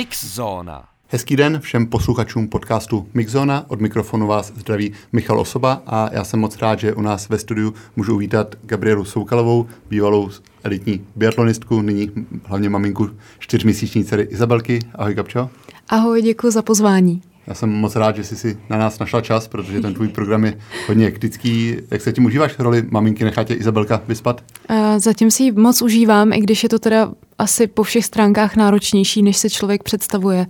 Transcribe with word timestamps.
Mixzóna. 0.00 0.84
Hezký 1.08 1.36
den 1.36 1.60
všem 1.60 1.86
posluchačům 1.86 2.48
podcastu 2.48 3.08
Mixzona. 3.14 3.64
Od 3.68 3.80
mikrofonu 3.80 4.26
vás 4.26 4.52
zdraví 4.56 4.92
Michal 5.12 5.40
Osoba 5.40 5.82
a 5.86 6.10
já 6.12 6.24
jsem 6.24 6.40
moc 6.40 6.58
rád, 6.58 6.78
že 6.78 6.94
u 6.94 7.00
nás 7.00 7.28
ve 7.28 7.38
studiu 7.38 7.74
můžu 7.96 8.14
uvítat 8.14 8.54
Gabrielu 8.62 9.04
Soukalovou, 9.04 9.66
bývalou 9.90 10.30
elitní 10.64 11.06
biatlonistku, 11.16 11.82
nyní 11.82 12.10
hlavně 12.44 12.68
maminku 12.68 13.10
čtyřměsíční 13.38 14.04
dcery 14.04 14.22
Izabelky. 14.22 14.78
Ahoj 14.94 15.14
Gabčo. 15.14 15.50
Ahoj, 15.88 16.22
děkuji 16.22 16.50
za 16.50 16.62
pozvání. 16.62 17.22
Já 17.46 17.54
jsem 17.54 17.70
moc 17.70 17.96
rád, 17.96 18.16
že 18.16 18.24
jsi 18.24 18.36
si 18.36 18.58
na 18.68 18.78
nás 18.78 18.98
našla 18.98 19.20
čas, 19.20 19.48
protože 19.48 19.80
ten 19.80 19.94
tvůj 19.94 20.08
program 20.08 20.44
je 20.44 20.58
hodně 20.88 21.04
hektický. 21.04 21.76
Jak 21.90 22.00
se 22.00 22.12
tím 22.12 22.24
užíváš 22.24 22.58
roli 22.58 22.84
maminky? 22.90 23.24
Nechá 23.24 23.44
tě 23.44 23.54
Izabelka 23.54 24.02
vyspat? 24.08 24.44
Uh, 24.70 24.76
zatím 24.98 25.30
si 25.30 25.42
ji 25.42 25.52
moc 25.52 25.82
užívám, 25.82 26.32
i 26.32 26.40
když 26.40 26.62
je 26.62 26.68
to 26.68 26.78
teda 26.78 27.12
asi 27.38 27.66
po 27.66 27.82
všech 27.82 28.04
stránkách 28.04 28.56
náročnější, 28.56 29.22
než 29.22 29.36
se 29.36 29.50
člověk 29.50 29.82
představuje, 29.82 30.46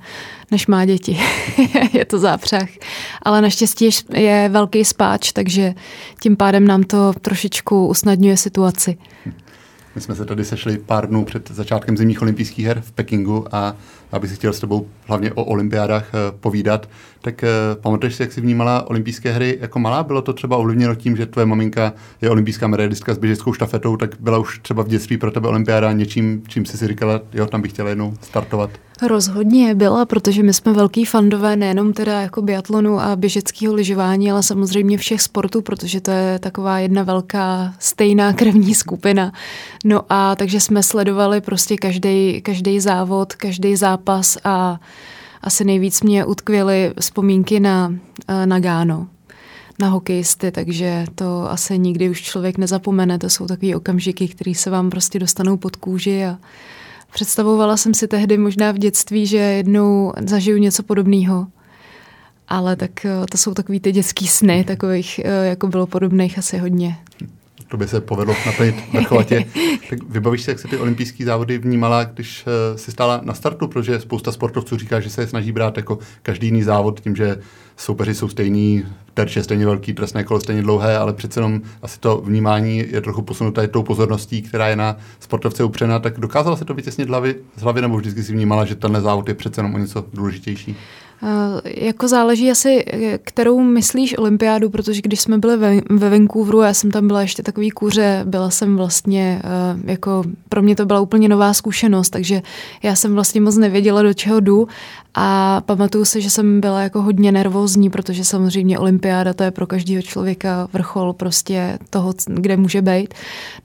než 0.51 0.67
má 0.67 0.85
děti. 0.85 1.19
je 1.93 2.05
to 2.05 2.19
zápřah. 2.19 2.69
Ale 3.23 3.43
naštěstí 3.43 3.91
je 4.15 4.49
velký 4.53 4.85
spáč, 4.85 5.33
takže 5.33 5.75
tím 6.21 6.37
pádem 6.37 6.67
nám 6.67 6.83
to 6.83 7.13
trošičku 7.21 7.87
usnadňuje 7.87 8.37
situaci. 8.37 8.99
My 9.95 10.01
jsme 10.01 10.15
se 10.15 10.25
tady 10.25 10.45
sešli 10.45 10.79
pár 10.79 11.09
dnů 11.09 11.25
před 11.25 11.51
začátkem 11.51 11.97
zimních 11.97 12.23
olympijských 12.23 12.67
her 12.67 12.81
v 12.81 12.93
Pekingu 12.93 13.55
a 13.55 13.77
abych 14.13 14.31
si 14.31 14.37
chtěl 14.37 14.53
s 14.53 14.61
tebou 14.61 14.89
hlavně 15.07 15.33
o 15.33 15.45
olympiádách 15.45 16.09
eh, 16.09 16.33
povídat. 16.41 16.89
Tak 17.23 17.45
eh, 17.45 17.49
pamatuješ 17.81 18.15
si, 18.15 18.23
jak 18.23 18.33
jsi 18.33 18.41
vnímala 18.41 18.91
olympijské 18.91 19.33
hry 19.33 19.59
jako 19.61 19.79
malá? 19.79 20.03
Bylo 20.03 20.23
to 20.23 20.33
třeba 20.33 20.57
ovlivněno 20.57 20.95
tím, 20.95 21.17
že 21.17 21.27
tvoje 21.27 21.47
maminka 21.47 21.93
je 22.23 22.31
olympijská 22.31 22.67
medailistka 22.67 23.15
s 23.15 23.19
běžeckou 23.19 23.53
štafetou, 23.53 23.97
tak 23.97 24.11
byla 24.21 24.39
už 24.39 24.59
třeba 24.59 24.83
v 24.83 24.89
dětství 24.89 25.17
pro 25.17 25.31
tebe 25.31 25.49
olympiáda 25.49 25.93
něčím, 25.93 26.43
čím 26.49 26.65
jsi 26.65 26.79
si 26.79 26.89
říkala, 26.89 27.21
jo, 27.33 27.47
tam 27.47 27.63
bych 27.63 27.73
chtěla 27.73 27.89
jednou 27.89 28.15
startovat? 28.21 28.71
Rozhodně 29.03 29.75
byla, 29.75 30.07
protože 30.07 30.43
my 30.43 30.55
jsme 30.55 30.73
velký 30.73 31.05
fandové 31.05 31.57
nejenom 31.57 31.93
teda 31.93 32.21
jako 32.21 32.43
biatlonu 32.43 33.01
a 33.01 33.17
běžeckého 33.17 33.75
lyžování, 33.75 34.31
ale 34.31 34.43
samozřejmě 34.43 34.99
všech 34.99 35.23
sportů, 35.23 35.63
protože 35.63 36.01
to 36.01 36.11
je 36.11 36.39
taková 36.39 36.79
jedna 36.79 37.03
velká 37.03 37.75
stejná 37.79 38.33
krevní 38.33 38.75
skupina. 38.75 39.33
No 39.85 40.03
a 40.09 40.37
takže 40.37 40.61
jsme 40.61 40.83
sledovali 40.83 41.41
prostě 41.41 41.77
každý 42.43 42.81
závod, 42.81 43.35
každý 43.35 43.77
zápas 43.77 44.39
a 44.45 44.81
asi 45.41 45.65
nejvíc 45.65 46.03
mě 46.03 46.25
utkvěly 46.25 46.93
vzpomínky 47.01 47.61
na, 47.61 47.95
na 48.45 48.61
Gáno 48.61 49.09
na 49.79 49.89
hokejisty, 49.89 50.51
takže 50.51 51.07
to 51.15 51.51
asi 51.51 51.79
nikdy 51.79 52.11
už 52.11 52.23
člověk 52.23 52.59
nezapomene. 52.59 53.19
To 53.19 53.31
jsou 53.31 53.47
takové 53.47 53.77
okamžiky, 53.77 54.29
které 54.29 54.55
se 54.55 54.71
vám 54.71 54.91
prostě 54.91 55.19
dostanou 55.19 55.57
pod 55.57 55.77
kůži 55.77 56.25
a 56.25 56.39
Představovala 57.13 57.77
jsem 57.77 57.95
si 57.95 58.09
tehdy 58.09 58.39
možná 58.39 58.73
v 58.73 58.79
dětství, 58.79 59.27
že 59.27 59.37
jednou 59.37 60.13
zažiju 60.27 60.59
něco 60.59 60.83
podobného. 60.83 61.47
Ale 62.49 62.77
tak 62.77 63.05
eh, 63.05 63.27
to 63.31 63.39
jsou 63.39 63.55
takový 63.55 63.81
ty 63.81 63.93
dětský 63.93 64.27
sny, 64.27 64.65
takových 64.65 65.21
eh, 65.25 65.47
jako 65.47 65.69
bylo 65.69 65.87
podobných 65.87 66.39
asi 66.39 66.59
hodně. 66.59 66.97
To 67.71 67.77
by 67.77 67.89
se 67.89 68.01
povedlo 68.01 68.35
naplnit 68.47 68.75
vrcholatě. 68.93 69.45
tak 69.91 69.99
vybavíš 70.09 70.43
se, 70.43 70.51
jak 70.51 70.59
se 70.59 70.69
ty 70.69 70.77
olympijské 70.77 71.25
závody 71.25 71.59
vnímala, 71.59 72.05
když 72.05 72.45
uh, 72.47 72.77
si 72.77 72.91
stála 72.91 73.21
na 73.25 73.35
startu, 73.35 73.69
protože 73.69 74.01
spousta 74.01 74.33
sportovců 74.33 74.77
říká, 74.77 75.01
že 75.01 75.11
se 75.11 75.23
je 75.23 75.27
snaží 75.27 75.53
brát 75.53 75.77
jako 75.77 75.99
každý 76.23 76.47
jiný 76.47 76.63
závod 76.63 77.01
tím, 77.01 77.17
že 77.17 77.39
soupeři 77.77 78.15
jsou 78.15 78.29
stejný, 78.29 78.85
terč 79.15 79.37
je 79.37 79.43
stejně 79.43 79.67
velký, 79.67 79.93
trestné 79.93 80.25
kolo 80.25 80.41
stejně 80.41 80.63
dlouhé, 80.63 80.99
ale 80.99 81.13
přece 81.13 81.41
jenom 81.41 81.61
asi 81.83 82.01
to 82.01 82.23
vnímání 82.25 82.85
je 82.91 83.01
trochu 83.01 83.23
posunuté 83.23 83.69
tou 83.69 83.83
pozorností, 83.83 84.43
která 84.43 84.69
je 84.69 84.77
na 84.77 84.97
sportovce 85.21 85.65
upřena. 85.65 85.99
Tak 85.99 86.21
dokázala 86.21 86.57
se 86.57 86.65
to 86.65 86.75
vytěsnit 86.75 87.09
hlavy, 87.09 87.35
z 87.57 87.63
hlavy, 87.63 87.81
nebo 87.81 87.97
vždycky 87.97 88.23
si 88.23 88.33
vnímala, 88.33 88.65
že 88.65 88.75
tenhle 88.75 89.01
závod 89.01 89.29
je 89.29 89.35
přece 89.35 89.59
jenom 89.59 89.75
o 89.75 89.79
něco 89.79 90.05
důležitější? 90.15 90.77
Uh, 91.23 91.61
jako 91.65 92.09
záleží 92.09 92.51
asi, 92.51 92.85
kterou 93.25 93.61
myslíš 93.61 94.19
olympiádu, 94.19 94.71
protože 94.71 95.03
když 95.03 95.21
jsme 95.21 95.39
byli 95.39 95.57
ve, 95.57 95.81
ve 95.91 96.11
Vancouveru, 96.11 96.61
já 96.61 96.75
jsem 96.75 96.91
tam 96.91 97.07
byla 97.07 97.23
ještě 97.23 97.43
takový 97.43 97.71
kuře, 97.71 98.23
byla 98.27 98.51
jsem 98.51 98.77
vlastně, 98.77 99.43
uh, 99.45 99.91
jako 99.91 100.25
pro 100.49 100.63
mě 100.63 100.77
to 100.77 100.87
byla 100.87 101.01
úplně 101.01 101.29
nová 101.29 101.55
zkušenost, 101.55 102.11
takže 102.11 102.43
já 102.83 102.95
jsem 102.95 103.15
vlastně 103.15 103.41
moc 103.41 103.57
nevěděla, 103.57 104.03
do 104.03 104.15
čeho 104.15 104.41
jdu 104.41 104.69
a 105.15 105.61
pamatuju 105.67 106.05
si, 106.05 106.23
že 106.23 106.31
jsem 106.31 106.61
byla 106.61 106.83
jako 106.83 107.03
hodně 107.03 107.33
nervózní, 107.33 107.91
protože 107.91 108.25
samozřejmě 108.25 108.79
olympiáda 108.79 109.33
to 109.33 109.43
je 109.43 109.51
pro 109.51 109.67
každého 109.67 110.03
člověka 110.03 110.69
vrchol 110.73 111.13
prostě 111.13 111.79
toho, 111.91 112.15
kde 112.27 112.57
může 112.57 112.83
být. 112.83 113.15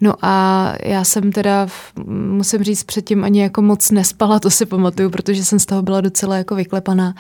No 0.02 0.14
a 0.22 0.74
já 0.84 1.04
jsem 1.04 1.32
teda, 1.32 1.68
musím 2.08 2.64
říct, 2.64 2.84
předtím 2.84 3.24
ani 3.24 3.42
jako 3.42 3.62
moc 3.62 3.92
nespala, 3.92 4.40
to 4.40 4.50
si 4.50 4.66
pamatuju, 4.66 5.10
protože 5.10 5.46
jsem 5.46 5.60
z 5.60 5.66
toho 5.66 5.82
byla 5.82 6.02
docela 6.02 6.38
jako 6.38 6.56
vyklepaná. 6.56 7.16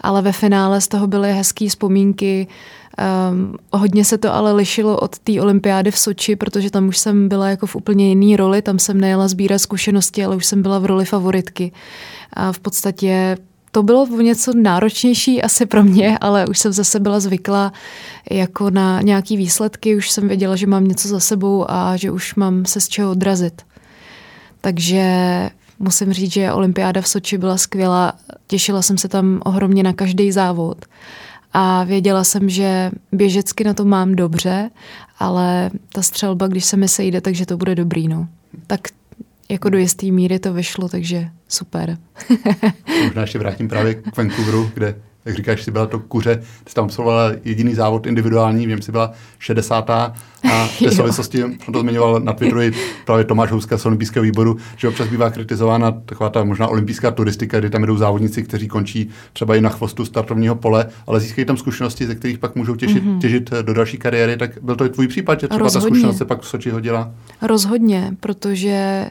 Ale 0.00 0.22
ve 0.22 0.32
finále 0.32 0.80
z 0.80 0.88
toho 0.88 1.06
byly 1.06 1.32
hezké 1.32 1.68
vzpomínky, 1.68 2.46
Um, 3.30 3.56
hodně 3.72 4.04
se 4.04 4.18
to 4.18 4.34
ale 4.34 4.52
lišilo 4.52 4.98
od 4.98 5.18
té 5.18 5.40
olympiády 5.40 5.90
v 5.90 5.98
Soči, 5.98 6.36
protože 6.36 6.70
tam 6.70 6.88
už 6.88 6.98
jsem 6.98 7.28
byla 7.28 7.48
jako 7.48 7.66
v 7.66 7.76
úplně 7.76 8.08
jiný 8.08 8.36
roli, 8.36 8.62
tam 8.62 8.78
jsem 8.78 9.00
nejela 9.00 9.28
sbírat 9.28 9.58
zkušenosti, 9.58 10.24
ale 10.24 10.36
už 10.36 10.46
jsem 10.46 10.62
byla 10.62 10.78
v 10.78 10.86
roli 10.86 11.04
favoritky. 11.04 11.72
A 12.32 12.52
v 12.52 12.58
podstatě 12.58 13.36
to 13.72 13.82
bylo 13.82 14.06
něco 14.06 14.52
náročnější 14.56 15.42
asi 15.42 15.66
pro 15.66 15.84
mě, 15.84 16.18
ale 16.20 16.46
už 16.46 16.58
jsem 16.58 16.72
zase 16.72 17.00
byla 17.00 17.20
zvyklá 17.20 17.72
jako 18.30 18.70
na 18.70 19.02
nějaký 19.02 19.36
výsledky, 19.36 19.96
už 19.96 20.10
jsem 20.10 20.28
věděla, 20.28 20.56
že 20.56 20.66
mám 20.66 20.88
něco 20.88 21.08
za 21.08 21.20
sebou 21.20 21.70
a 21.70 21.96
že 21.96 22.10
už 22.10 22.34
mám 22.34 22.64
se 22.64 22.80
z 22.80 22.88
čeho 22.88 23.10
odrazit. 23.10 23.62
Takže 24.60 25.04
musím 25.80 26.12
říct, 26.12 26.32
že 26.32 26.52
olympiáda 26.52 27.00
v 27.00 27.08
Soči 27.08 27.38
byla 27.38 27.56
skvělá, 27.56 28.12
těšila 28.46 28.82
jsem 28.82 28.98
se 28.98 29.08
tam 29.08 29.40
ohromně 29.44 29.82
na 29.82 29.92
každý 29.92 30.32
závod 30.32 30.84
a 31.52 31.84
věděla 31.84 32.24
jsem, 32.24 32.48
že 32.48 32.90
běžecky 33.12 33.64
na 33.64 33.74
to 33.74 33.84
mám 33.84 34.14
dobře, 34.14 34.70
ale 35.18 35.70
ta 35.92 36.02
střelba, 36.02 36.46
když 36.46 36.64
se 36.64 36.76
mi 36.76 36.88
sejde, 36.88 37.20
takže 37.20 37.46
to 37.46 37.56
bude 37.56 37.74
dobrý. 37.74 38.08
No. 38.08 38.28
Tak 38.66 38.80
jako 39.48 39.70
do 39.70 39.78
jisté 39.78 40.06
míry 40.06 40.38
to 40.38 40.52
vyšlo, 40.52 40.88
takže 40.88 41.28
super. 41.48 41.98
Možná 43.04 43.22
ještě 43.22 43.38
vrátím 43.38 43.68
právě 43.68 43.94
k 43.94 44.16
Vancouveru, 44.16 44.70
kde 44.74 44.94
jak 45.30 45.36
říkáš, 45.36 45.62
si 45.62 45.70
byla 45.70 45.86
to 45.86 45.98
kuře, 45.98 46.42
ty 46.64 46.74
tam 46.74 46.84
absolvovala 46.84 47.32
jediný 47.44 47.74
závod 47.74 48.06
individuální, 48.06 48.66
vím, 48.66 48.82
si 48.82 48.92
byla 48.92 49.12
60. 49.38 49.90
a 49.90 50.14
v 50.66 50.78
té 50.78 50.90
souvislosti, 50.90 51.44
on 51.44 51.72
to 51.72 51.80
zmiňoval 51.80 52.20
na 52.20 52.32
Twitteru 52.32 52.60
i 52.60 52.72
právě 53.04 53.24
Tomáš 53.24 53.50
Houska 53.50 53.78
z 53.78 53.86
olympijského 53.86 54.22
výboru, 54.22 54.56
že 54.76 54.88
občas 54.88 55.08
bývá 55.08 55.30
kritizována 55.30 55.90
taková 55.90 56.30
ta 56.30 56.44
možná 56.44 56.66
olympijská 56.66 57.10
turistika, 57.10 57.58
kdy 57.58 57.70
tam 57.70 57.82
jdou 57.82 57.96
závodníci, 57.96 58.42
kteří 58.42 58.68
končí 58.68 59.10
třeba 59.32 59.56
i 59.56 59.60
na 59.60 59.70
chvostu 59.70 60.04
startovního 60.04 60.54
pole, 60.54 60.86
ale 61.06 61.20
získají 61.20 61.44
tam 61.44 61.56
zkušenosti, 61.56 62.06
ze 62.06 62.14
kterých 62.14 62.38
pak 62.38 62.56
můžou 62.56 62.76
těžit, 62.76 63.04
mm-hmm. 63.04 63.18
těžit 63.18 63.50
do 63.62 63.74
další 63.74 63.98
kariéry, 63.98 64.36
tak 64.36 64.50
byl 64.62 64.76
to 64.76 64.84
i 64.84 64.88
tvůj 64.88 65.08
případ, 65.08 65.40
že 65.40 65.48
třeba 65.48 65.64
Rozhodně. 65.64 65.90
ta 65.90 65.94
zkušenost 65.94 66.18
se 66.18 66.24
pak 66.24 66.40
v 66.40 66.46
Soči 66.46 66.70
hodila? 66.70 67.10
Rozhodně, 67.42 68.16
protože 68.20 69.06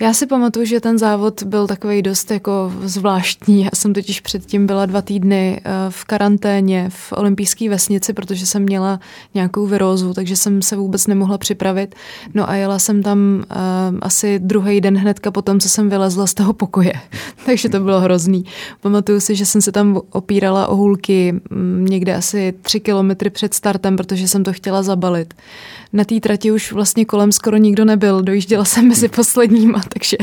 já 0.00 0.14
si 0.14 0.26
pamatuju, 0.26 0.66
že 0.66 0.80
ten 0.80 0.98
závod 0.98 1.42
byl 1.42 1.66
takový 1.66 2.02
dost 2.02 2.30
jako 2.30 2.72
zvláštní. 2.82 3.64
Já 3.64 3.70
jsem 3.74 3.92
totiž 3.92 4.20
předtím 4.20 4.66
byla 4.66 4.86
dva 4.86 5.02
týdny 5.02 5.60
eh, 5.64 5.70
v 5.88 6.04
karanténě 6.04 6.90
v 6.90 7.12
olympijské 7.12 7.70
vesnici, 7.70 8.12
protože 8.12 8.46
jsem 8.46 8.62
měla 8.62 9.00
nějakou 9.34 9.66
virózu, 9.66 10.14
takže 10.14 10.36
jsem 10.36 10.62
se 10.62 10.76
vůbec 10.76 11.06
nemohla 11.06 11.38
připravit. 11.38 11.94
No 12.34 12.50
a 12.50 12.54
jela 12.54 12.78
jsem 12.78 13.02
tam 13.02 13.18
uh, 13.50 13.98
asi 14.00 14.38
druhý 14.38 14.80
den 14.80 14.98
hnedka 14.98 15.30
po 15.30 15.42
tom, 15.42 15.60
co 15.60 15.68
jsem 15.68 15.90
vylezla 15.90 16.26
z 16.26 16.34
toho 16.34 16.52
pokoje. 16.52 16.92
takže 17.46 17.68
to 17.68 17.80
bylo 17.80 18.00
hrozný. 18.00 18.44
Pamatuju 18.80 19.20
si, 19.20 19.36
že 19.36 19.46
jsem 19.46 19.62
se 19.62 19.72
tam 19.72 20.00
opírala 20.10 20.66
o 20.66 20.76
hůlky 20.76 21.32
mm, 21.50 21.86
někde 21.90 22.14
asi 22.14 22.54
tři 22.62 22.80
kilometry 22.80 23.30
před 23.30 23.54
startem, 23.54 23.96
protože 23.96 24.28
jsem 24.28 24.44
to 24.44 24.52
chtěla 24.52 24.82
zabalit 24.82 25.34
na 25.94 26.04
té 26.04 26.20
trati 26.20 26.52
už 26.52 26.72
vlastně 26.72 27.04
kolem 27.04 27.32
skoro 27.32 27.56
nikdo 27.56 27.84
nebyl. 27.84 28.22
Dojížděla 28.22 28.64
jsem 28.64 28.88
mezi 28.88 29.08
posledníma, 29.08 29.82
takže 29.88 30.16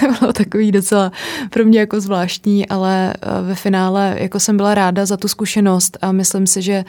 to 0.00 0.06
bylo 0.18 0.32
takový 0.32 0.72
docela 0.72 1.12
pro 1.50 1.64
mě 1.64 1.80
jako 1.80 2.00
zvláštní, 2.00 2.68
ale 2.68 3.14
eh, 3.14 3.42
ve 3.42 3.54
finále 3.54 4.16
jako 4.18 4.40
jsem 4.40 4.56
byla 4.56 4.74
ráda 4.74 5.06
za 5.06 5.16
tu 5.16 5.28
zkušenost 5.28 5.98
a 6.02 6.12
myslím 6.12 6.46
si, 6.46 6.62
že 6.62 6.84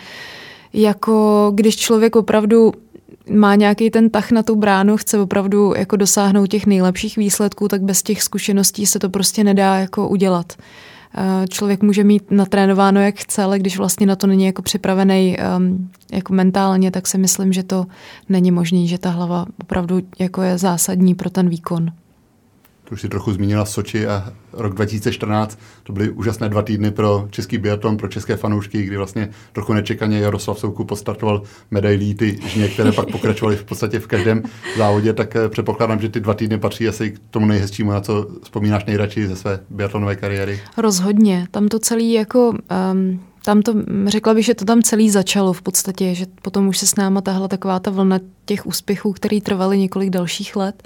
jako 0.74 1.52
když 1.56 1.76
člověk 1.76 2.16
opravdu 2.16 2.74
má 3.30 3.56
nějaký 3.56 3.90
ten 3.90 4.10
tah 4.10 4.32
na 4.32 4.44
tu 4.44 4.56
bránu, 4.56 4.98
chce 4.98 5.20
opravdu 5.20 5.74
jako 5.78 5.96
dosáhnout 5.96 6.48
těch 6.48 6.66
nejlepších 6.66 7.18
výsledků, 7.18 7.68
tak 7.68 7.82
bez 7.82 8.04
těch 8.04 8.24
zkušeností 8.24 8.86
se 8.86 9.00
to 9.00 9.10
prostě 9.10 9.44
nedá 9.44 9.76
jako 9.76 10.08
udělat. 10.08 10.54
Eh, 11.18 11.48
člověk 11.48 11.84
může 11.84 12.04
mít 12.04 12.32
natrénováno, 12.32 13.02
jak 13.02 13.16
chce, 13.16 13.44
ale 13.44 13.60
když 13.60 13.78
vlastně 13.78 14.06
na 14.06 14.16
to 14.16 14.28
není 14.28 14.46
jako 14.46 14.62
připravený 14.62 15.38
um, 15.58 15.90
jako 16.12 16.34
mentálně, 16.34 16.92
tak 16.92 17.08
si 17.08 17.18
myslím, 17.18 17.54
že 17.54 17.64
to 17.64 17.86
není 18.30 18.52
možné, 18.52 18.88
že 18.88 18.98
ta 18.98 19.10
hlava 19.10 19.46
opravdu 19.62 20.02
jako 20.20 20.42
je 20.42 20.58
zásadní 20.58 21.16
pro 21.16 21.30
ten 21.30 21.50
výkon. 21.50 21.92
To 22.86 22.94
už 22.94 23.02
si 23.02 23.10
trochu 23.10 23.34
zmínila 23.34 23.66
Soči 23.66 24.08
a 24.08 24.34
rok 24.54 24.74
2014, 24.74 25.60
to 25.84 25.94
byly 25.94 26.10
úžasné 26.10 26.50
dva 26.50 26.62
týdny 26.62 26.92
pro 26.92 27.28
český 27.30 27.58
biatlon, 27.58 27.98
pro 27.98 28.08
české 28.08 28.38
fanoušky, 28.38 28.84
kdy 28.84 28.98
vlastně 28.98 29.30
trochu 29.54 29.74
nečekaně 29.74 30.20
Jaroslav 30.20 30.60
Souku 30.60 30.86
postartoval 30.86 31.42
medailí, 31.72 32.16
ty 32.16 32.40
žně, 32.48 32.68
které 32.68 32.92
pak 32.92 33.12
pokračovaly 33.12 33.56
v 33.56 33.64
podstatě 33.64 34.00
v 34.00 34.08
každém 34.08 34.44
závodě, 34.78 35.14
tak 35.14 35.36
eh, 35.36 35.50
předpokládám, 35.50 36.00
že 36.00 36.10
ty 36.10 36.20
dva 36.20 36.34
týdny 36.34 36.58
patří 36.58 36.88
asi 36.88 37.12
k 37.12 37.20
tomu 37.30 37.46
nejhezčímu, 37.46 37.92
na 37.92 38.02
co 38.02 38.28
vzpomínáš 38.44 38.86
nejradši 38.86 39.28
ze 39.28 39.36
své 39.36 39.60
biatlonové 39.70 40.16
kariéry. 40.16 40.62
Rozhodně, 40.78 41.48
tam 41.52 41.68
to 41.68 41.80
celý 41.80 42.14
jako... 42.14 42.54
Um 42.92 43.20
tam 43.46 43.62
to, 43.62 43.74
řekla 44.06 44.34
bych, 44.34 44.46
že 44.46 44.56
to 44.56 44.66
tam 44.66 44.82
celý 44.82 45.10
začalo 45.10 45.54
v 45.54 45.62
podstatě, 45.62 46.16
že 46.16 46.26
potom 46.42 46.68
už 46.68 46.78
se 46.78 46.88
s 46.88 46.96
náma 46.96 47.22
tahla 47.22 47.48
taková 47.48 47.80
ta 47.80 47.92
vlna 47.92 48.20
těch 48.46 48.66
úspěchů, 48.66 49.14
které 49.14 49.42
trvaly 49.42 49.80
několik 49.80 50.10
dalších 50.10 50.56
let. 50.56 50.84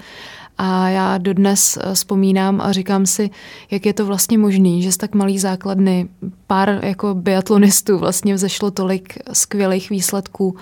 A 0.62 0.88
já 0.88 1.18
dodnes 1.18 1.78
eh, 1.80 1.94
vzpomínám 1.94 2.60
a 2.60 2.72
říkám 2.72 3.06
si, 3.06 3.30
jak 3.70 3.86
je 3.86 3.92
to 3.92 4.06
vlastně 4.06 4.38
možné, 4.38 4.80
že 4.80 4.92
z 4.92 4.96
tak 4.96 5.14
malý 5.14 5.38
základny 5.38 6.08
pár 6.46 6.84
jako 6.84 7.14
biatlonistů 7.14 7.98
vlastně 7.98 8.34
vzešlo 8.34 8.70
tolik 8.70 9.18
skvělých 9.32 9.90
výsledků. 9.90 10.56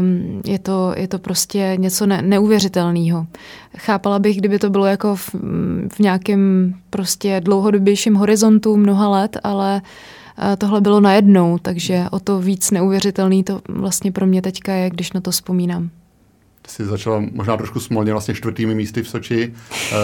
Um, 0.00 0.42
je, 0.46 0.58
to, 0.58 0.94
je 0.96 1.08
to 1.08 1.18
prostě 1.18 1.76
něco 1.78 2.06
ne, 2.06 2.22
neuvěřitelného. 2.22 3.26
Chápala 3.76 4.18
bych, 4.18 4.36
kdyby 4.36 4.58
to 4.58 4.70
bylo 4.70 4.86
jako 4.86 5.16
v, 5.16 5.34
v 5.88 5.98
nějakém 5.98 6.74
prostě 6.90 7.40
dlouhodobějším 7.44 8.14
horizontu 8.14 8.76
mnoha 8.76 9.08
let, 9.08 9.36
ale 9.44 9.82
uh, 10.38 10.44
tohle 10.58 10.80
bylo 10.80 11.00
najednou, 11.00 11.58
takže 11.58 12.04
o 12.10 12.20
to 12.20 12.40
víc 12.40 12.70
neuvěřitelný 12.70 13.44
to 13.44 13.60
vlastně 13.68 14.12
pro 14.12 14.26
mě 14.26 14.42
teďka 14.42 14.72
je, 14.72 14.90
když 14.90 15.12
na 15.12 15.20
to 15.20 15.30
vzpomínám 15.30 15.90
si 16.68 16.84
začala 16.84 17.22
možná 17.32 17.56
trošku 17.56 17.80
smolně 17.80 18.12
vlastně 18.12 18.34
čtvrtými 18.34 18.74
místy 18.74 19.02
v 19.02 19.08
Soči. 19.08 19.54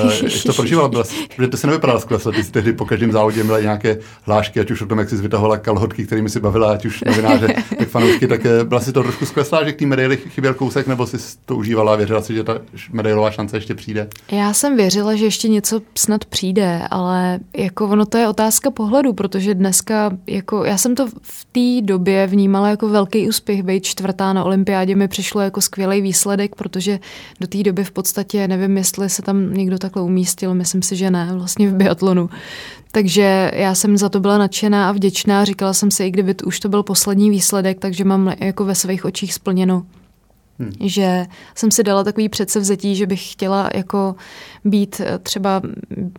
Uh, 0.05 0.13
jak 0.23 0.43
to 0.47 0.53
prožívala? 0.53 0.89
Byla, 0.89 1.05
protože 1.37 1.49
ty 1.49 1.57
se 1.57 1.67
nevypadala 1.67 2.01
skvěle, 2.01 2.23
ty 2.35 2.45
jsi 2.45 2.53
tehdy 2.53 2.73
po 2.73 2.85
každém 2.85 3.13
závodě 3.13 3.45
měla 3.45 3.61
nějaké 3.61 3.99
hlášky, 4.23 4.61
ať 4.61 4.71
už 4.71 4.83
o 4.83 4.87
tom, 4.87 4.99
jak 4.99 5.09
jsi 5.09 5.17
vytahovala 5.17 5.57
kalhotky, 5.57 6.07
kterými 6.07 6.31
si 6.31 6.41
bavila, 6.41 6.73
ať 6.73 6.87
už 6.87 7.05
novináře, 7.07 7.55
tak 7.79 7.89
fanoušky, 7.89 8.27
tak 8.27 8.47
eh, 8.47 8.65
byla 8.65 8.81
si 8.81 8.93
to 8.93 9.03
trošku 9.03 9.27
skleslá, 9.27 9.65
že 9.65 9.73
k 9.73 9.79
té 9.79 9.87
medaili 9.87 10.17
chyběl 10.17 10.55
kousek, 10.55 10.87
nebo 10.87 11.07
si 11.07 11.17
to 11.45 11.57
užívala 11.57 11.93
a 11.93 11.97
věřila 11.97 12.23
si, 12.23 12.35
že 12.35 12.45
ta 12.45 12.59
medailová 12.93 13.31
šance 13.31 13.57
ještě 13.57 13.75
přijde? 13.75 14.09
Já 14.33 14.53
jsem 14.53 14.77
věřila, 14.77 15.15
že 15.15 15.25
ještě 15.25 15.49
něco 15.49 15.81
snad 15.95 16.25
přijde, 16.25 16.83
ale 16.91 17.39
jako 17.57 17.89
ono 17.89 18.07
to 18.07 18.19
je 18.19 18.29
otázka 18.29 18.71
pohledu, 18.71 19.13
protože 19.13 19.55
dneska, 19.55 20.11
jako 20.27 20.65
já 20.65 20.79
jsem 20.79 20.95
to 20.95 21.07
v 21.23 21.47
té 21.53 21.87
době 21.87 22.27
vnímala 22.27 22.69
jako 22.69 22.89
velký 22.89 23.29
úspěch, 23.29 23.63
být 23.63 23.85
čtvrtá 23.85 24.33
na 24.33 24.45
olympiádě 24.45 24.97
mi 24.97 25.09
přišlo 25.09 25.41
jako 25.41 25.61
skvělý 25.61 26.01
výsledek, 26.01 26.50
člověk, 26.51 26.55
protože 26.57 27.01
do 27.41 27.47
té 27.47 27.63
doby 27.63 27.85
v 27.85 27.91
podstatě 27.91 28.49
nevím, 28.49 28.77
jestli 28.77 29.09
se 29.09 29.23
tam 29.23 29.55
někdo 29.55 29.79
takhle 29.79 30.03
umístil, 30.03 30.55
myslím 30.55 30.83
si, 30.83 30.97
že 30.97 31.11
ne, 31.11 31.31
vlastně 31.33 31.69
v 31.69 31.75
biatlonu. 31.75 32.31
Takže 32.93 33.51
já 33.55 33.75
jsem 33.75 33.97
za 33.97 34.09
to 34.09 34.21
byla 34.21 34.39
nadšená 34.39 34.89
a 34.89 34.93
vděčná. 34.93 35.45
Říkala 35.45 35.73
jsem 35.73 35.91
si, 35.91 36.05
i 36.05 36.11
kdyby 36.11 36.35
to, 36.35 36.47
už 36.47 36.61
to 36.61 36.69
byl 36.69 36.83
poslední 36.83 37.31
výsledek, 37.31 37.79
takže 37.79 38.05
mám 38.05 38.33
jako 38.41 38.65
ve 38.65 38.75
svých 38.75 39.05
očích 39.05 39.35
splněno. 39.35 39.87
Hmm. 40.59 40.73
Že 40.81 41.27
jsem 41.55 41.71
si 41.71 41.83
dala 41.83 42.05
takový 42.05 42.29
předsevzetí, 42.29 42.97
že 42.97 43.07
bych 43.07 43.33
chtěla 43.33 43.71
jako 43.75 44.15
být 44.65 45.01
eh, 45.01 45.19
třeba 45.19 45.63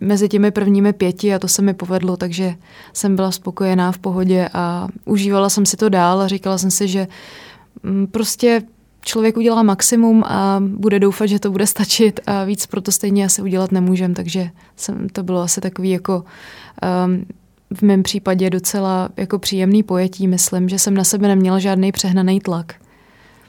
mezi 0.00 0.28
těmi 0.28 0.50
prvními 0.50 0.92
pěti 0.92 1.34
a 1.34 1.38
to 1.38 1.48
se 1.48 1.62
mi 1.62 1.74
povedlo, 1.74 2.16
takže 2.16 2.54
jsem 2.92 3.16
byla 3.16 3.30
spokojená 3.30 3.92
v 3.92 3.98
pohodě 3.98 4.48
a 4.52 4.88
užívala 5.04 5.48
jsem 5.48 5.66
si 5.66 5.76
to 5.76 5.88
dál 5.88 6.20
a 6.20 6.28
říkala 6.28 6.58
jsem 6.58 6.70
si, 6.70 6.88
že 6.88 7.06
mm, 7.82 8.06
prostě 8.06 8.62
člověk 9.04 9.36
udělá 9.36 9.62
maximum 9.62 10.24
a 10.26 10.62
bude 10.66 10.98
doufat, 10.98 11.26
že 11.26 11.38
to 11.38 11.50
bude 11.50 11.66
stačit 11.66 12.20
a 12.26 12.44
víc 12.44 12.66
proto 12.66 12.92
stejně 12.92 13.24
asi 13.24 13.42
udělat 13.42 13.72
nemůžem, 13.72 14.14
takže 14.14 14.50
jsem, 14.76 15.08
to 15.08 15.22
bylo 15.22 15.40
asi 15.40 15.60
takový 15.60 15.90
jako 15.90 16.24
um, 17.06 17.24
v 17.74 17.82
mém 17.82 18.02
případě 18.02 18.50
docela 18.50 19.08
jako 19.16 19.38
příjemný 19.38 19.82
pojetí, 19.82 20.28
myslím, 20.28 20.68
že 20.68 20.78
jsem 20.78 20.94
na 20.94 21.04
sebe 21.04 21.28
neměla 21.28 21.58
žádný 21.58 21.92
přehnaný 21.92 22.40
tlak. 22.40 22.74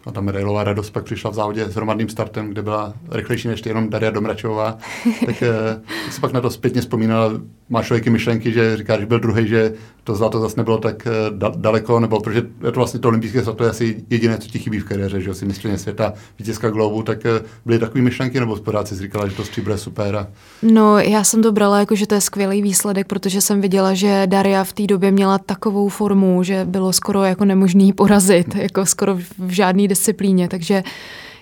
A 0.05 0.11
ta 0.11 0.21
medailová 0.21 0.63
radost 0.63 0.89
pak 0.89 1.03
přišla 1.03 1.31
v 1.31 1.33
závodě 1.33 1.65
s 1.65 1.75
hromadným 1.75 2.09
startem, 2.09 2.49
kde 2.49 2.61
byla 2.61 2.93
rychlejší 3.11 3.47
než 3.47 3.61
jenom 3.65 3.89
Daria 3.89 4.11
Domračová. 4.11 4.77
tak 5.25 5.43
eh, 5.43 5.81
jak 6.03 6.13
si 6.13 6.21
pak 6.21 6.33
na 6.33 6.41
to 6.41 6.49
zpětně 6.49 6.81
vzpomínala, 6.81 7.31
máš 7.69 7.85
člověky 7.87 8.09
myšlenky, 8.09 8.51
že 8.51 8.77
říkáš, 8.77 8.99
že 8.99 9.05
byl 9.05 9.19
druhý, 9.19 9.47
že 9.47 9.73
to 10.03 10.15
zlato 10.15 10.39
zase 10.39 10.57
nebylo 10.57 10.77
tak 10.77 11.07
eh, 11.07 11.29
da- 11.29 11.55
daleko, 11.55 11.99
nebo 11.99 12.19
protože 12.19 12.41
je 12.65 12.71
to 12.71 12.79
vlastně 12.79 12.99
to 12.99 13.07
olympijské 13.07 13.41
zlato 13.41 13.63
je 13.63 13.69
asi 13.69 14.03
jediné, 14.09 14.37
co 14.37 14.47
ti 14.47 14.59
chybí 14.59 14.79
v 14.79 14.85
kariéře, 14.85 15.21
že 15.21 15.33
si 15.33 15.45
mistrně 15.45 15.77
světa, 15.77 16.13
vítězka 16.39 16.69
Globu, 16.69 17.03
tak 17.03 17.25
eh, 17.25 17.41
byly 17.65 17.79
takové 17.79 18.01
myšlenky, 18.01 18.39
nebo 18.39 18.55
pořád 18.55 18.87
si 18.87 18.95
říkala, 18.95 19.27
že 19.27 19.35
to 19.35 19.45
stříbro 19.45 19.73
je 19.73 19.77
super? 19.77 20.15
A... 20.15 20.27
No, 20.61 20.99
já 20.99 21.23
jsem 21.23 21.43
to 21.43 21.51
brala 21.51 21.79
jako, 21.79 21.95
že 21.95 22.07
to 22.07 22.15
je 22.15 22.21
skvělý 22.21 22.61
výsledek, 22.61 23.07
protože 23.07 23.41
jsem 23.41 23.61
viděla, 23.61 23.93
že 23.93 24.23
Daria 24.25 24.63
v 24.63 24.73
té 24.73 24.87
době 24.87 25.11
měla 25.11 25.37
takovou 25.37 25.89
formu, 25.89 26.43
že 26.43 26.65
bylo 26.65 26.93
skoro 26.93 27.23
jako 27.23 27.45
nemožný 27.45 27.93
porazit, 27.93 28.55
jako 28.55 28.85
skoro 28.85 29.15
v 29.39 29.49
žádné 29.49 29.87
disciplíně, 29.87 30.47
takže 30.47 30.83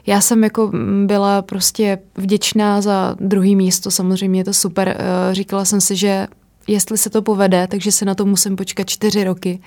já 0.08 0.22
jsem 0.22 0.44
jako 0.44 0.72
byla 1.06 1.42
prostě 1.42 1.98
vděčná 2.16 2.82
za 2.82 3.16
druhý 3.20 3.56
místo, 3.56 3.92
samozřejmě 3.92 4.40
je 4.40 4.44
to 4.44 4.54
super. 4.54 4.98
Eh, 5.00 5.36
říkala 5.36 5.66
jsem 5.66 5.82
si, 5.82 5.96
že 5.96 6.28
jestli 6.68 6.98
se 6.98 7.10
to 7.10 7.22
povede, 7.22 7.68
takže 7.68 7.92
se 7.92 8.06
na 8.06 8.16
to 8.16 8.26
musím 8.26 8.56
počkat 8.56 8.90
čtyři 8.90 9.24
roky 9.24 9.60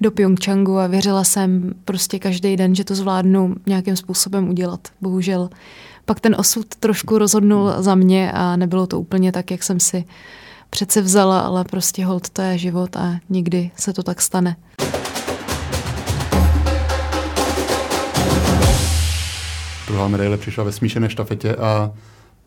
do 0.00 0.10
Pyeongchangu 0.10 0.78
a 0.78 0.86
věřila 0.86 1.24
jsem 1.24 1.74
prostě 1.84 2.18
každý 2.18 2.56
den, 2.56 2.74
že 2.74 2.84
to 2.84 2.94
zvládnu 2.94 3.54
nějakým 3.66 3.96
způsobem 3.96 4.48
udělat. 4.48 4.88
Bohužel 5.00 5.50
pak 6.04 6.20
ten 6.20 6.36
osud 6.38 6.66
trošku 6.74 7.18
rozhodnul 7.18 7.72
za 7.78 7.94
mě 7.94 8.32
a 8.32 8.56
nebylo 8.56 8.86
to 8.86 9.00
úplně 9.00 9.32
tak, 9.32 9.50
jak 9.50 9.62
jsem 9.62 9.80
si 9.80 10.04
přece 10.70 11.02
vzala, 11.02 11.40
ale 11.40 11.64
prostě 11.64 12.04
hold 12.04 12.30
to 12.30 12.42
je 12.42 12.58
život 12.58 12.96
a 12.96 13.18
nikdy 13.30 13.70
se 13.76 13.92
to 13.92 14.02
tak 14.02 14.22
stane. 14.22 14.56
Druhá 19.86 20.08
medaile 20.08 20.36
přišla 20.36 20.64
ve 20.64 20.72
smíšené 20.72 21.10
štafetě 21.10 21.56
a 21.56 21.90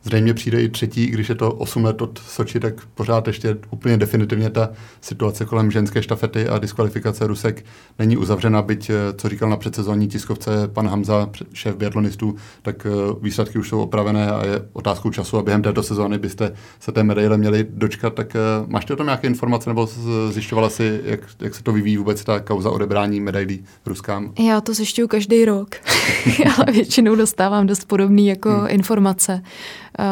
Zřejmě 0.06 0.34
přijde 0.34 0.62
i 0.62 0.70
třetí, 0.70 1.08
když 1.08 1.30
je 1.30 1.36
to 1.36 1.52
8 1.52 1.86
let 1.86 2.02
od 2.02 2.20
Soči, 2.28 2.60
tak 2.60 2.74
pořád 2.86 3.28
ještě 3.28 3.58
úplně 3.70 3.98
definitivně 3.98 4.50
ta 4.50 4.70
situace 5.02 5.46
kolem 5.46 5.72
ženské 5.72 6.04
štafety 6.04 6.48
a 6.48 6.60
diskvalifikace 6.60 7.28
Rusek 7.28 7.66
není 8.00 8.18
uzavřena, 8.18 8.62
byť, 8.62 8.90
eh, 8.90 8.94
co 9.18 9.30
říkal 9.30 9.50
na 9.50 9.58
předsezónní 9.58 10.08
tiskovce 10.08 10.68
pan 10.68 10.88
Hamza, 10.88 11.30
šéf 11.54 11.76
biatlonistů, 11.76 12.36
tak 12.62 12.86
eh, 12.86 12.90
výsledky 13.22 13.60
už 13.60 13.70
jsou 13.70 13.82
opravené 13.82 14.32
a 14.32 14.46
je 14.46 14.66
otázkou 14.74 15.10
času 15.10 15.38
a 15.38 15.44
během 15.44 15.62
této 15.62 15.84
sezóny 15.84 16.18
byste 16.18 16.54
se 16.80 16.92
té 16.92 17.04
medaile 17.04 17.38
měli 17.38 17.66
dočkat. 17.70 18.14
Tak 18.14 18.36
eh, 18.36 18.40
máš 18.68 18.90
o 18.90 18.96
tom 18.96 19.06
nějaké 19.06 19.28
informace 19.28 19.70
nebo 19.70 19.90
zjišťovala 20.30 20.70
si, 20.70 21.02
jak, 21.06 21.20
jak 21.42 21.56
se 21.56 21.64
to 21.64 21.72
vyvíjí 21.72 21.98
vůbec 21.98 22.24
ta 22.24 22.40
kauza 22.40 22.70
odebrání 22.70 23.22
medailí 23.22 23.64
Ruskám? 23.86 24.34
Já 24.40 24.62
to 24.62 24.74
zjišťuju 24.74 25.08
každý 25.08 25.46
rok, 25.46 25.76
ale 26.58 26.72
většinou 26.72 27.16
dostávám 27.16 27.68
dost 27.68 27.88
podobné 27.88 28.22
jako 28.22 28.50
hmm. 28.50 28.68
informace. 28.70 29.42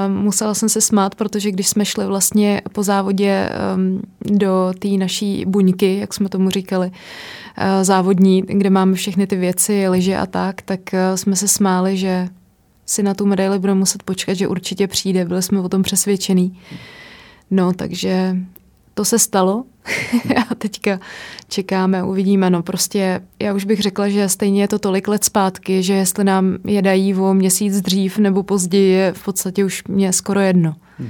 Um, 0.07 0.17
musela 0.17 0.53
jsem 0.53 0.69
se 0.69 0.81
smát, 0.81 1.15
protože 1.15 1.51
když 1.51 1.67
jsme 1.67 1.85
šli 1.85 2.05
vlastně 2.05 2.61
po 2.71 2.83
závodě 2.83 3.49
um, 3.75 4.01
do 4.37 4.73
té 4.79 4.87
naší 4.87 5.45
buňky, 5.45 5.97
jak 5.97 6.13
jsme 6.13 6.29
tomu 6.29 6.49
říkali, 6.49 6.87
uh, 6.87 6.93
závodní, 7.81 8.41
kde 8.41 8.69
máme 8.69 8.93
všechny 8.93 9.27
ty 9.27 9.35
věci, 9.35 9.89
lyže 9.89 10.17
a 10.17 10.25
tak, 10.25 10.61
tak 10.61 10.79
uh, 10.93 11.15
jsme 11.15 11.35
se 11.35 11.47
smáli, 11.47 11.97
že 11.97 12.29
si 12.85 13.03
na 13.03 13.13
tu 13.13 13.25
medaili 13.25 13.59
budeme 13.59 13.79
muset 13.79 14.03
počkat, 14.03 14.33
že 14.33 14.47
určitě 14.47 14.87
přijde. 14.87 15.25
Byli 15.25 15.41
jsme 15.41 15.59
o 15.59 15.69
tom 15.69 15.83
přesvědčení. 15.83 16.59
No, 17.51 17.73
takže 17.73 18.37
to 18.93 19.05
se 19.05 19.19
stalo 19.19 19.63
a 20.51 20.55
teďka 20.55 20.99
čekáme, 21.47 22.03
uvidíme. 22.03 22.49
No 22.49 22.63
prostě 22.63 23.21
já 23.39 23.53
už 23.53 23.65
bych 23.65 23.81
řekla, 23.81 24.09
že 24.09 24.29
stejně 24.29 24.61
je 24.61 24.67
to 24.67 24.79
tolik 24.79 25.07
let 25.07 25.23
zpátky, 25.23 25.83
že 25.83 25.93
jestli 25.93 26.23
nám 26.23 26.57
je 26.65 26.81
dají 26.81 27.15
o 27.15 27.33
měsíc 27.33 27.81
dřív 27.81 28.17
nebo 28.17 28.43
později, 28.43 28.91
je 28.91 29.13
v 29.13 29.23
podstatě 29.23 29.65
už 29.65 29.83
mě 29.87 30.13
skoro 30.13 30.39
jedno 30.39 30.75
hmm. 30.99 31.09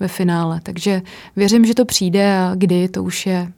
ve 0.00 0.08
finále. 0.08 0.60
Takže 0.62 1.02
věřím, 1.36 1.64
že 1.64 1.74
to 1.74 1.84
přijde 1.84 2.38
a 2.38 2.54
kdy, 2.54 2.88
to 2.88 3.02
už 3.02 3.26
je 3.26 3.52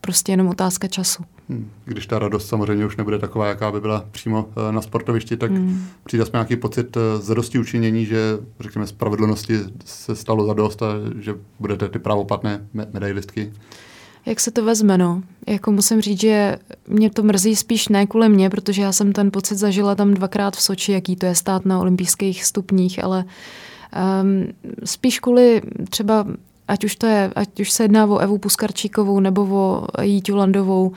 prostě 0.00 0.32
jenom 0.32 0.48
otázka 0.48 0.88
času. 0.88 1.22
Hmm. 1.48 1.70
Když 1.84 2.06
ta 2.06 2.18
radost 2.18 2.48
samozřejmě 2.48 2.86
už 2.86 2.96
nebude 2.96 3.18
taková, 3.18 3.46
jaká 3.46 3.72
by 3.72 3.80
byla 3.80 4.04
přímo 4.10 4.48
eh, 4.68 4.72
na 4.72 4.80
sportovišti, 4.80 5.36
tak 5.36 5.50
hmm. 5.50 5.86
přijde 6.04 6.26
jsme 6.26 6.36
nějaký 6.36 6.56
pocit 6.56 6.96
eh, 6.96 7.18
zadosti 7.22 7.58
učinění, 7.58 8.06
že 8.06 8.38
řekněme 8.60 8.86
spravedlnosti 8.86 9.58
se 9.84 10.16
stalo 10.16 10.46
zadost 10.46 10.82
a 10.82 10.86
že 11.20 11.34
budete 11.60 11.88
ty 11.88 11.98
právoplatné 11.98 12.66
medailistky? 12.92 13.52
Jak 14.26 14.40
se 14.40 14.50
to 14.50 14.64
vezme, 14.64 14.98
no? 14.98 15.22
Jako 15.46 15.72
musím 15.72 16.00
říct, 16.00 16.20
že 16.20 16.56
mě 16.88 17.10
to 17.10 17.22
mrzí 17.22 17.56
spíš 17.56 17.88
ne 17.88 18.06
kvůli 18.06 18.28
mě, 18.28 18.50
protože 18.50 18.82
já 18.82 18.92
jsem 18.92 19.12
ten 19.12 19.30
pocit 19.30 19.56
zažila 19.56 19.94
tam 19.94 20.14
dvakrát 20.14 20.56
v 20.56 20.62
Soči, 20.62 20.92
jaký 20.92 21.16
to 21.16 21.26
je 21.26 21.34
stát 21.34 21.66
na 21.66 21.80
olympijských 21.80 22.44
stupních, 22.44 23.04
ale 23.04 23.24
um, 24.22 24.46
spíš 24.84 25.20
kvůli 25.20 25.62
třeba 25.90 26.26
ať 26.68 26.84
už, 26.84 26.96
to 26.96 27.06
je, 27.06 27.32
ať 27.36 27.60
už 27.60 27.70
se 27.70 27.84
jedná 27.84 28.06
o 28.06 28.18
Evu 28.18 28.38
Puskarčíkovou 28.38 29.20
nebo 29.20 29.42
o 29.42 30.02
Jíťu 30.02 30.36
Landovou, 30.36 30.92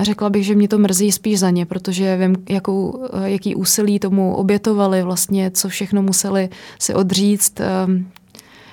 řekla 0.00 0.30
bych, 0.30 0.46
že 0.46 0.54
mě 0.54 0.68
to 0.68 0.78
mrzí 0.78 1.12
spíš 1.12 1.38
za 1.38 1.50
ně, 1.50 1.66
protože 1.66 2.16
vím, 2.16 2.36
jakou, 2.48 3.08
jaký 3.24 3.54
úsilí 3.54 3.98
tomu 3.98 4.34
obětovali 4.34 5.02
vlastně, 5.02 5.50
co 5.50 5.68
všechno 5.68 6.02
museli 6.02 6.48
si 6.78 6.94
odříct, 6.94 7.60
ehm, 7.60 8.06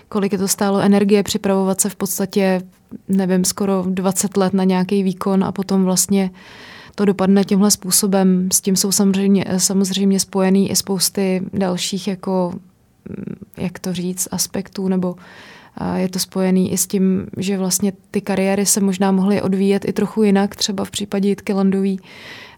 kolik 0.10 0.32
je 0.32 0.38
to 0.38 0.48
stálo 0.48 0.80
energie 0.80 1.24
připravovat 1.24 1.82
se 1.82 1.90
v 1.90 1.96
podstatě, 1.96 2.62
nevím, 3.08 3.46
skoro 3.46 3.84
20 3.88 4.38
let 4.38 4.54
na 4.54 4.64
nějaký 4.64 5.04
výkon 5.04 5.44
a 5.44 5.52
potom 5.52 5.84
vlastně 5.84 6.32
to 6.96 7.06
dopadne 7.06 7.44
tímhle 7.44 7.72
způsobem. 7.72 8.50
S 8.54 8.62
tím 8.62 8.76
jsou 8.76 8.92
samozřejmě, 8.92 9.46
samozřejmě 9.58 10.20
spojený 10.20 10.72
i 10.72 10.76
spousty 10.76 11.42
dalších, 11.54 12.08
jako, 12.08 12.54
mm, 13.10 13.36
jak 13.58 13.80
to 13.80 13.94
říct, 13.94 14.28
aspektů, 14.32 14.88
nebo 14.88 15.16
je 15.96 16.10
to 16.10 16.20
spojený 16.20 16.72
i 16.72 16.78
s 16.78 16.88
tím, 16.88 17.28
že 17.38 17.58
vlastně 17.58 17.94
ty 18.12 18.22
kariéry 18.22 18.66
se 18.66 18.80
možná 18.80 19.12
mohly 19.12 19.42
odvíjet 19.42 19.86
i 19.88 19.94
trochu 19.94 20.24
jinak, 20.24 20.56
třeba 20.56 20.86
v 20.86 20.92
případě 20.92 21.30
Jitky 21.30 21.54
Landový. 21.54 22.00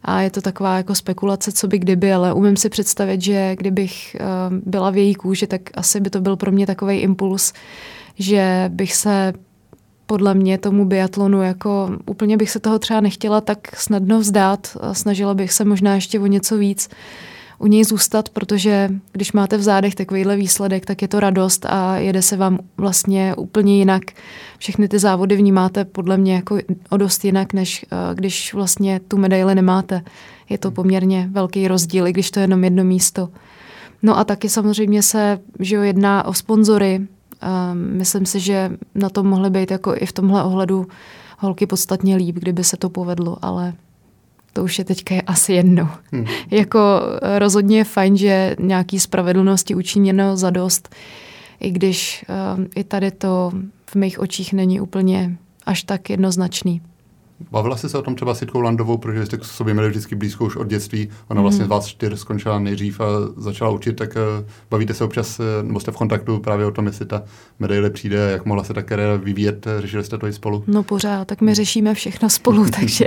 A 0.03 0.21
je 0.21 0.29
to 0.29 0.41
taková 0.41 0.77
jako 0.77 0.95
spekulace, 0.95 1.51
co 1.51 1.67
by 1.67 1.79
kdyby, 1.79 2.13
ale 2.13 2.33
umím 2.33 2.57
si 2.57 2.69
představit, 2.69 3.21
že 3.21 3.55
kdybych 3.55 4.15
eh, 4.15 4.23
byla 4.65 4.89
v 4.89 4.97
její 4.97 5.15
kůži, 5.15 5.47
tak 5.47 5.61
asi 5.73 5.99
by 5.99 6.09
to 6.09 6.21
byl 6.21 6.35
pro 6.35 6.51
mě 6.51 6.67
takový 6.67 6.97
impuls, 6.97 7.53
že 8.15 8.65
bych 8.73 8.95
se 8.95 9.33
podle 10.11 10.33
mě 10.33 10.57
tomu 10.57 10.85
biatlonu, 10.85 11.41
jako 11.41 11.97
úplně 12.05 12.37
bych 12.37 12.49
se 12.49 12.59
toho 12.59 12.79
třeba 12.79 13.01
nechtěla 13.01 13.41
tak 13.41 13.75
snadno 13.75 14.19
vzdát, 14.19 14.77
snažila 14.91 15.33
bych 15.33 15.53
se 15.53 15.65
možná 15.65 15.95
ještě 15.95 16.19
o 16.19 16.25
něco 16.25 16.57
víc 16.57 16.89
u 17.59 17.67
něj 17.67 17.83
zůstat, 17.83 18.29
protože 18.29 18.89
když 19.11 19.31
máte 19.31 19.57
v 19.57 19.61
zádech 19.61 19.95
takovýhle 19.95 20.35
výsledek, 20.35 20.85
tak 20.85 21.01
je 21.01 21.07
to 21.07 21.19
radost 21.19 21.65
a 21.65 21.97
jede 21.97 22.21
se 22.21 22.37
vám 22.37 22.59
vlastně 22.77 23.35
úplně 23.35 23.77
jinak. 23.77 24.03
Všechny 24.57 24.87
ty 24.87 24.99
závody 24.99 25.35
vnímáte 25.35 25.85
podle 25.85 26.17
mě 26.17 26.35
jako 26.35 26.57
o 26.89 26.97
dost 26.97 27.25
jinak, 27.25 27.53
než 27.53 27.85
eh, 27.91 28.15
když 28.15 28.53
vlastně 28.53 28.99
tu 29.07 29.17
medaili 29.17 29.55
nemáte. 29.55 30.01
Je 30.49 30.57
to 30.57 30.71
poměrně 30.71 31.29
velký 31.31 31.67
rozdíl, 31.67 32.07
i 32.07 32.13
když 32.13 32.31
to 32.31 32.39
je 32.39 32.43
jenom 32.43 32.63
jedno 32.63 32.83
místo. 32.83 33.29
No 34.03 34.17
a 34.17 34.23
taky 34.23 34.49
samozřejmě 34.49 35.03
se 35.03 35.39
že 35.59 35.75
jo, 35.75 35.81
jedná 35.81 36.25
o 36.25 36.33
sponzory, 36.33 37.07
Myslím 37.73 38.25
si, 38.25 38.39
že 38.39 38.71
na 38.95 39.09
tom 39.09 39.27
mohly 39.27 39.49
být 39.49 39.71
jako 39.71 39.95
i 39.95 40.05
v 40.05 40.11
tomhle 40.11 40.43
ohledu 40.43 40.87
holky 41.39 41.67
podstatně 41.67 42.15
líp, 42.15 42.35
kdyby 42.35 42.63
se 42.63 42.77
to 42.77 42.89
povedlo, 42.89 43.37
ale 43.41 43.73
to 44.53 44.63
už 44.63 44.79
je 44.79 44.85
teďka 44.85 45.15
je 45.15 45.21
asi 45.21 45.53
jedno. 45.53 45.89
Hmm. 46.11 46.25
jako 46.51 47.01
eh, 47.21 47.39
rozhodně 47.39 47.77
je 47.77 47.83
fajn, 47.83 48.17
že 48.17 48.55
nějaký 48.59 48.99
spravedlnosti 48.99 49.75
učiněno 49.75 50.37
za 50.37 50.49
dost, 50.49 50.95
i 51.59 51.71
když 51.71 52.25
uh, 52.57 52.65
i 52.75 52.83
tady 52.83 53.11
to 53.11 53.51
v 53.85 53.95
mých 53.95 54.19
očích 54.19 54.53
není 54.53 54.81
úplně 54.81 55.37
až 55.65 55.83
tak 55.83 56.09
jednoznačný. 56.09 56.81
Bavila 57.51 57.77
jsi 57.77 57.89
se 57.89 57.97
o 57.97 58.01
tom 58.01 58.15
třeba 58.15 58.35
s 58.35 58.41
Jitkou 58.41 58.61
Landovou, 58.61 58.97
protože 58.97 59.25
jste 59.25 59.37
k 59.37 59.43
sobě 59.43 59.73
měli 59.73 59.89
vždycky 59.89 60.15
blízko 60.15 60.45
už 60.45 60.55
od 60.55 60.67
dětství. 60.67 61.09
Ona 61.27 61.41
vlastně 61.41 61.65
z 61.65 61.67
vás 61.67 61.85
čtyř 61.85 62.19
skončila 62.19 62.59
nejdřív 62.59 63.01
a 63.01 63.05
začala 63.37 63.71
učit, 63.71 63.93
tak 63.93 64.15
uh, 64.15 64.45
bavíte 64.69 64.93
se 64.93 65.03
občas, 65.03 65.39
uh, 65.39 65.45
nebo 65.63 65.79
jste 65.79 65.91
v 65.91 65.95
kontaktu 65.95 66.39
právě 66.39 66.65
o 66.65 66.71
tom, 66.71 66.87
jestli 66.87 67.05
ta 67.05 67.23
medaile 67.59 67.89
přijde, 67.89 68.17
jak 68.31 68.45
mohla 68.45 68.63
se 68.63 68.73
ta 68.73 68.81
kariéra 68.81 69.15
vyvíjet, 69.15 69.67
řešili 69.79 70.03
jste 70.03 70.17
to 70.17 70.27
i 70.27 70.33
spolu? 70.33 70.63
No 70.67 70.83
pořád, 70.83 71.27
tak 71.27 71.41
my 71.41 71.53
řešíme 71.53 71.93
všechno 71.93 72.29
spolu, 72.29 72.65
takže 72.79 73.05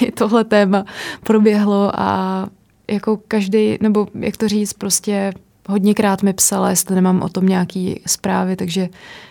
i 0.00 0.12
tohle 0.12 0.44
téma 0.44 0.84
proběhlo 1.22 2.00
a 2.00 2.48
jako 2.90 3.16
každý, 3.28 3.78
nebo 3.80 4.08
jak 4.14 4.36
to 4.36 4.48
říct, 4.48 4.72
prostě 4.72 5.32
hodněkrát 5.68 6.22
mi 6.22 6.32
psala, 6.32 6.70
jestli 6.70 6.94
nemám 6.94 7.22
o 7.22 7.28
tom 7.28 7.46
nějaký 7.46 8.00
zprávy, 8.06 8.56
takže 8.56 8.88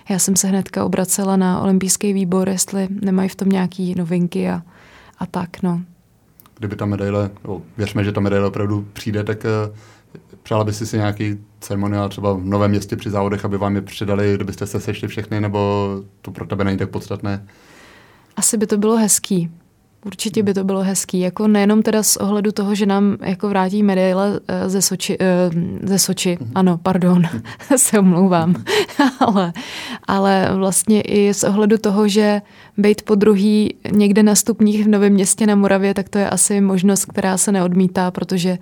já 0.09 0.19
jsem 0.19 0.35
se 0.35 0.47
hnedka 0.47 0.85
obracela 0.85 1.37
na 1.37 1.61
olympijský 1.61 2.13
výbor, 2.13 2.49
jestli 2.49 2.87
nemají 2.89 3.29
v 3.29 3.35
tom 3.35 3.49
nějaký 3.49 3.95
novinky 3.95 4.49
a, 4.49 4.61
a 5.19 5.25
tak, 5.25 5.63
no. 5.63 5.81
Kdyby 6.57 6.75
ta 6.75 6.85
medaile, 6.85 7.29
no, 7.47 7.61
věřme, 7.77 8.03
že 8.03 8.11
ta 8.11 8.21
medaile 8.21 8.47
opravdu 8.47 8.87
přijde, 8.93 9.23
tak 9.23 9.43
uh, 9.43 9.77
přála 10.43 10.63
by 10.63 10.73
si 10.73 10.85
si 10.85 10.97
nějaký 10.97 11.37
ceremoniál 11.59 12.09
třeba 12.09 12.33
v 12.33 12.45
Novém 12.45 12.71
městě 12.71 12.95
při 12.95 13.09
závodech, 13.09 13.45
aby 13.45 13.57
vám 13.57 13.75
je 13.75 13.81
předali, 13.81 14.35
kdybyste 14.35 14.67
se 14.67 14.79
sešli 14.79 15.07
všechny, 15.07 15.41
nebo 15.41 15.89
to 16.21 16.31
pro 16.31 16.45
tebe 16.45 16.63
není 16.63 16.77
tak 16.77 16.89
podstatné? 16.89 17.45
Asi 18.35 18.57
by 18.57 18.67
to 18.67 18.77
bylo 18.77 18.97
hezký. 18.97 19.51
Určitě 20.05 20.43
by 20.43 20.53
to 20.53 20.63
bylo 20.63 20.83
hezký, 20.83 21.19
jako 21.19 21.47
nejenom 21.47 21.81
teda 21.81 22.03
z 22.03 22.17
ohledu 22.17 22.51
toho, 22.51 22.75
že 22.75 22.85
nám 22.85 23.17
jako 23.21 23.49
vrátí 23.49 23.83
medaile 23.83 24.39
eh, 24.47 24.69
ze 24.69 24.81
Soči, 24.81 25.17
eh, 25.19 25.49
ze 25.83 25.99
Soči, 25.99 26.37
mhm. 26.41 26.51
ano, 26.55 26.79
pardon, 26.83 27.23
se 27.75 27.99
omlouvám, 27.99 28.55
ale, 29.19 29.53
ale 30.07 30.49
vlastně 30.55 31.01
i 31.01 31.33
z 31.33 31.43
ohledu 31.43 31.77
toho, 31.77 32.07
že 32.07 32.41
být 32.77 33.01
po 33.01 33.15
druhý 33.15 33.75
někde 33.91 34.23
na 34.23 34.35
stupních 34.35 34.85
v 34.85 34.87
Novém 34.89 35.13
městě 35.13 35.47
na 35.47 35.55
Moravě, 35.55 35.93
tak 35.93 36.09
to 36.09 36.17
je 36.17 36.29
asi 36.29 36.61
možnost, 36.61 37.05
která 37.05 37.37
se 37.37 37.51
neodmítá, 37.51 38.11
protože 38.11 38.51
uh, 38.51 38.57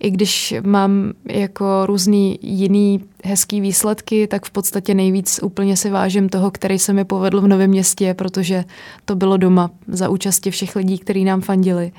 i 0.00 0.10
když 0.10 0.54
mám 0.62 1.12
jako 1.28 1.86
různý 1.86 2.38
jiný 2.42 3.04
hezký 3.24 3.60
výsledky, 3.60 4.26
tak 4.26 4.44
v 4.44 4.50
podstatě 4.50 4.94
nejvíc 4.94 5.40
úplně 5.42 5.76
si 5.76 5.90
vážím 5.90 6.28
toho, 6.28 6.50
který 6.50 6.78
se 6.78 6.92
mi 6.92 7.04
povedl 7.04 7.40
v 7.40 7.48
Novém 7.48 7.70
městě, 7.70 8.14
protože 8.14 8.64
to 9.04 9.16
bylo 9.16 9.36
doma 9.36 9.70
za 9.88 10.08
účasti 10.08 10.50
všech 10.50 10.76
lidí, 10.76 10.98
kteří 10.98 11.24
nám 11.24 11.40
fandili. 11.40 11.92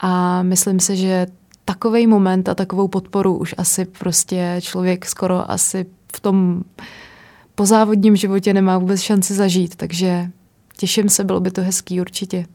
A 0.00 0.42
myslím 0.42 0.80
si, 0.80 0.96
že 0.96 1.26
takový 1.64 2.06
moment 2.06 2.48
a 2.48 2.54
takovou 2.54 2.88
podporu 2.88 3.36
už 3.38 3.54
asi 3.58 3.84
prostě 3.84 4.56
člověk 4.60 5.06
skoro 5.06 5.50
asi 5.50 5.86
v 6.12 6.20
tom 6.20 6.62
pozávodním 7.54 8.16
životě 8.16 8.54
nemá 8.54 8.78
vůbec 8.78 9.00
šanci 9.00 9.34
zažít, 9.34 9.76
takže 9.76 10.30
těším 10.76 11.08
se, 11.08 11.24
bylo 11.24 11.40
by 11.40 11.50
to 11.50 11.62
hezký 11.62 12.00
určitě. 12.00 12.46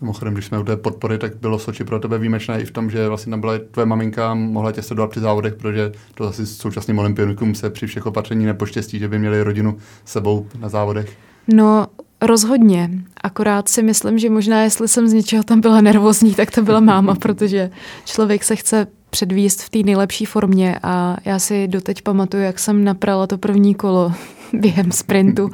Mimochodem, 0.00 0.34
když 0.34 0.46
jsme 0.46 0.58
u 0.58 0.64
té 0.64 0.76
podpory, 0.76 1.18
tak 1.18 1.36
bylo 1.36 1.58
Soči 1.58 1.84
pro 1.84 1.98
tebe 1.98 2.18
výjimečné 2.18 2.60
i 2.60 2.64
v 2.64 2.70
tom, 2.70 2.90
že 2.90 3.08
vlastně 3.08 3.30
tam 3.30 3.40
byla 3.40 3.52
tvoje 3.70 3.86
maminka, 3.86 4.34
mohla 4.34 4.72
tě 4.72 4.82
sledovat 4.82 5.10
při 5.10 5.20
závodech, 5.20 5.54
protože 5.54 5.92
to 6.14 6.24
asi 6.28 6.46
současným 6.46 6.98
olympionikům 6.98 7.54
se 7.54 7.70
při 7.70 7.86
všech 7.86 8.06
opatření 8.06 8.46
nepoštěstí, 8.46 8.98
že 8.98 9.08
by 9.08 9.18
měli 9.18 9.42
rodinu 9.42 9.76
sebou 10.04 10.46
na 10.58 10.68
závodech. 10.68 11.16
No, 11.48 11.86
Rozhodně. 12.22 12.90
Akorát 13.22 13.68
si 13.68 13.82
myslím, 13.82 14.18
že 14.18 14.30
možná, 14.30 14.62
jestli 14.62 14.88
jsem 14.88 15.08
z 15.08 15.12
něčeho 15.12 15.44
tam 15.44 15.60
byla 15.60 15.80
nervózní, 15.80 16.34
tak 16.34 16.50
to 16.50 16.62
byla 16.62 16.80
máma, 16.80 17.14
protože 17.20 17.70
člověk 18.04 18.44
se 18.44 18.56
chce 18.56 18.86
předvíst 19.10 19.62
v 19.62 19.70
té 19.70 19.78
nejlepší 19.78 20.24
formě 20.24 20.78
a 20.82 21.16
já 21.24 21.38
si 21.38 21.68
doteď 21.68 22.02
pamatuju, 22.02 22.42
jak 22.42 22.58
jsem 22.58 22.84
naprala 22.84 23.26
to 23.26 23.38
první 23.38 23.74
kolo 23.74 24.12
během 24.52 24.92
sprintu 24.92 25.50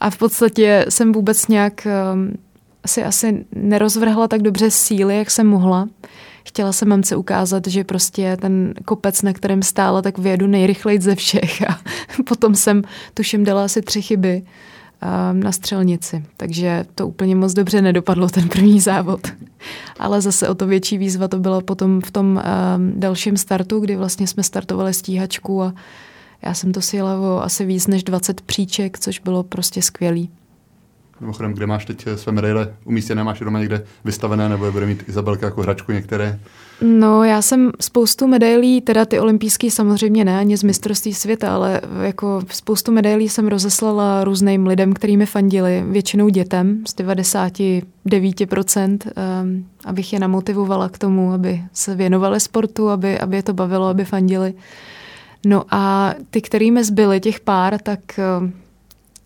a 0.00 0.10
v 0.10 0.18
podstatě 0.18 0.86
jsem 0.88 1.12
vůbec 1.12 1.48
nějak 1.48 1.86
um, 2.14 2.32
si 2.86 3.04
asi 3.04 3.44
nerozvrhla 3.54 4.28
tak 4.28 4.42
dobře 4.42 4.70
síly, 4.70 5.18
jak 5.18 5.30
jsem 5.30 5.46
mohla. 5.46 5.88
Chtěla 6.44 6.72
jsem 6.72 6.88
mamce 6.88 7.16
ukázat, 7.16 7.66
že 7.66 7.84
prostě 7.84 8.36
ten 8.40 8.74
kopec, 8.84 9.22
na 9.22 9.32
kterém 9.32 9.62
stála, 9.62 10.02
tak 10.02 10.18
vyjedu 10.18 10.46
nejrychleji 10.46 11.00
ze 11.00 11.14
všech. 11.14 11.62
A 11.70 11.80
potom 12.26 12.54
jsem, 12.54 12.82
tuším, 13.14 13.44
dala 13.44 13.64
asi 13.64 13.82
tři 13.82 14.02
chyby 14.02 14.42
um, 15.32 15.40
na 15.40 15.52
střelnici. 15.52 16.24
Takže 16.36 16.84
to 16.94 17.08
úplně 17.08 17.36
moc 17.36 17.52
dobře 17.52 17.82
nedopadlo, 17.82 18.28
ten 18.28 18.48
první 18.48 18.80
závod. 18.80 19.20
Ale 19.98 20.20
zase 20.20 20.48
o 20.48 20.54
to 20.54 20.66
větší 20.66 20.98
výzva 20.98 21.28
to 21.28 21.38
bylo 21.38 21.60
potom 21.60 22.00
v 22.00 22.10
tom 22.10 22.26
um, 22.26 22.92
dalším 23.00 23.36
startu, 23.36 23.80
kdy 23.80 23.96
vlastně 23.96 24.26
jsme 24.26 24.42
startovali 24.42 24.94
stíhačku 24.94 25.62
a 25.62 25.74
já 26.42 26.54
jsem 26.54 26.72
to 26.72 26.80
sjela 26.80 27.20
o 27.20 27.42
asi 27.42 27.64
víc 27.64 27.86
než 27.86 28.04
20 28.04 28.40
příček, 28.40 28.98
což 28.98 29.18
bylo 29.18 29.42
prostě 29.42 29.82
skvělý. 29.82 30.30
Mimochodem, 31.22 31.52
kde 31.52 31.66
máš 31.66 31.84
teď 31.84 32.06
své 32.16 32.32
medaile 32.32 32.74
umístěné, 32.84 33.24
máš 33.24 33.40
je 33.40 33.44
doma 33.44 33.58
někde 33.58 33.84
vystavené, 34.04 34.48
nebo 34.48 34.64
je 34.64 34.70
bude 34.70 34.86
mít 34.86 35.08
Izabelka 35.08 35.46
jako 35.46 35.62
hračku 35.62 35.92
některé? 35.92 36.38
No, 36.80 37.24
já 37.24 37.42
jsem 37.42 37.70
spoustu 37.80 38.26
medailí, 38.26 38.80
teda 38.80 39.04
ty 39.04 39.20
olympijské 39.20 39.70
samozřejmě 39.70 40.24
ne, 40.24 40.38
ani 40.38 40.56
z 40.56 40.62
mistrovství 40.62 41.14
světa, 41.14 41.54
ale 41.54 41.80
jako 42.02 42.42
spoustu 42.50 42.92
medailí 42.92 43.28
jsem 43.28 43.48
rozeslala 43.48 44.24
různým 44.24 44.66
lidem, 44.66 44.92
kterými 44.92 45.26
fandili, 45.26 45.84
většinou 45.86 46.28
dětem 46.28 46.84
z 46.86 46.96
99%, 46.96 48.98
um, 49.42 49.66
abych 49.84 50.12
je 50.12 50.20
namotivovala 50.20 50.88
k 50.88 50.98
tomu, 50.98 51.32
aby 51.32 51.62
se 51.72 51.94
věnovali 51.94 52.40
sportu, 52.40 52.88
aby, 52.88 53.18
aby 53.18 53.36
je 53.36 53.42
to 53.42 53.52
bavilo, 53.52 53.86
aby 53.86 54.04
fandili. 54.04 54.54
No 55.46 55.64
a 55.70 56.14
ty, 56.30 56.40
kterými 56.40 56.84
zbyly, 56.84 57.20
těch 57.20 57.40
pár, 57.40 57.78
tak 57.78 58.00
um, 58.40 58.52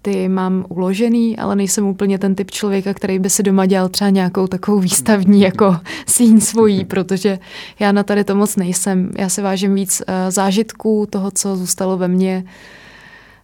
ty 0.06 0.28
mám 0.28 0.64
uložený, 0.68 1.38
ale 1.38 1.56
nejsem 1.56 1.86
úplně 1.86 2.18
ten 2.18 2.34
typ 2.34 2.50
člověka, 2.50 2.94
který 2.94 3.18
by 3.18 3.30
si 3.30 3.42
doma 3.42 3.66
dělal 3.66 3.88
třeba 3.88 4.10
nějakou 4.10 4.46
takovou 4.46 4.78
výstavní 4.78 5.40
jako 5.40 5.76
síň 6.06 6.40
svojí, 6.40 6.84
protože 6.84 7.38
já 7.78 7.92
na 7.92 8.02
tady 8.02 8.24
to 8.24 8.34
moc 8.34 8.56
nejsem. 8.56 9.10
Já 9.18 9.28
se 9.28 9.42
vážím 9.42 9.74
víc 9.74 10.02
uh, 10.08 10.14
zážitků 10.30 11.06
toho, 11.10 11.30
co 11.30 11.56
zůstalo 11.56 11.96
ve 11.96 12.08
mně. 12.08 12.44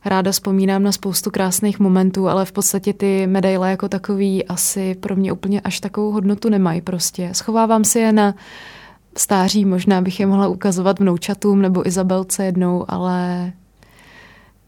Ráda 0.04 0.32
vzpomínám 0.32 0.82
na 0.82 0.92
spoustu 0.92 1.30
krásných 1.30 1.80
momentů, 1.80 2.28
ale 2.28 2.44
v 2.44 2.52
podstatě 2.52 2.92
ty 2.92 3.26
medaile 3.26 3.70
jako 3.70 3.88
takový 3.88 4.44
asi 4.44 4.94
pro 4.94 5.16
mě 5.16 5.32
úplně 5.32 5.60
až 5.60 5.80
takovou 5.80 6.10
hodnotu 6.10 6.48
nemají 6.48 6.80
prostě. 6.80 7.30
Schovávám 7.32 7.84
si 7.84 7.98
je 7.98 8.12
na 8.12 8.34
stáří, 9.16 9.64
možná 9.64 10.00
bych 10.00 10.20
je 10.20 10.26
mohla 10.26 10.48
ukazovat 10.48 11.00
vnoučatům 11.00 11.62
nebo 11.62 11.86
Izabelce 11.86 12.44
jednou, 12.44 12.84
ale 12.88 13.52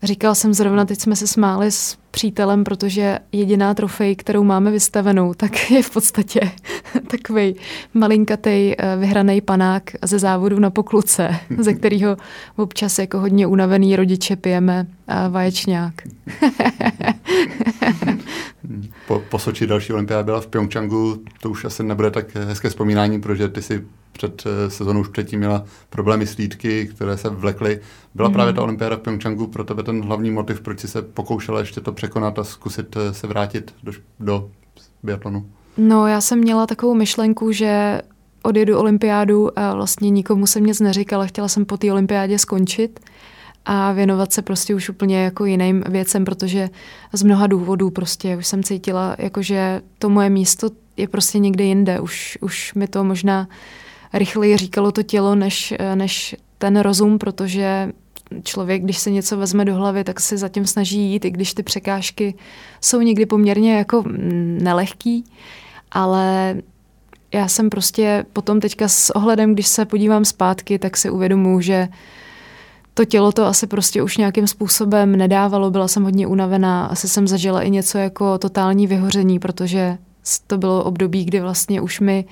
Říkal 0.05 0.35
jsem 0.35 0.55
zrovna, 0.55 0.85
teď 0.85 1.01
jsme 1.01 1.17
se 1.17 1.27
smáli 1.27 1.71
s 1.71 1.97
přítelem, 2.11 2.65
protože 2.65 3.19
jediná 3.33 3.75
trofej, 3.75 4.17
kterou 4.17 4.45
máme 4.45 4.71
vystavenou, 4.71 5.35
tak 5.35 5.71
je 5.71 5.83
v 5.83 5.91
podstatě 5.91 6.41
takový 7.11 7.57
malinkatý 7.95 8.51
eh, 8.51 8.97
vyhraný 8.97 9.41
panák 9.41 9.83
ze 10.03 10.19
závodu 10.19 10.59
na 10.59 10.71
pokluce, 10.71 11.37
ze 11.59 11.75
kterého 11.79 12.17
občas 12.57 12.99
jako 12.99 13.19
hodně 13.19 13.47
unavený 13.47 13.97
rodiče 13.97 14.37
pijeme 14.37 14.87
vaječňák. 15.29 15.95
po, 19.07 19.23
po 19.31 19.39
Soči 19.39 19.67
další 19.67 19.93
olympiáda 19.93 20.23
byla 20.23 20.41
v 20.41 20.47
Pyeongchangu, 20.47 21.23
to 21.41 21.51
už 21.51 21.65
asi 21.65 21.83
nebude 21.83 22.11
tak 22.11 22.35
hezké 22.35 22.69
vzpomínání, 22.69 23.21
protože 23.21 23.49
ty 23.49 23.63
si 23.63 23.85
před 24.15 24.43
eh, 24.47 24.71
sezónou 24.71 25.01
už 25.01 25.09
předtím 25.09 25.39
měla 25.39 25.65
problémy 25.91 26.27
s 26.27 26.37
lítky, 26.37 26.87
které 26.95 27.17
se 27.17 27.29
vlekly. 27.29 27.81
Byla 28.15 28.29
mm. 28.29 28.35
právě 28.35 28.53
ta 28.53 28.63
olympiáda 28.63 28.97
v 28.97 29.01
Pyeongchangu 29.01 29.47
pro 29.47 29.65
tebe 29.65 29.83
ten 29.83 30.03
hlavní 30.03 30.31
motiv, 30.31 30.61
proč 30.61 30.81
si 30.81 30.89
se 30.89 31.03
pokoušela 31.03 31.61
ještě 31.61 31.81
to 31.81 31.93
překonat 31.93 32.39
a 32.39 32.45
zkusit 32.45 32.97
eh, 32.97 33.15
se 33.15 33.27
vrátit 33.27 33.75
do, 33.83 33.93
do 34.21 34.51
biatlonu? 35.03 35.47
No, 35.77 36.07
já 36.07 36.21
jsem 36.21 36.39
měla 36.39 36.67
takovou 36.67 36.95
myšlenku, 36.95 37.53
že 37.53 38.01
odjedu 38.43 38.79
olympiádu 38.79 39.59
a 39.59 39.75
vlastně 39.75 40.11
nikomu 40.11 40.47
jsem 40.47 40.67
nic 40.67 40.81
neříkala, 40.81 41.27
chtěla 41.27 41.49
jsem 41.49 41.65
po 41.65 41.77
té 41.77 41.93
olympiádě 41.93 42.39
skončit 42.39 43.01
a 43.65 43.93
věnovat 43.93 44.33
se 44.33 44.43
prostě 44.43 44.75
už 44.75 44.89
úplně 44.89 45.25
jako 45.25 45.45
jiným 45.45 45.85
věcem, 45.89 46.25
protože 46.25 46.71
z 47.13 47.23
mnoha 47.23 47.47
důvodů 47.47 47.91
prostě 47.91 48.37
už 48.37 48.47
jsem 48.47 48.63
cítila, 48.63 49.17
jako 49.19 49.43
že 49.43 49.83
to 49.99 50.09
moje 50.09 50.31
místo 50.31 50.71
je 50.97 51.09
prostě 51.09 51.39
někde 51.39 51.65
jinde. 51.65 52.01
Už, 52.01 52.39
už 52.41 52.75
mi 52.75 52.89
to 52.89 53.05
možná 53.05 53.49
rychleji 54.15 54.57
říkalo 54.57 54.93
to 54.93 55.03
tělo, 55.03 55.35
než, 55.35 55.75
než 55.95 56.37
ten 56.59 56.81
rozum, 56.81 57.19
protože 57.19 57.93
člověk, 58.43 58.83
když 58.83 58.99
se 58.99 59.11
něco 59.11 59.37
vezme 59.37 59.65
do 59.65 59.75
hlavy, 59.75 60.05
tak 60.05 60.21
se 60.21 60.37
zatím 60.37 60.67
snaží 60.67 60.99
jít, 60.99 61.25
i 61.25 61.31
když 61.31 61.55
ty 61.55 61.63
překážky 61.63 62.35
jsou 62.81 63.01
někdy 63.01 63.27
poměrně 63.27 63.77
jako 63.77 64.05
nelehký, 64.63 65.25
ale 65.93 66.57
já 67.33 67.49
jsem 67.49 67.71
prostě 67.71 68.27
potom 68.33 68.61
teďka 68.61 68.89
s 68.89 69.17
ohledem, 69.17 69.55
když 69.55 69.67
se 69.67 69.85
podívám 69.85 70.25
zpátky, 70.25 70.79
tak 70.79 70.97
si 70.97 71.11
uvědomuji, 71.11 71.61
že 71.61 71.89
to 72.95 73.05
tělo 73.05 73.33
to 73.33 73.47
asi 73.47 73.67
prostě 73.67 74.03
už 74.03 74.17
nějakým 74.17 74.47
způsobem 74.47 75.17
nedávalo, 75.17 75.71
byla 75.71 75.89
jsem 75.89 76.05
hodně 76.05 76.27
unavená, 76.27 76.87
asi 76.87 77.09
jsem 77.09 77.29
zažila 77.29 77.63
i 77.63 77.71
něco 77.71 77.99
jako 77.99 78.39
totální 78.39 78.87
vyhoření, 78.87 79.39
protože 79.39 79.99
to 80.47 80.59
bylo 80.59 80.85
období, 80.85 81.25
kdy 81.25 81.41
vlastně 81.41 81.81
už 81.81 82.01
mi 82.01 82.25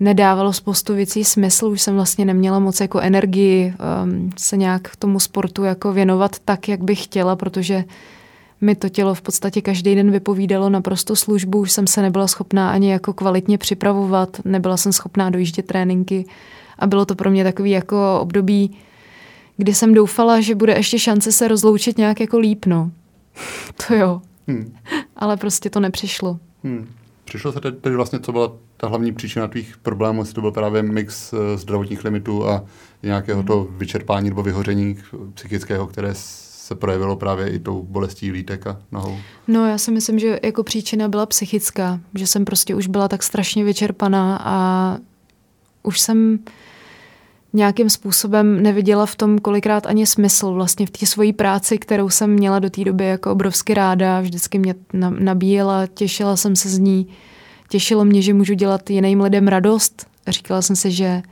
nedávalo 0.00 0.52
spoustu 0.52 0.94
věcí 0.94 1.24
smysl, 1.24 1.66
už 1.66 1.82
jsem 1.82 1.94
vlastně 1.94 2.24
neměla 2.24 2.58
moc 2.58 2.80
jako 2.80 3.00
energii 3.00 3.74
um, 4.04 4.30
se 4.36 4.56
nějak 4.56 4.96
tomu 4.96 5.20
sportu 5.20 5.64
jako 5.64 5.92
věnovat 5.92 6.36
tak, 6.44 6.68
jak 6.68 6.82
bych 6.84 7.04
chtěla, 7.04 7.36
protože 7.36 7.84
mi 8.60 8.74
to 8.74 8.88
tělo 8.88 9.14
v 9.14 9.22
podstatě 9.22 9.62
každý 9.62 9.94
den 9.94 10.10
vypovídalo 10.10 10.70
naprosto 10.70 11.16
službu, 11.16 11.58
už 11.58 11.72
jsem 11.72 11.86
se 11.86 12.02
nebyla 12.02 12.26
schopná 12.26 12.70
ani 12.70 12.90
jako 12.90 13.12
kvalitně 13.12 13.58
připravovat, 13.58 14.40
nebyla 14.44 14.76
jsem 14.76 14.92
schopná 14.92 15.30
dojíždět 15.30 15.66
tréninky 15.66 16.24
a 16.78 16.86
bylo 16.86 17.04
to 17.04 17.14
pro 17.14 17.30
mě 17.30 17.44
takový 17.44 17.70
jako 17.70 18.20
období, 18.20 18.78
kdy 19.56 19.74
jsem 19.74 19.94
doufala, 19.94 20.40
že 20.40 20.54
bude 20.54 20.72
ještě 20.72 20.98
šance 20.98 21.32
se 21.32 21.48
rozloučit 21.48 21.98
nějak 21.98 22.20
jako 22.20 22.38
líp, 22.38 22.66
no. 22.66 22.90
to 23.86 23.94
jo. 23.94 24.22
Hmm. 24.48 24.76
Ale 25.16 25.36
prostě 25.36 25.70
to 25.70 25.80
nepřišlo. 25.80 26.38
Hmm. 26.64 26.88
Přišlo 27.24 27.52
se 27.52 27.60
tedy 27.60 27.96
vlastně, 27.96 28.20
co 28.20 28.32
byla 28.32 28.52
ta 28.80 28.88
hlavní 28.88 29.12
příčina 29.12 29.48
tvých 29.48 29.76
problémů, 29.76 30.22
jestli 30.22 30.34
to 30.34 30.40
byl 30.40 30.52
právě 30.52 30.82
mix 30.82 31.32
eh, 31.32 31.58
zdravotních 31.58 32.04
limitů 32.04 32.48
a 32.48 32.64
nějakého 33.02 33.42
to 33.42 33.68
vyčerpání 33.70 34.28
nebo 34.28 34.42
vyhoření 34.42 34.98
psychického, 35.34 35.86
které 35.86 36.10
se 36.14 36.74
projevilo 36.74 37.16
právě 37.16 37.50
i 37.50 37.58
tou 37.58 37.82
bolestí 37.82 38.32
lítek 38.32 38.66
a 38.66 38.80
nohou? 38.92 39.16
No 39.48 39.66
já 39.66 39.78
si 39.78 39.90
myslím, 39.90 40.18
že 40.18 40.40
jako 40.42 40.62
příčina 40.62 41.08
byla 41.08 41.26
psychická, 41.26 42.00
že 42.14 42.26
jsem 42.26 42.44
prostě 42.44 42.74
už 42.74 42.86
byla 42.86 43.08
tak 43.08 43.22
strašně 43.22 43.64
vyčerpaná 43.64 44.40
a 44.42 44.98
už 45.82 46.00
jsem 46.00 46.38
nějakým 47.52 47.90
způsobem 47.90 48.62
neviděla 48.62 49.06
v 49.06 49.16
tom 49.16 49.38
kolikrát 49.38 49.86
ani 49.86 50.06
smysl 50.06 50.52
vlastně 50.52 50.86
v 50.86 50.90
té 50.90 51.06
svojí 51.06 51.32
práci, 51.32 51.78
kterou 51.78 52.08
jsem 52.08 52.30
měla 52.30 52.58
do 52.58 52.70
té 52.70 52.84
doby 52.84 53.04
jako 53.04 53.32
obrovsky 53.32 53.74
ráda, 53.74 54.20
vždycky 54.20 54.58
mě 54.58 54.74
nabíjela, 55.18 55.86
těšila 55.86 56.36
jsem 56.36 56.56
se 56.56 56.68
z 56.68 56.78
ní, 56.78 57.08
těšilo 57.68 58.04
mě, 58.04 58.22
že 58.22 58.34
můžu 58.34 58.54
dělat 58.54 58.90
jiným 58.90 59.20
lidem 59.20 59.48
radost. 59.48 60.06
Říkala 60.28 60.62
jsem 60.62 60.76
si, 60.76 60.90
že 60.90 61.22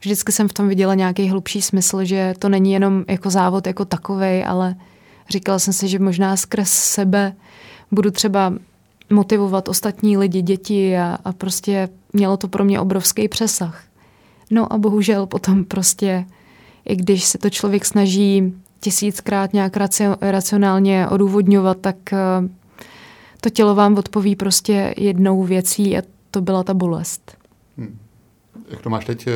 vždycky 0.00 0.32
jsem 0.32 0.48
v 0.48 0.52
tom 0.52 0.68
viděla 0.68 0.94
nějaký 0.94 1.28
hlubší 1.28 1.62
smysl, 1.62 2.04
že 2.04 2.34
to 2.38 2.48
není 2.48 2.72
jenom 2.72 3.04
jako 3.08 3.30
závod 3.30 3.66
jako 3.66 3.84
takovej, 3.84 4.44
ale 4.46 4.74
říkala 5.30 5.58
jsem 5.58 5.74
si, 5.74 5.88
že 5.88 5.98
možná 5.98 6.36
skrz 6.36 6.70
sebe 6.70 7.32
budu 7.92 8.10
třeba 8.10 8.54
motivovat 9.10 9.68
ostatní 9.68 10.18
lidi, 10.18 10.42
děti 10.42 10.98
a, 10.98 11.18
a 11.24 11.32
prostě 11.32 11.88
mělo 12.12 12.36
to 12.36 12.48
pro 12.48 12.64
mě 12.64 12.80
obrovský 12.80 13.28
přesah. 13.28 13.82
No 14.50 14.72
a 14.72 14.78
bohužel 14.78 15.26
potom 15.26 15.64
prostě, 15.64 16.24
i 16.84 16.96
když 16.96 17.24
se 17.24 17.38
to 17.38 17.50
člověk 17.50 17.84
snaží 17.84 18.54
tisíckrát 18.80 19.52
nějak 19.52 19.72
racionálně 20.20 21.08
odůvodňovat, 21.08 21.78
tak 21.80 22.12
eh, 22.12 22.18
to 23.40 23.50
tělo 23.50 23.74
vám 23.74 23.98
odpoví 23.98 24.36
prostě 24.36 24.94
jednou 24.96 25.44
věcí 25.44 25.98
a 25.98 26.02
to 26.30 26.40
byla 26.40 26.62
ta 26.62 26.74
bolest. 26.74 27.36
Hmm. 27.78 27.98
Jak 28.70 28.80
to 28.80 28.90
máš 28.90 29.04
teď? 29.04 29.26
Eh, 29.26 29.32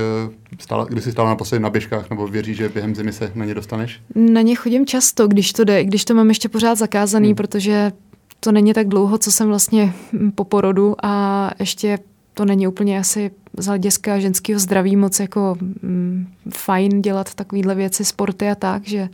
stále, 0.61 0.87
kdy 0.89 1.01
jsi 1.01 1.13
stála 1.13 1.29
naposledy 1.29 1.63
na 1.63 1.71
běžkách, 1.71 2.11
nebo 2.11 2.27
věříš, 2.27 2.57
že 2.57 2.69
během 2.69 2.95
zimy 2.95 3.13
se 3.13 3.33
na 3.35 3.45
ně 3.45 3.55
dostaneš? 3.55 4.01
Na 4.15 4.41
ně 4.41 4.55
chodím 4.55 4.87
často, 4.87 5.29
když 5.29 5.53
to 5.53 5.65
jde, 5.65 5.85
když 5.85 6.05
to 6.05 6.15
mám 6.15 6.29
ještě 6.29 6.49
pořád 6.49 6.75
zakázaný, 6.75 7.29
hmm. 7.29 7.37
protože 7.37 7.93
to 8.41 8.53
není 8.53 8.75
tak 8.75 8.89
dlouho, 8.89 9.19
co 9.19 9.33
jsem 9.33 9.49
vlastně 9.49 9.95
po 10.35 10.45
porodu 10.45 10.95
a 11.03 11.51
ještě 11.59 11.99
to 12.35 12.45
není 12.45 12.67
úplně 12.67 12.99
asi 12.99 13.31
z 13.59 13.67
hlediska 13.67 14.19
ženského 14.19 14.61
zdraví 14.61 14.97
moc 14.97 15.21
jako 15.21 15.57
mm, 15.61 16.27
fajn 16.55 17.03
dělat 17.03 17.35
takovéhle 17.35 17.75
věci, 17.75 18.05
sporty 18.05 18.49
a 18.49 18.55
tak, 18.55 18.87
že 18.87 19.09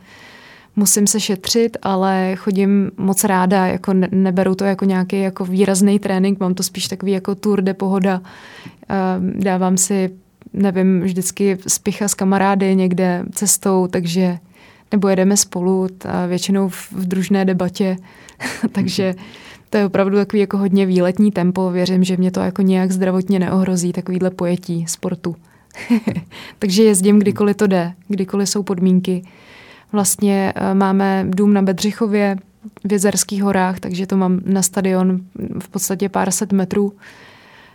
musím 0.76 1.06
se 1.06 1.20
šetřit, 1.20 1.76
ale 1.82 2.36
chodím 2.36 2.90
moc 2.96 3.24
ráda, 3.24 3.66
jako 3.66 3.92
ne, 3.92 4.08
neberu 4.12 4.54
to 4.54 4.64
jako 4.64 4.84
nějaký 4.84 5.20
jako 5.20 5.44
výrazný 5.44 5.98
trénink, 5.98 6.40
mám 6.40 6.54
to 6.54 6.62
spíš 6.62 6.88
takový 6.88 7.12
jako 7.12 7.34
tour 7.34 7.62
de 7.62 7.74
pohoda. 7.74 8.20
Dávám 9.18 9.76
si, 9.76 10.10
nevím, 10.52 11.00
vždycky 11.00 11.58
spicha 11.66 12.08
s 12.08 12.14
kamarády 12.14 12.76
někde 12.76 13.24
cestou, 13.32 13.86
takže 13.90 14.38
nebo 14.92 15.08
jedeme 15.08 15.36
spolu, 15.36 15.86
a 16.08 16.26
většinou 16.26 16.68
v, 16.68 16.92
v 16.92 17.06
družné 17.06 17.44
debatě, 17.44 17.96
takže 18.72 19.14
to 19.70 19.78
je 19.78 19.86
opravdu 19.86 20.16
takový 20.16 20.40
jako 20.40 20.58
hodně 20.58 20.86
výletní 20.86 21.30
tempo. 21.32 21.70
Věřím, 21.70 22.04
že 22.04 22.16
mě 22.16 22.30
to 22.30 22.40
jako 22.40 22.62
nějak 22.62 22.92
zdravotně 22.92 23.38
neohrozí, 23.38 23.92
takovýhle 23.92 24.30
pojetí 24.30 24.86
sportu. 24.88 25.36
Takže 26.58 26.82
jezdím 26.82 27.18
kdykoliv 27.18 27.56
to 27.56 27.66
jde, 27.66 27.92
kdykoliv 28.08 28.48
jsou 28.48 28.62
podmínky. 28.62 29.22
Vlastně 29.92 30.52
eh, 30.56 30.74
máme 30.74 31.26
dům 31.28 31.52
na 31.52 31.62
Bedřichově 31.62 32.36
v 32.84 32.92
Jezerských 32.92 33.42
horách, 33.42 33.80
takže 33.80 34.06
to 34.06 34.16
mám 34.16 34.40
na 34.44 34.62
stadion 34.62 35.20
v 35.60 35.68
podstatě 35.68 36.08
pár 36.08 36.30
set 36.30 36.52
metrů. 36.52 36.92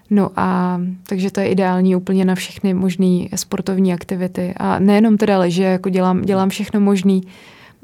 No 0.09 0.29
a 0.35 0.81
takže 1.07 1.31
to 1.31 1.39
je 1.39 1.47
ideální 1.47 1.95
úplně 1.95 2.25
na 2.25 2.35
všechny 2.35 2.73
možné 2.73 3.25
sportovní 3.35 3.93
aktivity. 3.93 4.53
A 4.57 4.79
nejenom 4.79 5.17
teda 5.17 5.37
leže, 5.37 5.63
jako 5.63 5.89
dělám, 5.89 6.21
dělám 6.21 6.49
všechno 6.49 6.79
možné. 6.79 7.19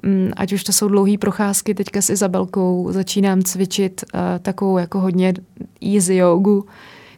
Mm, 0.03 0.31
ať 0.37 0.53
už 0.53 0.63
to 0.63 0.73
jsou 0.73 0.87
dlouhé 0.87 1.17
procházky, 1.17 1.73
teďka 1.73 2.01
s 2.01 2.09
Izabelkou 2.09 2.87
začínám 2.91 3.41
cvičit 3.41 4.03
uh, 4.13 4.19
takovou 4.41 4.77
jako 4.77 4.99
hodně 4.99 5.33
easy 5.93 6.15
jogu, 6.15 6.65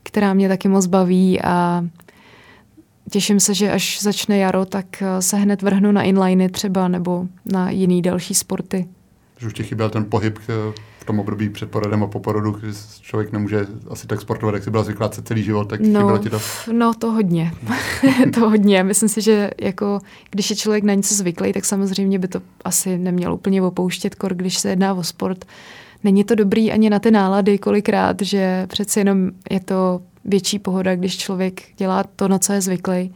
která 0.04 0.34
mě 0.34 0.47
taky 0.47 0.67
moc 0.67 0.86
baví 0.86 1.41
a 1.41 1.86
těším 3.12 3.39
se, 3.39 3.54
že 3.54 3.72
až 3.72 4.02
začne 4.02 4.38
jaro, 4.38 4.66
tak 4.66 4.86
uh, 5.02 5.08
se 5.20 5.38
hned 5.38 5.62
vrhnu 5.62 5.92
na 5.92 6.04
inliny 6.04 6.50
třeba 6.50 6.88
nebo 6.88 7.28
na 7.46 7.70
jiný 7.70 8.02
další 8.02 8.34
sporty. 8.34 8.88
Že 9.38 9.48
už 9.48 9.54
ti 9.54 9.63
chyběl 9.63 9.89
ten 9.89 10.06
pohyb 10.06 10.39
v 11.04 11.06
tom 11.06 11.20
období 11.20 11.50
před 11.50 11.72
porodem 11.72 12.04
a 12.04 12.08
po 12.08 12.20
porodu, 12.20 12.52
kdy 12.52 12.68
člověk 13.02 13.32
nemůže 13.32 13.68
asi 13.89 14.08
tak 14.08 14.22
sportovat, 14.22 14.56
jak 14.56 14.63
si 14.63 14.72
byla 14.72 14.84
zvyklá 14.84 15.10
celý 15.10 15.44
život, 15.44 15.70
tak 15.70 15.80
no, 15.80 16.00
chybělo 16.00 16.18
ti 16.18 16.30
to? 16.30 16.39
No 16.72 16.94
to 16.94 17.12
hodně. 17.12 17.52
to 18.34 18.50
hodně. 18.50 18.84
Myslím 18.84 19.10
si, 19.10 19.22
že 19.22 19.52
jako, 19.62 20.00
když 20.32 20.50
je 20.50 20.56
člověk 20.56 20.84
na 20.84 20.94
něco 20.94 21.16
zvyklý, 21.16 21.54
tak 21.54 21.66
samozřejmě 21.66 22.20
by 22.20 22.28
to 22.28 22.42
asi 22.66 22.98
neměl 22.98 23.34
úplně 23.34 23.62
opouštět, 23.62 24.16
kor, 24.16 24.34
když 24.34 24.58
se 24.58 24.70
jedná 24.70 24.94
o 24.94 25.04
sport. 25.04 25.46
Není 26.04 26.24
to 26.24 26.36
dobrý 26.36 26.72
ani 26.72 26.89
na 26.89 27.00
ty 27.00 27.12
nálady 27.12 27.58
kolikrát, 27.58 28.22
že 28.22 28.68
přeci 28.68 29.00
jenom 29.00 29.32
je 29.50 29.60
to 29.60 30.02
větší 30.25 30.59
pohoda, 30.59 30.95
když 30.95 31.17
člověk 31.17 31.62
dělá 31.77 32.03
to, 32.15 32.27
na 32.27 32.39
co 32.39 32.53
je 32.53 32.62
zvyklý. 32.62 33.13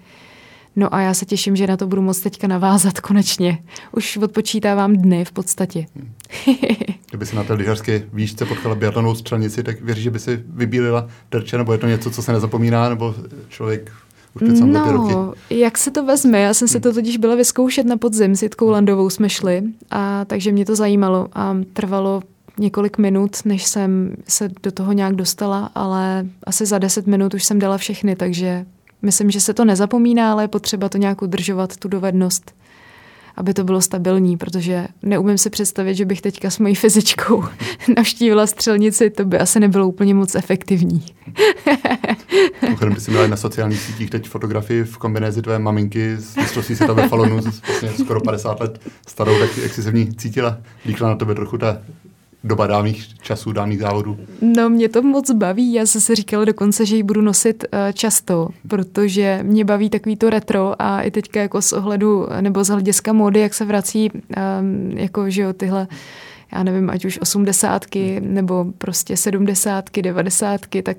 No 0.76 0.96
a 0.96 1.02
já 1.02 1.14
se 1.14 1.26
těším, 1.26 1.56
že 1.56 1.68
na 1.68 1.78
to 1.78 1.88
budu 1.88 2.02
moct 2.02 2.20
teďka 2.20 2.48
navázat 2.48 3.00
konečně. 3.00 3.64
Už 3.92 4.18
odpočítávám 4.18 4.96
dny 4.96 5.26
v 5.26 5.32
podstatě. 5.32 5.86
Hmm. 5.96 6.12
Kdyby 7.10 7.26
si 7.26 7.36
na 7.36 7.44
té 7.44 7.54
lyžařské 7.54 8.04
výšce 8.14 8.46
potkala 8.46 8.76
biatlonovou 8.76 9.16
střelnici, 9.16 9.64
tak 9.64 9.82
věříš, 9.82 10.04
že 10.04 10.12
by 10.12 10.20
si 10.20 10.44
vybílila 10.48 11.08
terče, 11.30 11.58
nebo 11.58 11.72
je 11.72 11.78
to 11.78 11.88
něco, 11.88 12.12
co 12.12 12.24
se 12.24 12.34
nezapomíná, 12.34 12.90
nebo 12.90 13.16
člověk 13.50 13.92
Už 14.34 14.42
no, 14.60 14.86
ty 14.86 14.92
roky. 14.92 15.40
jak 15.50 15.78
se 15.78 15.92
to 15.92 16.06
vezme? 16.06 16.40
Já 16.40 16.54
jsem 16.54 16.68
se 16.68 16.80
to 16.80 16.94
totiž 16.94 17.18
byla 17.18 17.36
vyzkoušet 17.36 17.86
na 17.86 17.98
podzim, 17.98 18.36
s 18.36 18.44
Jitkou 18.44 18.70
Landovou 18.70 19.10
jsme 19.10 19.30
šli, 19.30 19.64
a 19.92 20.26
takže 20.26 20.52
mě 20.52 20.66
to 20.66 20.76
zajímalo 20.76 21.28
a 21.34 21.58
trvalo 21.74 22.22
několik 22.60 22.98
minut, 22.98 23.38
než 23.46 23.66
jsem 23.66 24.16
se 24.28 24.50
do 24.64 24.72
toho 24.72 24.94
nějak 24.94 25.16
dostala, 25.16 25.72
ale 25.76 26.26
asi 26.44 26.66
za 26.66 26.78
deset 26.78 27.08
minut 27.08 27.34
už 27.34 27.44
jsem 27.44 27.60
dala 27.60 27.78
všechny, 27.78 28.16
takže 28.16 28.66
myslím, 29.02 29.32
že 29.32 29.42
se 29.42 29.54
to 29.54 29.66
nezapomíná, 29.66 30.32
ale 30.32 30.44
je 30.44 30.48
potřeba 30.48 30.90
to 30.90 30.98
nějak 30.98 31.22
udržovat, 31.22 31.78
tu 31.78 31.88
dovednost 31.88 32.52
aby 33.38 33.54
to 33.54 33.64
bylo 33.64 33.82
stabilní, 33.82 34.38
protože 34.38 34.88
neumím 35.04 35.38
si 35.38 35.50
představit, 35.50 35.96
že 35.96 36.06
bych 36.06 36.22
teďka 36.22 36.50
s 36.50 36.60
mojí 36.60 36.76
fyzičkou 36.76 37.44
navštívila 37.98 38.48
střelnici, 38.48 39.10
to 39.10 39.26
by 39.26 39.40
asi 39.40 39.60
nebylo 39.60 39.88
úplně 39.88 40.14
moc 40.14 40.36
efektivní. 40.36 41.06
Mimochodem, 42.62 42.96
ty 42.96 43.02
jsi 43.02 43.12
měla 43.12 43.28
na 43.28 43.38
sociálních 43.38 43.80
sítích 43.80 44.10
teď 44.10 44.30
fotografii 44.30 44.84
v 44.84 44.98
kombinézi 44.98 45.42
tvé 45.42 45.60
maminky 45.60 46.18
z 46.18 46.36
mistrovství 46.36 46.76
světa 46.76 46.94
ve 46.94 47.08
Falonu, 47.08 47.40
vlastně 47.68 47.90
skoro 48.04 48.22
50 48.22 48.60
let 48.60 48.82
starou, 49.08 49.40
tak 49.40 49.58
jak 49.58 49.74
jsi 49.74 49.84
se 49.84 49.92
v 49.92 49.94
ní 49.96 50.16
cítila? 50.16 50.58
Díkla 50.86 51.10
na 51.10 51.16
tebe 51.16 51.36
trochu 51.36 51.58
ta 51.58 51.82
doba 52.44 52.68
dávných 52.68 53.08
časů, 53.22 53.52
dávných 53.52 53.80
závodů? 53.80 54.18
No, 54.42 54.70
mě 54.70 54.90
to 54.90 55.02
moc 55.02 55.32
baví. 55.32 55.74
Já 55.74 55.86
jsem 55.86 56.02
si 56.02 56.16
říkala 56.16 56.46
dokonce, 56.46 56.86
že 56.86 56.96
ji 56.96 57.04
budu 57.04 57.22
nosit 57.22 57.66
uh, 57.74 57.80
často, 57.94 58.50
protože 58.68 59.40
mě 59.44 59.66
baví 59.66 59.90
takový 59.90 60.16
to 60.16 60.30
retro 60.30 60.82
a 60.82 61.02
i 61.02 61.12
teďka 61.12 61.42
jako 61.42 61.62
z 61.62 61.74
ohledu 61.74 62.28
nebo 62.42 62.64
z 62.64 62.68
hlediska 62.68 63.14
módy, 63.14 63.40
jak 63.40 63.54
se 63.54 63.66
vrací 63.66 64.12
um, 64.12 64.92
jako, 64.98 65.30
že 65.30 65.42
jo, 65.42 65.54
tyhle 65.54 65.88
já 66.54 66.64
nevím, 66.64 66.90
ať 66.90 67.06
už 67.06 67.20
osmdesátky 67.22 68.22
nebo 68.22 68.66
prostě 68.78 69.18
sedmdesátky, 69.18 70.02
devadesátky, 70.02 70.82
tak 70.82 70.98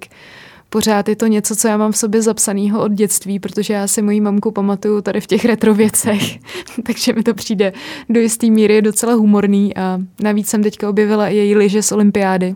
pořád 0.70 1.08
je 1.08 1.16
to 1.16 1.26
něco, 1.26 1.56
co 1.56 1.68
já 1.68 1.76
mám 1.76 1.92
v 1.92 1.96
sobě 1.96 2.22
zapsaného 2.22 2.82
od 2.82 2.92
dětství, 2.92 3.38
protože 3.38 3.74
já 3.74 3.86
si 3.86 4.02
moji 4.02 4.20
mamku 4.20 4.50
pamatuju 4.50 5.02
tady 5.02 5.20
v 5.20 5.26
těch 5.26 5.44
retro 5.44 5.74
věcech, 5.74 6.38
takže 6.86 7.12
mi 7.12 7.22
to 7.22 7.34
přijde 7.34 7.72
do 8.08 8.20
jisté 8.20 8.46
míry 8.46 8.82
docela 8.82 9.14
humorný 9.14 9.76
a 9.76 9.98
navíc 10.22 10.48
jsem 10.48 10.62
teďka 10.62 10.90
objevila 10.90 11.28
i 11.28 11.36
její 11.36 11.56
lyže 11.56 11.82
z 11.82 11.92
olympiády, 11.92 12.54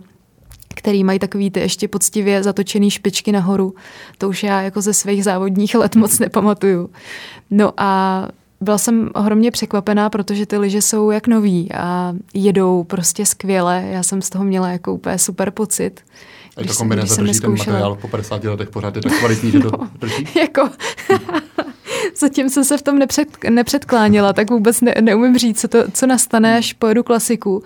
který 0.75 1.05
mají 1.05 1.18
takový 1.18 1.51
ty 1.51 1.61
ještě 1.61 1.88
poctivě 1.88 2.42
zatočený 2.42 2.90
špičky 2.90 3.33
nahoru. 3.33 3.75
To 4.18 4.29
už 4.29 4.42
já 4.42 4.62
jako 4.62 4.81
ze 4.81 4.94
svých 4.94 5.25
závodních 5.25 5.75
let 5.75 5.96
moc 5.96 6.18
nepamatuju. 6.18 6.90
No 7.51 7.72
a 7.77 8.29
byla 8.61 8.79
jsem 8.79 9.11
ohromně 9.14 9.51
překvapená, 9.51 10.11
protože 10.11 10.46
ty 10.46 10.59
lyže 10.59 10.83
jsou 10.83 11.11
jak 11.11 11.27
nový 11.27 11.72
a 11.72 12.14
jedou 12.35 12.85
prostě 12.85 13.27
skvěle. 13.27 13.85
Já 13.90 14.03
jsem 14.03 14.22
z 14.22 14.31
toho 14.31 14.44
měla 14.44 14.68
jako 14.68 14.94
úplně 14.94 15.18
super 15.18 15.51
pocit. 15.51 16.01
A 16.56 16.64
to 16.66 16.74
kombinace 16.74 17.22
drží 17.22 17.40
ten 17.40 17.50
materiál 17.50 17.94
po 17.96 18.08
50 18.08 18.44
letech 18.44 18.70
pořád 18.70 18.96
je 18.96 19.02
tak 19.02 19.18
kvalitní, 19.18 19.50
že 19.50 19.60
to 19.60 19.70
no, 19.70 19.90
drží? 19.98 20.28
Jako, 20.40 20.70
zatím 22.16 22.50
jsem 22.50 22.64
se 22.64 22.78
v 22.78 22.82
tom 22.82 22.98
nepřed, 22.98 23.28
nepředkláněla, 23.50 24.32
tak 24.32 24.50
vůbec 24.50 24.80
ne, 24.80 24.94
neumím 25.00 25.38
říct, 25.38 25.60
co, 25.60 25.68
to, 25.68 25.90
co 25.92 26.06
nastane, 26.06 26.58
až 26.58 26.72
pojedu 26.72 27.02
klasiku. 27.02 27.62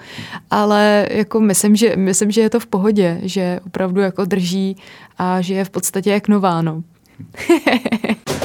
Ale 0.51 1.07
jako 1.11 1.41
myslím, 1.41 1.77
že, 1.77 1.97
myslím, 1.97 2.31
že 2.31 2.41
je 2.41 2.51
to 2.51 2.61
v 2.61 2.67
pohodě, 2.67 3.19
že 3.23 3.61
opravdu 3.67 4.01
jako 4.01 4.25
drží 4.25 4.77
a 5.19 5.41
že 5.41 5.55
je 5.55 5.65
v 5.65 5.71
podstatě 5.71 6.11
jak 6.11 6.29
nová. 6.29 6.57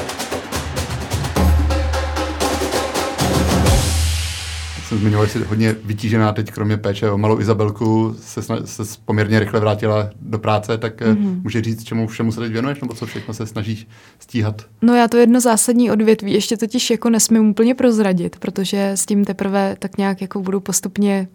jsem 4.92 5.00
zmiňoval, 5.00 5.26
že 5.26 5.32
jsi 5.32 5.44
hodně 5.44 5.76
vytížená 5.84 6.32
teď, 6.32 6.50
kromě 6.50 6.76
péče 6.76 7.10
o 7.10 7.18
malou 7.18 7.40
Izabelku, 7.40 8.16
se, 8.20 8.42
se 8.64 8.82
poměrně 9.04 9.38
rychle 9.40 9.60
vrátila 9.60 10.10
do 10.20 10.38
práce, 10.38 10.78
tak 10.78 11.00
mm-hmm. 11.00 11.42
může 11.42 11.62
říct, 11.62 11.84
čemu 11.84 12.06
všemu 12.06 12.32
se 12.32 12.40
teď 12.40 12.52
věnuješ, 12.52 12.80
nebo 12.80 12.94
co 12.94 13.06
všechno 13.06 13.34
se 13.34 13.46
snažíš 13.46 13.86
stíhat? 14.18 14.62
No 14.82 14.94
já 14.94 15.08
to 15.08 15.16
jedno 15.16 15.40
zásadní 15.40 15.90
odvětví 15.90 16.32
ještě 16.32 16.56
totiž 16.56 16.90
jako 16.90 17.10
nesmím 17.10 17.50
úplně 17.50 17.74
prozradit, 17.74 18.36
protože 18.38 18.90
s 18.90 19.06
tím 19.06 19.24
teprve 19.24 19.76
tak 19.78 19.98
nějak 19.98 20.20
jako 20.20 20.40
budu 20.40 20.60
postupně, 20.60 21.28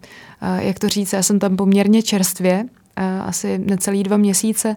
jak 0.58 0.78
to 0.78 0.88
říct, 0.88 1.12
já 1.12 1.22
jsem 1.22 1.38
tam 1.38 1.56
poměrně 1.56 2.02
čerstvě, 2.02 2.64
asi 3.24 3.58
necelý 3.58 4.02
dva 4.02 4.16
měsíce 4.16 4.76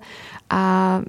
a 0.49 1.01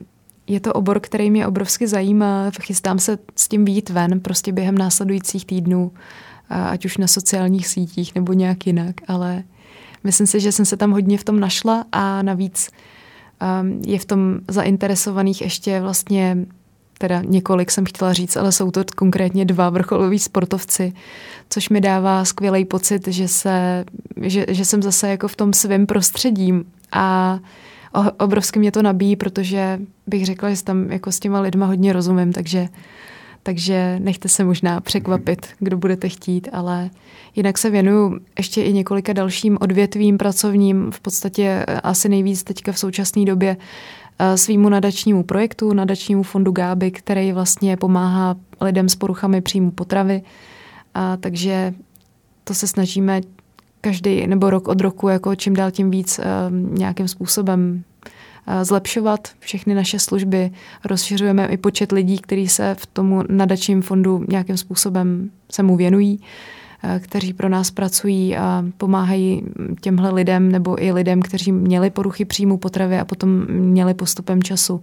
je 0.47 0.61
to 0.61 0.73
obor, 0.73 1.01
který 1.01 1.31
mě 1.31 1.47
obrovsky 1.47 1.87
zajímá. 1.87 2.51
Chystám 2.61 2.99
se 2.99 3.19
s 3.37 3.49
tím 3.49 3.65
výjít 3.65 3.91
ven 3.91 4.21
prostě 4.21 4.53
během 4.53 4.79
následujících 4.79 5.47
týdnů 5.47 5.93
ať 6.53 6.85
už 6.85 6.97
na 6.97 7.07
sociálních 7.07 7.69
sítích 7.69 8.15
nebo 8.15 8.33
nějak 8.33 8.67
jinak, 8.67 8.95
ale 9.09 9.43
myslím 10.05 10.27
si, 10.27 10.41
že 10.41 10.53
jsem 10.53 10.65
se 10.65 10.77
tam 10.77 10.91
hodně 10.91 11.19
v 11.19 11.25
tom 11.25 11.41
našla 11.41 11.85
a 11.93 12.23
navíc 12.23 12.71
um, 13.63 13.83
je 13.87 13.99
v 13.99 14.05
tom 14.05 14.39
zainteresovaných 14.49 15.41
ještě 15.41 15.81
vlastně 15.81 16.37
teda 16.99 17.23
několik 17.25 17.71
jsem 17.71 17.85
chtěla 17.85 18.13
říct, 18.13 18.37
ale 18.37 18.53
jsou 18.53 18.71
to 18.71 18.85
konkrétně 18.97 19.45
dva 19.45 19.71
vrcholoví 19.71 20.19
sportovci, 20.19 20.93
což 21.51 21.69
mi 21.69 21.81
dává 21.81 22.25
skvělý 22.25 22.65
pocit, 22.65 23.09
že, 23.09 23.29
se, 23.29 23.85
že, 24.21 24.47
že 24.49 24.65
jsem 24.65 24.83
zase 24.83 25.09
jako 25.09 25.29
v 25.29 25.37
tom 25.37 25.53
svém 25.53 25.87
prostředím 25.87 26.65
a 26.93 27.39
obrovsky 28.19 28.59
mě 28.59 28.73
to 28.73 28.83
nabíjí, 28.83 29.17
protože 29.17 29.79
bych 30.07 30.27
řekla, 30.27 30.51
že 30.51 30.65
tam 30.65 30.91
jako 30.91 31.13
s 31.13 31.21
těma 31.21 31.41
lidma 31.41 31.67
hodně 31.67 31.93
rozumím, 31.93 32.33
takže 32.33 32.69
takže 33.43 33.97
nechte 33.99 34.29
se 34.29 34.45
možná 34.45 34.81
překvapit, 34.81 35.47
kdo 35.59 35.77
budete 35.77 36.09
chtít, 36.09 36.49
ale 36.53 36.91
jinak 37.37 37.59
se 37.59 37.71
věnuju 37.71 38.21
ještě 38.39 38.63
i 38.63 38.73
několika 38.73 39.13
dalším 39.13 39.59
odvětvím 39.61 40.19
pracovním, 40.19 40.91
v 40.91 41.01
podstatě 41.01 41.67
asi 41.83 42.09
nejvíc 42.09 42.43
teďka 42.43 42.73
v 42.73 42.79
současné 42.79 43.25
době 43.25 43.57
eh, 44.19 44.37
svýmu 44.37 44.69
nadačnímu 44.69 45.23
projektu, 45.23 45.73
nadačnímu 45.73 46.23
fondu 46.23 46.53
Gáby, 46.53 46.91
který 46.91 47.33
vlastně 47.33 47.77
pomáhá 47.77 48.37
lidem 48.61 48.89
s 48.89 48.97
poruchami 48.97 49.41
příjmu 49.41 49.71
potravy. 49.71 50.23
A 50.95 51.17
takže 51.17 51.75
to 52.45 52.55
se 52.55 52.67
snažíme 52.67 53.21
každý 53.81 54.27
nebo 54.27 54.51
rok 54.51 54.69
od 54.69 54.81
roku 54.81 55.09
jako 55.09 55.35
čím 55.35 55.55
dál 55.55 55.71
tím 55.71 55.91
víc 55.91 56.21
um, 56.21 56.75
nějakým 56.75 57.09
způsobem 57.09 57.85
zlepšovat 58.63 59.29
všechny 59.39 59.75
naše 59.75 59.99
služby. 59.99 60.51
Rozšiřujeme 60.85 61.47
i 61.47 61.57
počet 61.57 61.93
lidí, 61.93 62.19
kteří 62.19 62.49
se 62.49 62.77
v 62.79 62.87
tomu 62.87 63.23
nadačním 63.29 63.83
fondu 63.83 64.25
nějakým 64.29 64.57
způsobem 64.57 65.31
se 65.51 65.63
mu 65.63 65.77
věnují 65.77 66.21
kteří 67.01 67.33
pro 67.33 67.49
nás 67.49 67.71
pracují 67.71 68.37
a 68.37 68.65
pomáhají 68.77 69.43
těmhle 69.81 70.11
lidem 70.11 70.53
nebo 70.53 70.85
i 70.85 70.93
lidem, 70.93 71.23
kteří 71.23 71.53
měli 71.53 71.91
poruchy 71.91 72.25
příjmu 72.25 72.57
potravy 72.57 72.99
a 72.99 73.05
potom 73.05 73.47
měli 73.49 73.95
postupem 73.95 74.43
času 74.43 74.83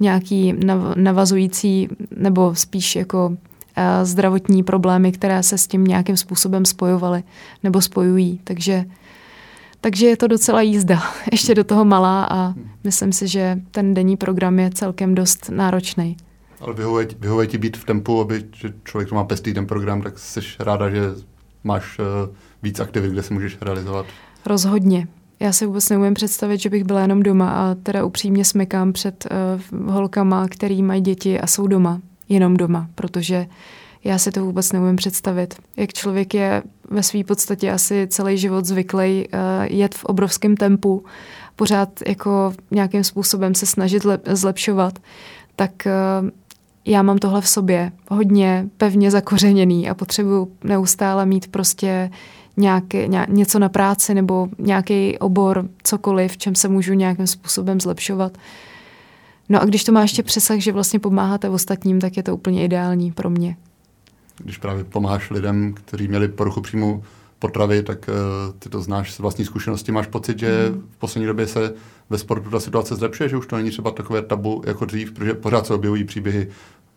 nějaký 0.00 0.54
navazující 0.96 1.88
nebo 2.16 2.54
spíš 2.54 2.96
jako 2.96 3.36
zdravotní 4.02 4.62
problémy, 4.62 5.12
které 5.12 5.42
se 5.42 5.58
s 5.58 5.66
tím 5.66 5.84
nějakým 5.84 6.16
způsobem 6.16 6.64
spojovaly 6.64 7.22
nebo 7.62 7.80
spojují. 7.80 8.40
Takže 8.44 8.84
takže 9.80 10.06
je 10.06 10.16
to 10.16 10.26
docela 10.26 10.62
jízda, 10.62 11.02
ještě 11.32 11.54
do 11.54 11.64
toho 11.64 11.84
malá 11.84 12.28
a 12.30 12.54
myslím 12.84 13.12
si, 13.12 13.28
že 13.28 13.58
ten 13.70 13.94
denní 13.94 14.16
program 14.16 14.58
je 14.58 14.70
celkem 14.70 15.14
dost 15.14 15.50
náročný. 15.50 16.16
Ale 16.60 16.74
vyhovuje, 17.20 17.46
ti 17.46 17.58
být 17.58 17.76
v 17.76 17.84
tempu, 17.84 18.20
aby 18.20 18.44
že 18.56 18.72
člověk 18.84 19.12
má 19.12 19.24
pestý 19.24 19.54
ten 19.54 19.66
program, 19.66 20.02
tak 20.02 20.18
jsi 20.18 20.40
ráda, 20.60 20.90
že 20.90 21.00
máš 21.64 21.98
uh, 21.98 22.04
víc 22.62 22.80
aktivit, 22.80 23.12
kde 23.12 23.22
se 23.22 23.34
můžeš 23.34 23.58
realizovat? 23.60 24.06
Rozhodně. 24.46 25.08
Já 25.40 25.52
si 25.52 25.66
vůbec 25.66 25.88
neumím 25.88 26.14
představit, 26.14 26.58
že 26.58 26.70
bych 26.70 26.84
byla 26.84 27.00
jenom 27.00 27.22
doma 27.22 27.50
a 27.50 27.74
teda 27.74 28.04
upřímně 28.04 28.44
smekám 28.44 28.92
před 28.92 29.26
uh, 29.72 29.92
holkama, 29.92 30.48
který 30.48 30.82
mají 30.82 31.00
děti 31.00 31.40
a 31.40 31.46
jsou 31.46 31.66
doma, 31.66 32.00
jenom 32.28 32.56
doma, 32.56 32.88
protože 32.94 33.46
já 34.08 34.18
si 34.18 34.32
to 34.32 34.44
vůbec 34.44 34.72
neumím 34.72 34.96
představit. 34.96 35.54
Jak 35.76 35.92
člověk 35.92 36.34
je 36.34 36.62
ve 36.90 37.02
své 37.02 37.24
podstatě 37.24 37.72
asi 37.72 38.06
celý 38.10 38.38
život 38.38 38.64
zvyklý 38.64 39.28
uh, 39.28 39.40
jet 39.64 39.94
v 39.94 40.04
obrovském 40.04 40.56
tempu, 40.56 41.04
pořád 41.56 41.88
jako 42.06 42.52
nějakým 42.70 43.04
způsobem 43.04 43.54
se 43.54 43.66
snažit 43.66 44.06
zlepšovat, 44.26 44.98
tak 45.56 45.70
uh, 45.86 46.28
já 46.84 47.02
mám 47.02 47.18
tohle 47.18 47.40
v 47.40 47.48
sobě 47.48 47.92
hodně 48.10 48.68
pevně 48.76 49.10
zakořeněný 49.10 49.90
a 49.90 49.94
potřebuju 49.94 50.52
neustále 50.64 51.26
mít 51.26 51.46
prostě 51.46 52.10
nějaký, 52.56 53.08
ně, 53.08 53.26
něco 53.28 53.58
na 53.58 53.68
práci 53.68 54.14
nebo 54.14 54.48
nějaký 54.58 55.18
obor, 55.18 55.68
cokoliv, 55.82 56.32
v 56.32 56.38
čem 56.38 56.54
se 56.54 56.68
můžu 56.68 56.94
nějakým 56.94 57.26
způsobem 57.26 57.80
zlepšovat. 57.80 58.38
No 59.48 59.62
a 59.62 59.64
když 59.64 59.84
to 59.84 59.92
má 59.92 60.02
ještě 60.02 60.22
přesah, 60.22 60.58
že 60.58 60.72
vlastně 60.72 60.98
pomáháte 60.98 61.48
ostatním, 61.48 62.00
tak 62.00 62.16
je 62.16 62.22
to 62.22 62.34
úplně 62.34 62.64
ideální 62.64 63.12
pro 63.12 63.30
mě 63.30 63.56
když 64.38 64.58
právě 64.58 64.84
pomáháš 64.84 65.30
lidem, 65.30 65.74
kteří 65.74 66.08
měli 66.08 66.28
poruchu 66.28 66.60
příjmu 66.60 67.02
potravy, 67.38 67.82
tak 67.82 68.08
uh, 68.08 68.54
ty 68.58 68.68
to 68.68 68.80
znáš 68.82 69.12
z 69.12 69.18
vlastní 69.18 69.44
zkušenosti. 69.44 69.92
Máš 69.92 70.06
pocit, 70.06 70.38
že 70.38 70.70
mm. 70.72 70.80
v 70.90 70.96
poslední 70.96 71.26
době 71.26 71.46
se 71.46 71.74
ve 72.10 72.18
sportu 72.18 72.50
ta 72.50 72.60
situace 72.60 72.96
zlepšuje, 72.96 73.28
že 73.28 73.36
už 73.36 73.46
to 73.46 73.56
není 73.56 73.70
třeba 73.70 73.90
takové 73.90 74.22
tabu 74.22 74.62
jako 74.66 74.84
dřív, 74.84 75.12
protože 75.12 75.34
pořád 75.34 75.66
se 75.66 75.74
objevují 75.74 76.04
příběhy 76.04 76.48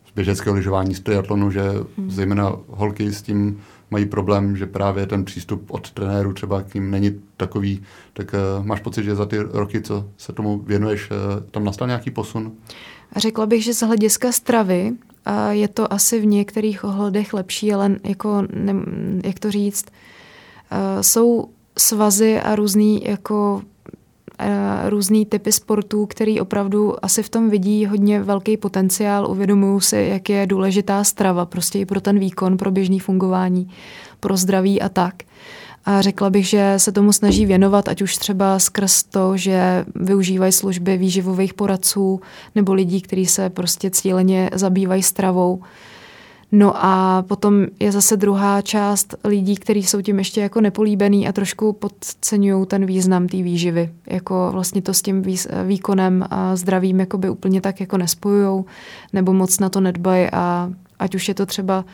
z 0.07 0.15
běžeckého 0.15 0.55
lyžování, 0.55 0.95
z 0.95 0.99
triatlonu, 0.99 1.51
že 1.51 1.63
mm. 1.97 2.11
zejména 2.11 2.55
holky 2.67 3.13
s 3.13 3.21
tím 3.21 3.61
mají 3.91 4.05
problém, 4.05 4.57
že 4.57 4.65
právě 4.65 5.07
ten 5.07 5.25
přístup 5.25 5.71
od 5.71 5.91
trenéru 5.91 6.33
třeba 6.33 6.61
k 6.61 6.73
ním 6.73 6.91
není 6.91 7.21
takový. 7.37 7.83
Tak 8.13 8.33
uh, 8.59 8.65
máš 8.65 8.79
pocit, 8.79 9.03
že 9.03 9.15
za 9.15 9.25
ty 9.25 9.37
roky, 9.39 9.81
co 9.81 10.07
se 10.17 10.33
tomu 10.33 10.59
věnuješ, 10.59 11.11
uh, 11.11 11.17
tam 11.51 11.63
nastal 11.63 11.87
nějaký 11.87 12.11
posun? 12.11 12.51
Řekla 13.15 13.45
bych, 13.45 13.63
že 13.63 13.73
z 13.73 13.81
hlediska 13.81 14.31
stravy 14.31 14.91
a 15.25 15.51
je 15.51 15.67
to 15.67 15.93
asi 15.93 16.19
v 16.19 16.25
některých 16.25 16.83
ohledech 16.83 17.33
lepší, 17.33 17.73
ale 17.73 17.95
jako, 18.03 18.41
ne, 18.53 18.73
jak 19.23 19.39
to 19.39 19.51
říct, 19.51 19.85
jsou 21.01 21.49
svazy 21.77 22.39
a 22.39 22.55
různý 22.55 23.03
jako 23.05 23.61
různý 24.89 25.25
typy 25.25 25.51
sportů, 25.51 26.05
který 26.05 26.39
opravdu 26.39 27.05
asi 27.05 27.23
v 27.23 27.29
tom 27.29 27.49
vidí 27.49 27.85
hodně 27.85 28.23
velký 28.23 28.57
potenciál. 28.57 29.31
Uvědomují 29.31 29.81
si, 29.81 30.07
jak 30.11 30.29
je 30.29 30.47
důležitá 30.47 31.03
strava 31.03 31.45
prostě 31.45 31.79
i 31.79 31.85
pro 31.85 32.01
ten 32.01 32.19
výkon, 32.19 32.57
pro 32.57 32.71
běžný 32.71 32.99
fungování, 32.99 33.69
pro 34.19 34.37
zdraví 34.37 34.81
a 34.81 34.89
tak. 34.89 35.15
A 35.85 36.01
řekla 36.01 36.29
bych, 36.29 36.45
že 36.45 36.73
se 36.77 36.91
tomu 36.91 37.13
snaží 37.13 37.45
věnovat, 37.45 37.87
ať 37.87 38.01
už 38.01 38.17
třeba 38.17 38.59
skrz 38.59 39.03
to, 39.03 39.37
že 39.37 39.85
využívají 39.95 40.51
služby 40.51 40.97
výživových 40.97 41.53
poradců 41.53 42.21
nebo 42.55 42.73
lidí, 42.73 43.01
kteří 43.01 43.25
se 43.25 43.49
prostě 43.49 43.89
cíleně 43.89 44.49
zabývají 44.53 45.03
stravou. 45.03 45.61
No 46.51 46.85
a 46.85 47.23
potom 47.27 47.65
je 47.79 47.91
zase 47.91 48.17
druhá 48.17 48.61
část 48.61 49.15
lidí, 49.23 49.55
kteří 49.55 49.83
jsou 49.83 50.01
tím 50.01 50.19
ještě 50.19 50.41
jako 50.41 50.61
nepolíbený 50.61 51.27
a 51.27 51.31
trošku 51.31 51.73
podceňují 51.73 52.65
ten 52.65 52.85
význam 52.85 53.27
té 53.27 53.37
výživy. 53.37 53.89
Jako 54.07 54.49
vlastně 54.51 54.81
to 54.81 54.93
s 54.93 55.01
tím 55.01 55.23
výkonem 55.65 56.25
a 56.29 56.55
zdravím 56.55 56.99
jakoby 56.99 57.29
úplně 57.29 57.61
tak 57.61 57.79
jako 57.79 57.97
nespojujou 57.97 58.65
nebo 59.13 59.33
moc 59.33 59.59
na 59.59 59.69
to 59.69 59.79
nedbají 59.79 60.27
a 60.31 60.71
ať 60.99 61.15
už 61.15 61.27
je 61.27 61.33
to 61.33 61.45
třeba 61.45 61.85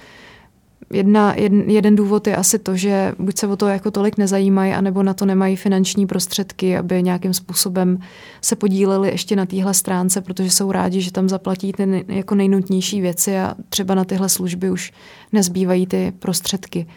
Jedna, 0.94 1.34
jeden, 1.36 1.70
jeden 1.70 1.96
důvod 1.96 2.28
je 2.28 2.36
asi 2.36 2.60
to, 2.60 2.76
že 2.76 3.14
buď 3.20 3.38
se 3.38 3.48
o 3.48 3.56
to 3.56 3.68
jako 3.68 3.92
tolik 3.92 4.18
nezajímají, 4.18 4.74
anebo 4.74 5.04
na 5.04 5.14
to 5.14 5.26
nemají 5.26 5.56
finanční 5.56 6.08
prostředky, 6.08 6.78
aby 6.78 7.04
nějakým 7.04 7.34
způsobem 7.34 8.00
se 8.42 8.56
podíleli 8.56 9.10
ještě 9.10 9.36
na 9.36 9.46
téhle 9.46 9.74
stránce, 9.74 10.22
protože 10.22 10.50
jsou 10.50 10.72
rádi, 10.72 11.02
že 11.02 11.12
tam 11.12 11.30
zaplatí 11.30 11.72
ty 11.72 11.86
nej, 11.86 12.04
jako 12.08 12.36
nejnutnější 12.36 13.02
věci 13.02 13.38
a 13.38 13.56
třeba 13.70 13.96
na 13.96 14.06
tyhle 14.06 14.30
služby 14.30 14.70
už 14.72 14.92
nezbývají 15.34 15.88
ty 15.88 16.14
prostředky. 16.20 16.88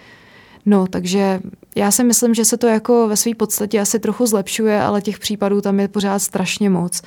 No, 0.67 0.87
takže 0.87 1.41
já 1.77 1.91
si 1.91 2.05
myslím, 2.05 2.35
že 2.35 2.45
se 2.45 2.57
to 2.57 2.67
jako 2.67 3.09
ve 3.09 3.17
své 3.17 3.35
podstatě 3.35 3.81
asi 3.81 3.99
trochu 3.99 4.27
zlepšuje, 4.27 4.83
ale 4.83 5.03
těch 5.03 5.19
případů 5.19 5.61
tam 5.61 5.81
je 5.81 5.89
pořád 5.89 6.19
strašně 6.19 6.71
moc. 6.71 7.03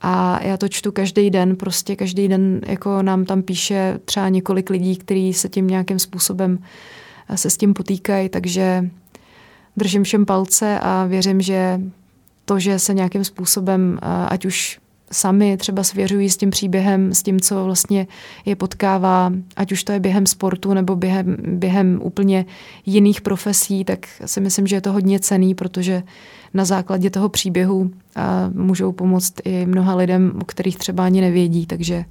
A 0.00 0.42
já 0.42 0.56
to 0.56 0.68
čtu 0.68 0.92
každý 0.92 1.30
den, 1.30 1.56
prostě 1.56 1.96
každý 1.96 2.28
den 2.28 2.60
jako 2.66 3.02
nám 3.02 3.24
tam 3.24 3.42
píše 3.42 4.00
třeba 4.04 4.28
několik 4.28 4.70
lidí, 4.70 4.96
kteří 4.96 5.34
se 5.34 5.48
tím 5.48 5.66
nějakým 5.66 5.98
způsobem 5.98 6.58
eh, 7.28 7.36
se 7.36 7.50
s 7.50 7.56
tím 7.56 7.74
potýkají, 7.74 8.28
takže 8.28 8.90
držím 9.76 10.04
všem 10.04 10.26
palce 10.26 10.78
a 10.82 11.06
věřím, 11.06 11.40
že 11.40 11.80
to, 12.44 12.58
že 12.58 12.78
se 12.78 12.94
nějakým 12.94 13.24
způsobem, 13.24 13.98
eh, 14.02 14.26
ať 14.28 14.44
už 14.44 14.78
sami 15.12 15.56
třeba 15.56 15.82
svěřují 15.82 16.30
s 16.30 16.36
tím 16.36 16.50
příběhem, 16.50 17.14
s 17.14 17.22
tím, 17.22 17.40
co 17.40 17.64
vlastně 17.64 18.06
je 18.44 18.56
potkává, 18.56 19.32
ať 19.56 19.72
už 19.72 19.84
to 19.84 19.92
je 19.92 20.00
během 20.00 20.26
sportu 20.26 20.74
nebo 20.74 20.96
během, 20.96 21.36
během 21.46 21.98
úplně 22.02 22.46
jiných 22.86 23.20
profesí, 23.20 23.84
tak 23.84 24.06
si 24.24 24.40
myslím, 24.40 24.66
že 24.66 24.76
je 24.76 24.80
to 24.80 24.92
hodně 24.92 25.20
cený, 25.20 25.54
protože 25.54 26.02
na 26.54 26.64
základě 26.64 27.10
toho 27.10 27.28
příběhu 27.28 27.90
můžou 28.52 28.92
pomoct 28.92 29.34
i 29.44 29.66
mnoha 29.66 29.94
lidem, 29.94 30.32
o 30.42 30.44
kterých 30.44 30.78
třeba 30.78 31.04
ani 31.04 31.20
nevědí. 31.20 31.66
Takže 31.66 32.04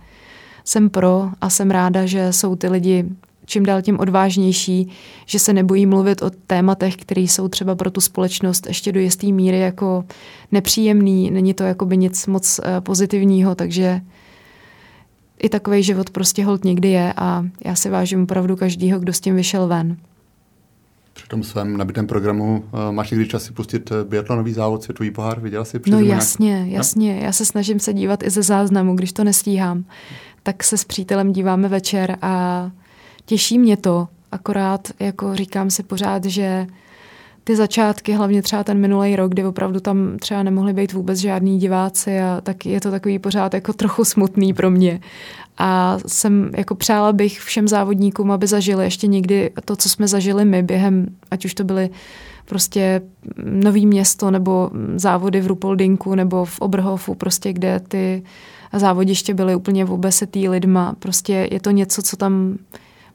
jsem 0.63 0.89
pro 0.89 1.29
a 1.41 1.49
jsem 1.49 1.71
ráda, 1.71 2.05
že 2.05 2.33
jsou 2.33 2.55
ty 2.55 2.67
lidi 2.67 3.05
čím 3.47 3.65
dál 3.65 3.81
tím 3.81 3.99
odvážnější, 3.99 4.89
že 5.25 5.39
se 5.39 5.53
nebojí 5.53 5.85
mluvit 5.85 6.21
o 6.21 6.29
tématech, 6.29 6.95
které 6.95 7.21
jsou 7.21 7.47
třeba 7.47 7.75
pro 7.75 7.91
tu 7.91 8.01
společnost 8.01 8.67
ještě 8.67 8.91
do 8.91 8.99
jisté 8.99 9.27
míry 9.27 9.59
jako 9.59 10.05
nepříjemný, 10.51 11.31
není 11.31 11.53
to 11.53 11.63
jakoby 11.63 11.97
nic 11.97 12.27
moc 12.27 12.59
eh, 12.59 12.81
pozitivního, 12.81 13.55
takže 13.55 14.01
i 15.39 15.49
takový 15.49 15.83
život 15.83 16.09
prostě 16.09 16.45
hold 16.45 16.65
někdy 16.65 16.89
je 16.89 17.13
a 17.17 17.45
já 17.65 17.75
si 17.75 17.89
vážím 17.89 18.23
opravdu 18.23 18.55
každýho, 18.55 18.99
kdo 18.99 19.13
s 19.13 19.19
tím 19.19 19.35
vyšel 19.35 19.67
ven. 19.67 19.97
Při 21.17 21.27
tom 21.27 21.43
svém 21.43 21.77
nabitém 21.77 22.07
programu 22.07 22.63
uh, 22.71 22.91
máš 22.91 23.11
někdy 23.11 23.27
čas 23.27 23.43
si 23.43 23.53
pustit 23.53 23.91
eh, 23.91 24.03
biatlonový 24.03 24.53
závod, 24.53 24.83
světový 24.83 25.11
pohár? 25.11 25.39
Viděla 25.39 25.65
jsi 25.65 25.79
No 25.87 25.99
jasně, 25.99 26.49
nějak... 26.49 26.71
jasně. 26.71 27.15
No? 27.15 27.21
Já 27.21 27.31
se 27.31 27.45
snažím 27.45 27.79
se 27.79 27.93
dívat 27.93 28.23
i 28.23 28.29
ze 28.29 28.43
záznamu, 28.43 28.95
když 28.95 29.13
to 29.13 29.23
nestíhám. 29.23 29.85
Tak 30.43 30.63
se 30.63 30.77
s 30.77 30.83
přítelem 30.83 31.31
díváme 31.31 31.67
večer 31.67 32.17
a 32.21 32.71
těší 33.25 33.59
mě 33.59 33.77
to. 33.77 34.07
Akorát 34.31 34.87
jako 34.99 35.35
říkám 35.35 35.69
si 35.69 35.83
pořád, 35.83 36.25
že 36.25 36.67
ty 37.43 37.55
začátky, 37.55 38.13
hlavně 38.13 38.41
třeba 38.41 38.63
ten 38.63 38.77
minulý 38.77 39.15
rok, 39.15 39.31
kdy 39.31 39.45
opravdu 39.45 39.79
tam 39.79 40.17
třeba 40.19 40.43
nemohli 40.43 40.73
být 40.73 40.93
vůbec 40.93 41.19
žádní 41.19 41.59
diváci 41.59 42.19
a 42.19 42.41
tak 42.43 42.65
je 42.65 42.81
to 42.81 42.91
takový 42.91 43.19
pořád 43.19 43.53
jako 43.53 43.73
trochu 43.73 44.05
smutný 44.05 44.53
pro 44.53 44.71
mě. 44.71 44.99
A 45.57 45.97
jsem 46.07 46.51
jako 46.57 46.75
přála 46.75 47.13
bych 47.13 47.39
všem 47.39 47.67
závodníkům, 47.67 48.31
aby 48.31 48.47
zažili 48.47 48.83
ještě 48.83 49.07
někdy 49.07 49.51
to, 49.65 49.75
co 49.75 49.89
jsme 49.89 50.07
zažili 50.07 50.45
my 50.45 50.63
během, 50.63 51.07
ať 51.31 51.45
už 51.45 51.53
to 51.53 51.63
byly 51.63 51.89
prostě 52.45 53.01
nový 53.43 53.85
město 53.85 54.31
nebo 54.31 54.69
závody 54.95 55.41
v 55.41 55.47
Rupoldinku 55.47 56.15
nebo 56.15 56.45
v 56.45 56.59
Oberhofu, 56.59 57.15
prostě 57.15 57.53
kde 57.53 57.79
ty 57.87 58.23
závodiště 58.73 59.33
byly 59.33 59.55
úplně 59.55 59.85
obesetý 59.85 60.49
lidma. 60.49 60.95
Prostě 60.99 61.47
je 61.51 61.59
to 61.59 61.71
něco, 61.71 62.01
co 62.01 62.17
tam 62.17 62.57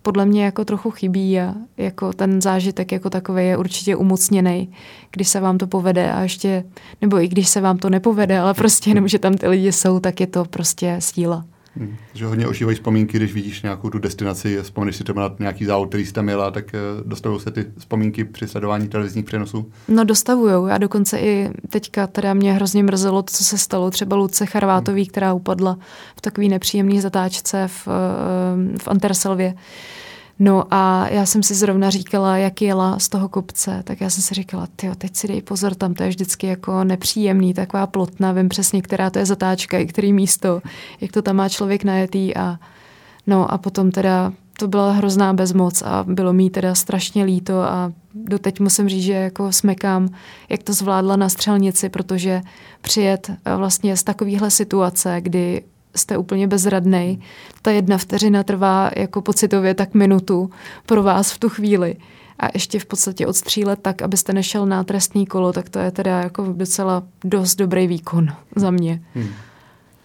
podle 0.02 0.26
mě 0.26 0.44
jako 0.44 0.64
trochu 0.64 0.90
chybí 0.90 1.40
a 1.40 1.54
jako 1.76 2.12
ten 2.12 2.42
zážitek 2.42 2.92
jako 2.92 3.10
takový 3.10 3.46
je 3.46 3.56
určitě 3.56 3.96
umocněný, 3.96 4.72
když 5.10 5.28
se 5.28 5.40
vám 5.40 5.58
to 5.58 5.66
povede 5.66 6.12
a 6.12 6.20
ještě, 6.22 6.64
nebo 7.00 7.20
i 7.20 7.28
když 7.28 7.48
se 7.48 7.60
vám 7.60 7.78
to 7.78 7.90
nepovede, 7.90 8.38
ale 8.38 8.54
prostě 8.54 8.90
jenom, 8.90 9.08
že 9.08 9.18
tam 9.18 9.34
ty 9.34 9.48
lidi 9.48 9.72
jsou, 9.72 10.00
tak 10.00 10.20
je 10.20 10.26
to 10.26 10.44
prostě 10.44 10.96
síla. 10.98 11.44
Hmm. 11.76 11.96
Že 12.14 12.26
hodně 12.26 12.46
ožívají 12.46 12.74
vzpomínky, 12.74 13.16
když 13.16 13.32
vidíš 13.32 13.62
nějakou 13.62 13.90
tu 13.90 13.98
destinaci, 13.98 14.62
vzpomeneš 14.62 14.96
si 14.96 15.04
třeba 15.04 15.28
na 15.28 15.36
nějaký 15.38 15.64
závod, 15.64 15.88
který 15.88 16.06
jsi 16.06 16.12
tam 16.12 16.24
měla, 16.24 16.50
tak 16.50 16.64
uh, 16.64 17.08
dostavují 17.08 17.40
se 17.40 17.50
ty 17.50 17.66
vzpomínky 17.78 18.24
při 18.24 18.48
sledování 18.48 18.88
televizních 18.88 19.24
přenosů? 19.24 19.70
No 19.88 20.04
dostavují. 20.04 20.68
Já 20.68 20.78
dokonce 20.78 21.18
i 21.18 21.50
teďka 21.68 22.06
teda 22.06 22.34
mě 22.34 22.52
hrozně 22.52 22.82
mrzelo 22.82 23.22
to, 23.22 23.32
co 23.32 23.44
se 23.44 23.58
stalo 23.58 23.90
třeba 23.90 24.16
Luce 24.16 24.46
Charvátový, 24.46 25.02
hmm. 25.02 25.10
která 25.10 25.32
upadla 25.32 25.78
v 26.16 26.20
takový 26.20 26.48
nepříjemný 26.48 27.00
zatáčce 27.00 27.68
v, 27.68 27.86
uh, 27.86 27.92
v 28.78 28.88
Anterselvě. 28.88 29.54
No 30.44 30.64
a 30.70 31.08
já 31.08 31.26
jsem 31.26 31.42
si 31.42 31.54
zrovna 31.54 31.90
říkala, 31.90 32.36
jak 32.36 32.62
jela 32.62 32.98
z 32.98 33.08
toho 33.08 33.28
kopce, 33.28 33.82
tak 33.84 34.00
já 34.00 34.10
jsem 34.10 34.22
si 34.22 34.34
říkala, 34.34 34.68
ty 34.76 34.90
teď 34.98 35.16
si 35.16 35.28
dej 35.28 35.42
pozor, 35.42 35.74
tam 35.74 35.94
to 35.94 36.02
je 36.02 36.08
vždycky 36.08 36.46
jako 36.46 36.84
nepříjemný, 36.84 37.54
taková 37.54 37.86
plotna, 37.86 38.32
vím 38.32 38.48
přesně, 38.48 38.82
která 38.82 39.10
to 39.10 39.18
je 39.18 39.26
zatáčka 39.26 39.78
i 39.78 39.86
který 39.86 40.12
místo, 40.12 40.62
jak 41.00 41.12
to 41.12 41.22
tam 41.22 41.36
má 41.36 41.48
člověk 41.48 41.84
najetý 41.84 42.36
a 42.36 42.58
no 43.26 43.52
a 43.52 43.58
potom 43.58 43.90
teda 43.90 44.32
to 44.58 44.68
byla 44.68 44.92
hrozná 44.92 45.32
bezmoc 45.32 45.82
a 45.82 46.04
bylo 46.08 46.32
mi 46.32 46.50
teda 46.50 46.74
strašně 46.74 47.24
líto 47.24 47.60
a 47.60 47.92
doteď 48.14 48.60
musím 48.60 48.88
říct, 48.88 49.04
že 49.04 49.12
jako 49.12 49.52
smekám, 49.52 50.08
jak 50.48 50.62
to 50.62 50.72
zvládla 50.72 51.16
na 51.16 51.28
střelnici, 51.28 51.88
protože 51.88 52.42
přijet 52.80 53.30
vlastně 53.56 53.96
z 53.96 54.02
takovéhle 54.02 54.50
situace, 54.50 55.16
kdy 55.20 55.62
jste 55.96 56.16
úplně 56.16 56.48
bezradnej. 56.48 57.18
Ta 57.62 57.70
jedna 57.70 57.98
vteřina 57.98 58.42
trvá 58.42 58.90
jako 58.96 59.22
pocitově 59.22 59.74
tak 59.74 59.94
minutu 59.94 60.50
pro 60.86 61.02
vás 61.02 61.32
v 61.32 61.38
tu 61.38 61.48
chvíli. 61.48 61.96
A 62.38 62.48
ještě 62.54 62.78
v 62.78 62.86
podstatě 62.86 63.26
odstřílet 63.26 63.78
tak, 63.82 64.02
abyste 64.02 64.32
nešel 64.32 64.66
na 64.66 64.84
trestní 64.84 65.26
kolo, 65.26 65.52
tak 65.52 65.68
to 65.68 65.78
je 65.78 65.90
teda 65.90 66.20
jako 66.20 66.52
docela 66.52 67.02
dost 67.24 67.54
dobrý 67.54 67.86
výkon 67.86 68.28
za 68.56 68.70
mě. 68.70 69.02
Hmm. 69.14 69.28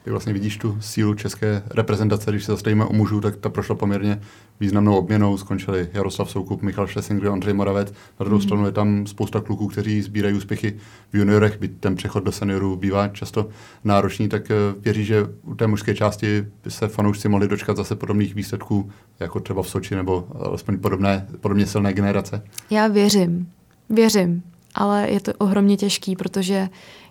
Ty 0.08 0.12
vlastně 0.12 0.34
vidíš 0.34 0.58
tu 0.58 0.78
sílu 0.82 1.14
české 1.14 1.64
reprezentace, 1.70 2.32
když 2.32 2.44
se 2.44 2.52
zastavíme 2.52 2.86
u 2.86 2.94
mužů, 2.94 3.22
tak 3.22 3.36
ta 3.36 3.50
prošla 3.50 3.76
poměrně 3.76 4.22
významnou 4.60 4.98
obměnou. 4.98 5.38
Skončili 5.38 5.90
Jaroslav 5.94 6.32
Soukup, 6.32 6.62
Michal 6.62 6.88
Šlesinger, 6.88 7.28
Ondřej 7.28 7.54
Moravec. 7.54 7.94
Na 8.20 8.24
druhou 8.24 8.38
mm. 8.38 8.42
stranu 8.42 8.66
je 8.66 8.72
tam 8.72 9.08
spousta 9.08 9.42
kluků, 9.42 9.68
kteří 9.68 10.02
sbírají 10.02 10.36
úspěchy 10.36 10.78
v 11.12 11.18
juniorech, 11.18 11.60
byť 11.60 11.72
ten 11.80 11.96
přechod 11.96 12.24
do 12.24 12.32
seniorů 12.32 12.76
bývá 12.76 13.08
často 13.08 13.50
náročný, 13.84 14.30
tak 14.30 14.52
eh, 14.52 14.56
věří, 14.80 15.06
že 15.06 15.28
u 15.44 15.56
té 15.56 15.68
mužské 15.68 15.96
části 15.96 16.46
by 16.64 16.72
se 16.72 16.88
fanoušci 16.88 17.30
mohli 17.30 17.48
dočkat 17.48 17.78
zase 17.78 17.96
podobných 17.96 18.36
výsledků, 18.36 18.90
jako 19.20 19.40
třeba 19.40 19.62
v 19.62 19.70
Soči, 19.70 19.96
nebo 19.96 20.28
alespoň 20.40 20.78
podobné, 20.78 21.28
podobně 21.40 21.66
silné 21.66 21.94
generace. 21.94 22.44
Já 22.70 22.88
věřím. 22.88 23.50
Věřím 23.90 24.44
ale 24.78 25.10
je 25.10 25.20
to 25.20 25.34
ohromně 25.34 25.78
těžký, 25.78 26.16
protože 26.16 26.70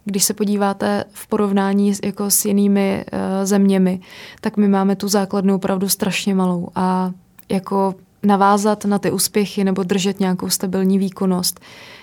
když 0.08 0.24
se 0.24 0.34
podíváte 0.34 1.04
v 1.12 1.26
porovnání 1.26 1.92
jako 2.04 2.30
s 2.30 2.44
jinými 2.44 3.04
uh, 3.12 3.18
zeměmi, 3.44 4.00
tak 4.40 4.56
my 4.56 4.68
máme 4.68 4.96
tu 4.96 5.08
základnu 5.08 5.54
opravdu 5.54 5.88
strašně 5.88 6.34
malou 6.34 6.68
a 6.74 7.10
jako 7.48 7.94
navázat 8.22 8.84
na 8.84 8.98
ty 8.98 9.10
úspěchy 9.10 9.64
nebo 9.64 9.82
držet 9.82 10.20
nějakou 10.20 10.50
stabilní 10.50 10.98
výkonnost 10.98 11.60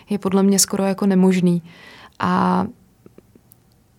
je 0.10 0.20
podle 0.20 0.44
mě 0.44 0.60
skoro 0.60 0.84
jako 0.84 1.06
nemožný. 1.06 1.62
A 2.20 2.66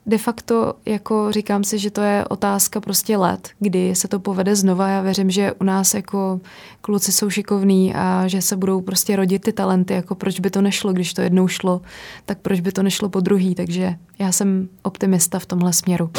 de 0.07 0.19
facto 0.19 0.75
jako 0.87 1.33
říkám 1.33 1.65
si, 1.65 1.79
že 1.79 1.91
to 1.91 2.01
je 2.01 2.25
otázka 2.25 2.81
prostě 2.81 3.17
let, 3.17 3.51
kdy 3.59 3.95
se 3.95 4.09
to 4.09 4.19
povede 4.19 4.57
znova. 4.57 4.89
Já 4.89 5.01
věřím, 5.01 5.31
že 5.31 5.53
u 5.53 5.65
nás 5.65 5.95
jako 5.95 6.41
kluci 6.81 7.13
jsou 7.13 7.31
šikovní 7.31 7.95
a 7.95 8.29
že 8.29 8.43
se 8.43 8.57
budou 8.57 8.81
prostě 8.81 9.17
rodit 9.17 9.43
ty 9.43 9.53
talenty, 9.53 9.95
jako 9.95 10.15
proč 10.15 10.41
by 10.41 10.51
to 10.51 10.63
nešlo, 10.63 10.93
když 10.93 11.15
to 11.15 11.23
jednou 11.23 11.49
šlo, 11.49 11.83
tak 12.25 12.39
proč 12.39 12.61
by 12.61 12.73
to 12.73 12.83
nešlo 12.83 13.09
po 13.09 13.21
druhý. 13.21 13.55
Takže 13.55 13.95
já 14.19 14.33
jsem 14.33 14.69
optimista 14.83 15.39
v 15.39 15.47
tomhle 15.47 15.73
směru. 15.73 16.11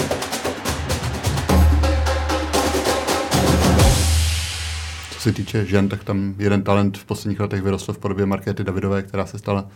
se 5.26 5.32
týče 5.32 5.66
žen, 5.66 5.90
tak 5.90 6.04
tam 6.04 6.36
jeden 6.38 6.64
talent 6.64 6.98
v 6.98 7.06
posledních 7.06 7.40
letech 7.40 7.62
vyrostl 7.62 7.94
v 7.94 7.98
podobě 7.98 8.26
Markéty 8.26 8.64
Davidové, 8.64 9.04
která 9.04 9.26
se 9.26 9.38
stala 9.38 9.68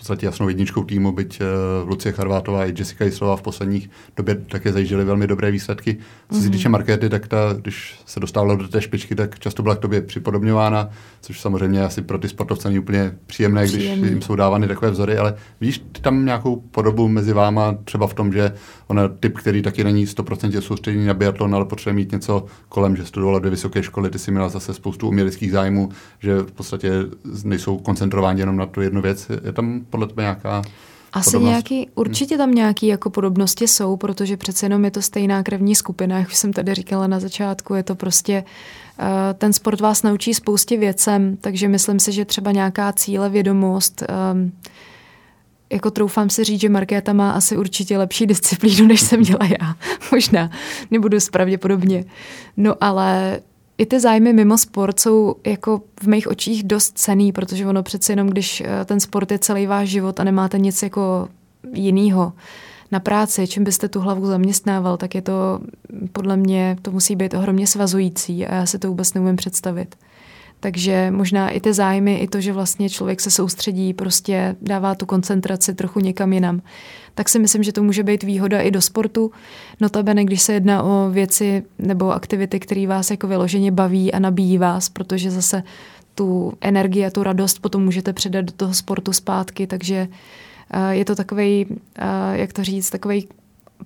podstatě 0.00 0.26
jasnou 0.26 0.48
jedničkou 0.48 0.84
týmu, 0.84 1.12
byť 1.12 1.40
uh, 1.40 1.88
Lucie 1.88 2.12
Charvátová 2.12 2.66
i 2.66 2.74
Jessica 2.78 3.04
Jislová 3.04 3.36
v 3.36 3.42
posledních 3.42 3.90
době 4.16 4.34
také 4.34 4.72
zajížděly 4.72 5.04
velmi 5.04 5.26
dobré 5.26 5.50
výsledky. 5.50 5.94
Co 5.94 6.34
mm-hmm. 6.34 6.38
se 6.38 6.44
mhm. 6.44 6.52
týče 6.52 6.68
Markéty, 6.68 7.08
tak 7.08 7.28
ta, 7.28 7.36
když 7.60 8.00
se 8.06 8.20
dostávala 8.20 8.54
do 8.54 8.68
té 8.68 8.80
špičky, 8.82 9.14
tak 9.14 9.38
často 9.38 9.62
byla 9.62 9.76
k 9.76 9.78
tobě 9.78 10.02
připodobňována, 10.02 10.90
což 11.20 11.40
samozřejmě 11.40 11.84
asi 11.84 12.02
pro 12.02 12.18
ty 12.18 12.28
sportovce 12.28 12.68
není 12.68 12.78
úplně 12.78 13.12
příjemné, 13.26 13.64
Příjemný. 13.64 14.00
když 14.00 14.10
jim 14.10 14.22
jsou 14.22 14.36
dávány 14.36 14.68
takové 14.68 14.90
vzory, 14.90 15.18
ale 15.18 15.34
vidíš 15.60 15.78
ty 15.92 16.00
tam 16.00 16.24
nějakou 16.24 16.56
podobu 16.56 17.08
mezi 17.08 17.32
váma, 17.32 17.76
třeba 17.84 18.06
v 18.06 18.14
tom, 18.14 18.32
že 18.32 18.52
ona 18.86 19.08
typ, 19.08 19.38
který 19.38 19.62
taky 19.62 19.84
není 19.84 20.06
100% 20.06 20.60
soustředěný 20.60 21.06
na 21.06 21.14
biatlon, 21.14 21.54
ale 21.54 21.64
potřebuje 21.64 21.94
mít 21.94 22.12
něco 22.12 22.44
kolem, 22.68 22.96
že 22.96 23.04
studovala 23.04 23.38
dvě 23.38 23.50
vysoké 23.50 23.82
školy, 23.82 24.10
ty 24.10 24.18
si 24.18 24.30
měla 24.30 24.48
zase 24.48 24.74
spoustu 24.74 25.08
uměleckých 25.08 25.52
zájmů, 25.52 25.88
že 26.18 26.38
v 26.38 26.52
podstatě 26.52 26.90
nejsou 27.44 27.78
koncentrováni 27.78 28.40
jenom 28.40 28.56
na 28.56 28.66
tu 28.66 28.80
jednu 28.80 29.02
věc. 29.02 29.30
Je 29.44 29.52
tam 29.52 29.80
podle 29.90 30.06
tebe 30.06 30.22
nějaká 30.22 30.62
asi 31.12 31.30
podobnost. 31.30 31.50
nějaký, 31.50 31.90
určitě 31.94 32.36
tam 32.36 32.54
nějaké 32.54 32.86
jako 32.86 33.10
podobnosti 33.10 33.68
jsou, 33.68 33.96
protože 33.96 34.36
přece 34.36 34.66
jenom 34.66 34.84
je 34.84 34.90
to 34.90 35.02
stejná 35.02 35.42
krevní 35.42 35.74
skupina, 35.74 36.18
jak 36.18 36.30
jsem 36.30 36.52
tady 36.52 36.74
říkala 36.74 37.06
na 37.06 37.20
začátku, 37.20 37.74
je 37.74 37.82
to 37.82 37.94
prostě, 37.94 38.44
uh, 39.00 39.06
ten 39.38 39.52
sport 39.52 39.80
vás 39.80 40.02
naučí 40.02 40.34
spoustě 40.34 40.76
věcem, 40.76 41.36
takže 41.40 41.68
myslím 41.68 42.00
si, 42.00 42.12
že 42.12 42.24
třeba 42.24 42.52
nějaká 42.52 42.92
cíle, 42.92 43.28
vědomost, 43.28 44.02
um, 44.32 44.52
jako 45.72 45.90
troufám 45.90 46.30
si 46.30 46.44
říct, 46.44 46.60
že 46.60 46.68
Markéta 46.68 47.12
má 47.12 47.30
asi 47.30 47.56
určitě 47.56 47.98
lepší 47.98 48.26
disciplínu, 48.26 48.86
než 48.86 49.00
jsem 49.00 49.20
měla 49.20 49.44
já. 49.60 49.74
Možná, 50.12 50.50
nebudu 50.90 51.18
pravděpodobně. 51.30 52.04
No 52.56 52.74
ale 52.80 53.40
i 53.80 53.86
ty 53.86 54.00
zájmy 54.00 54.32
mimo 54.32 54.58
sport 54.58 55.00
jsou 55.00 55.34
jako 55.46 55.82
v 56.02 56.06
mých 56.06 56.28
očích 56.28 56.64
dost 56.64 56.98
cený, 56.98 57.32
protože 57.32 57.66
ono 57.66 57.82
přece 57.82 58.12
jenom, 58.12 58.28
když 58.28 58.60
eh, 58.60 58.84
ten 58.84 59.00
sport 59.00 59.32
je 59.32 59.38
celý 59.38 59.66
váš 59.66 59.88
život 59.88 60.20
a 60.20 60.24
nemáte 60.24 60.58
nic 60.58 60.82
jako 60.82 61.28
jinýho 61.72 62.32
na 62.92 63.00
práci, 63.00 63.48
čím 63.48 63.64
byste 63.64 63.88
tu 63.88 64.00
hlavu 64.00 64.26
zaměstnával, 64.26 64.96
tak 64.96 65.14
je 65.14 65.22
to 65.22 65.60
podle 66.12 66.36
mě, 66.36 66.76
to 66.82 66.90
musí 66.90 67.16
být 67.16 67.34
ohromně 67.34 67.66
svazující 67.66 68.46
a 68.46 68.54
já 68.54 68.66
si 68.66 68.78
to 68.78 68.88
vůbec 68.88 69.14
neumím 69.14 69.36
představit. 69.36 69.96
Takže 70.60 71.10
možná 71.10 71.50
i 71.50 71.60
ty 71.60 71.72
zájmy, 71.72 72.14
i 72.14 72.28
to, 72.28 72.40
že 72.40 72.52
vlastně 72.52 72.90
člověk 72.90 73.20
se 73.20 73.30
soustředí, 73.30 73.94
prostě 73.94 74.56
dává 74.62 74.94
tu 74.94 75.06
koncentraci 75.06 75.74
trochu 75.74 76.00
někam 76.00 76.32
jinam. 76.32 76.62
Tak 77.14 77.28
si 77.28 77.38
myslím, 77.38 77.62
že 77.62 77.72
to 77.72 77.82
může 77.82 78.02
být 78.02 78.22
výhoda 78.22 78.60
i 78.60 78.70
do 78.70 78.80
sportu. 78.80 79.32
Notabene, 79.80 80.24
když 80.24 80.42
se 80.42 80.52
jedná 80.52 80.82
o 80.82 81.10
věci 81.10 81.62
nebo 81.78 82.12
aktivity, 82.12 82.60
které 82.60 82.86
vás 82.86 83.10
jako 83.10 83.26
vyloženě 83.26 83.72
baví 83.72 84.12
a 84.12 84.18
nabíjí 84.18 84.58
vás, 84.58 84.88
protože 84.88 85.30
zase 85.30 85.62
tu 86.14 86.52
energii 86.60 87.06
a 87.06 87.10
tu 87.10 87.22
radost 87.22 87.58
potom 87.58 87.84
můžete 87.84 88.12
předat 88.12 88.44
do 88.44 88.52
toho 88.52 88.74
sportu 88.74 89.12
zpátky, 89.12 89.66
takže 89.66 90.08
eh, 90.70 90.94
je 90.94 91.04
to 91.04 91.14
takový, 91.14 91.66
eh, 91.98 92.04
jak 92.32 92.52
to 92.52 92.64
říct, 92.64 92.90
takový 92.90 93.28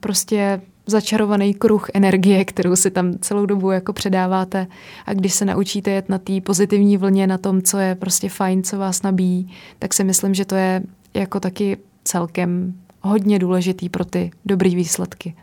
prostě 0.00 0.60
začarovaný 0.86 1.54
kruh 1.54 1.86
energie, 1.94 2.44
kterou 2.44 2.76
si 2.76 2.90
tam 2.90 3.18
celou 3.18 3.46
dobu 3.46 3.70
jako 3.70 3.92
předáváte 3.92 4.66
a 5.06 5.14
když 5.14 5.34
se 5.34 5.44
naučíte 5.44 5.90
jet 5.90 6.08
na 6.08 6.18
té 6.18 6.40
pozitivní 6.40 6.96
vlně, 6.96 7.26
na 7.26 7.38
tom, 7.38 7.62
co 7.62 7.78
je 7.78 7.94
prostě 7.94 8.28
fajn, 8.28 8.62
co 8.62 8.78
vás 8.78 9.02
nabíjí, 9.02 9.50
tak 9.78 9.94
si 9.94 10.04
myslím, 10.04 10.34
že 10.34 10.44
to 10.44 10.54
je 10.54 10.82
jako 11.14 11.40
taky 11.40 11.76
celkem 12.04 12.74
hodně 13.00 13.38
důležitý 13.38 13.88
pro 13.88 14.04
ty 14.04 14.30
dobré 14.44 14.70
výsledky. 14.70 15.34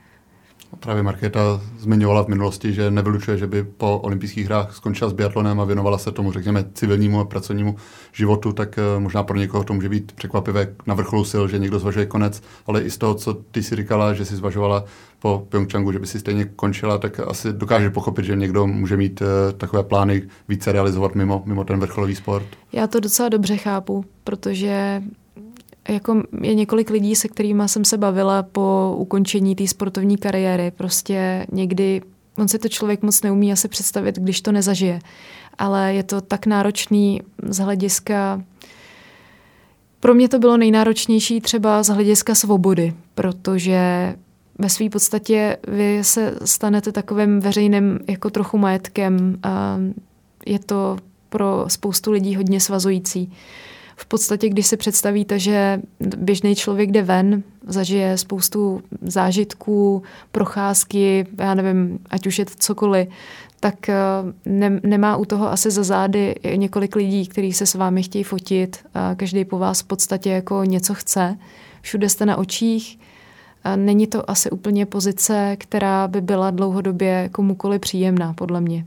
Právě 0.80 1.04
Markéta 1.04 1.62
zmiňovala 1.80 2.24
v 2.24 2.28
minulosti, 2.28 2.74
že 2.74 2.92
nevylučuje, 2.92 3.38
že 3.38 3.48
by 3.48 3.64
po 3.64 4.00
olympijských 4.00 4.46
hrách 4.46 4.76
skončila 4.76 5.10
s 5.10 5.14
biatlonem 5.14 5.60
a 5.60 5.66
věnovala 5.66 5.98
se 5.98 6.12
tomu, 6.12 6.32
řekněme, 6.32 6.66
civilnímu 6.74 7.20
a 7.20 7.26
pracovnímu 7.26 7.76
životu, 8.12 8.54
tak 8.54 8.78
eh, 8.78 9.00
možná 9.00 9.24
pro 9.24 9.38
někoho 9.38 9.64
to 9.64 9.74
může 9.74 9.90
být 9.90 10.12
překvapivé 10.12 10.68
na 10.88 10.96
vrcholu 10.96 11.26
sil, 11.32 11.44
že 11.48 11.60
někdo 11.60 11.80
zvažuje 11.80 12.06
konec, 12.06 12.42
ale 12.68 12.82
i 12.82 12.90
z 12.90 12.98
toho, 12.98 13.16
co 13.16 13.34
ty 13.34 13.64
si 13.64 13.76
říkala, 13.76 14.14
že 14.14 14.26
si 14.26 14.36
zvažovala 14.36 14.84
po 15.20 15.48
Pyeongchangu, 15.50 15.92
že 15.92 16.00
by 16.00 16.08
si 16.08 16.20
stejně 16.20 16.46
končila, 16.46 16.98
tak 16.98 17.20
asi 17.20 17.54
dokáže 17.54 17.90
pochopit, 17.90 18.26
že 18.26 18.36
někdo 18.36 18.68
může 18.68 18.98
mít 18.98 19.22
uh, 19.22 19.28
takové 19.58 19.84
plány 19.84 20.24
více 20.48 20.72
realizovat 20.72 21.16
mimo, 21.16 21.44
mimo 21.46 21.64
ten 21.64 21.80
vrcholový 21.80 22.16
sport. 22.16 22.46
Já 22.74 22.88
to 22.88 23.00
docela 23.00 23.30
dobře 23.30 23.58
chápu, 23.58 24.06
protože 24.24 25.02
jako 25.90 26.24
je 26.42 26.54
několik 26.54 26.90
lidí, 26.90 27.16
se 27.16 27.28
kterými 27.28 27.64
jsem 27.66 27.86
se 27.86 27.98
bavila 27.98 28.44
po 28.44 28.96
ukončení 28.98 29.56
té 29.56 29.68
sportovní 29.68 30.18
kariéry. 30.18 30.72
Prostě 30.72 31.46
někdy, 31.52 32.02
on 32.38 32.48
si 32.48 32.60
to 32.60 32.70
člověk 32.70 33.02
moc 33.02 33.22
neumí 33.22 33.52
asi 33.52 33.68
představit, 33.68 34.20
když 34.20 34.42
to 34.42 34.52
nezažije. 34.52 35.00
Ale 35.58 35.94
je 35.94 36.04
to 36.04 36.22
tak 36.22 36.46
náročný 36.46 37.22
z 37.44 37.58
hlediska 37.58 38.44
pro 40.02 40.14
mě 40.14 40.30
to 40.30 40.40
bylo 40.40 40.58
nejnáročnější 40.58 41.42
třeba 41.42 41.84
z 41.84 41.88
hlediska 41.88 42.36
svobody, 42.36 42.94
protože 43.16 44.14
ve 44.60 44.70
své 44.70 44.90
podstatě 44.90 45.58
vy 45.68 46.00
se 46.02 46.36
stanete 46.46 46.92
takovým 46.92 47.40
veřejným 47.40 48.00
jako 48.10 48.30
trochu 48.30 48.58
majetkem 48.58 49.40
a 49.44 49.78
je 50.46 50.60
to 50.60 50.98
pro 51.30 51.66
spoustu 51.68 52.12
lidí 52.12 52.36
hodně 52.36 52.60
svazující 52.60 53.34
v 54.02 54.06
podstatě, 54.06 54.50
když 54.50 54.68
si 54.68 54.78
představíte, 54.78 55.40
že 55.40 55.82
běžný 56.18 56.56
člověk 56.56 56.92
jde 56.92 57.02
ven, 57.02 57.44
zažije 57.68 58.18
spoustu 58.18 58.82
zážitků, 59.02 60.04
procházky, 60.32 61.28
já 61.40 61.54
nevím, 61.54 62.00
ať 62.10 62.28
už 62.28 62.40
je 62.40 62.46
to 62.46 62.52
cokoliv, 62.58 63.08
tak 63.60 63.90
eh, 63.90 63.96
ne, 64.46 64.80
nemá 64.84 65.18
u 65.18 65.26
toho 65.26 65.52
asi 65.52 65.72
za 65.72 65.84
zády 65.84 66.36
několik 66.56 66.96
lidí, 66.96 67.28
kteří 67.28 67.54
se 67.54 67.66
s 67.66 67.76
vámi 67.76 68.04
chtějí 68.04 68.24
fotit 68.24 68.78
a 68.94 69.16
každý 69.16 69.46
po 69.46 69.58
vás 69.58 69.82
v 69.82 69.88
podstatě 69.88 70.30
jako 70.30 70.64
něco 70.64 70.94
chce. 70.94 71.38
Všude 71.82 72.10
jste 72.10 72.26
na 72.26 72.38
očích. 72.38 73.00
Není 73.76 74.08
to 74.08 74.30
asi 74.30 74.50
úplně 74.50 74.86
pozice, 74.86 75.56
která 75.60 76.08
by 76.08 76.22
byla 76.22 76.52
dlouhodobě 76.52 77.30
komukoli 77.32 77.80
příjemná, 77.80 78.34
podle 78.34 78.62
mě 78.62 78.86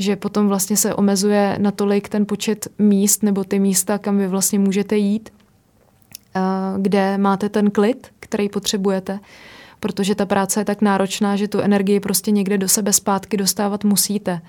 že 0.00 0.16
potom 0.16 0.48
vlastně 0.48 0.76
se 0.76 0.94
omezuje 0.94 1.56
natolik 1.58 2.08
ten 2.08 2.26
počet 2.26 2.68
míst 2.78 3.22
nebo 3.22 3.44
ty 3.44 3.58
místa, 3.58 3.98
kam 3.98 4.18
vy 4.18 4.26
vlastně 4.26 4.58
můžete 4.58 4.96
jít, 4.96 5.30
kde 6.78 7.18
máte 7.18 7.48
ten 7.48 7.70
klid, 7.70 8.12
který 8.20 8.48
potřebujete, 8.48 9.20
protože 9.80 10.14
ta 10.14 10.26
práce 10.26 10.60
je 10.60 10.64
tak 10.64 10.82
náročná, 10.82 11.36
že 11.36 11.48
tu 11.48 11.60
energii 11.60 12.00
prostě 12.00 12.30
někde 12.30 12.58
do 12.58 12.68
sebe 12.68 12.92
zpátky 12.92 13.36
dostávat 13.36 13.84
musíte. 13.84 14.40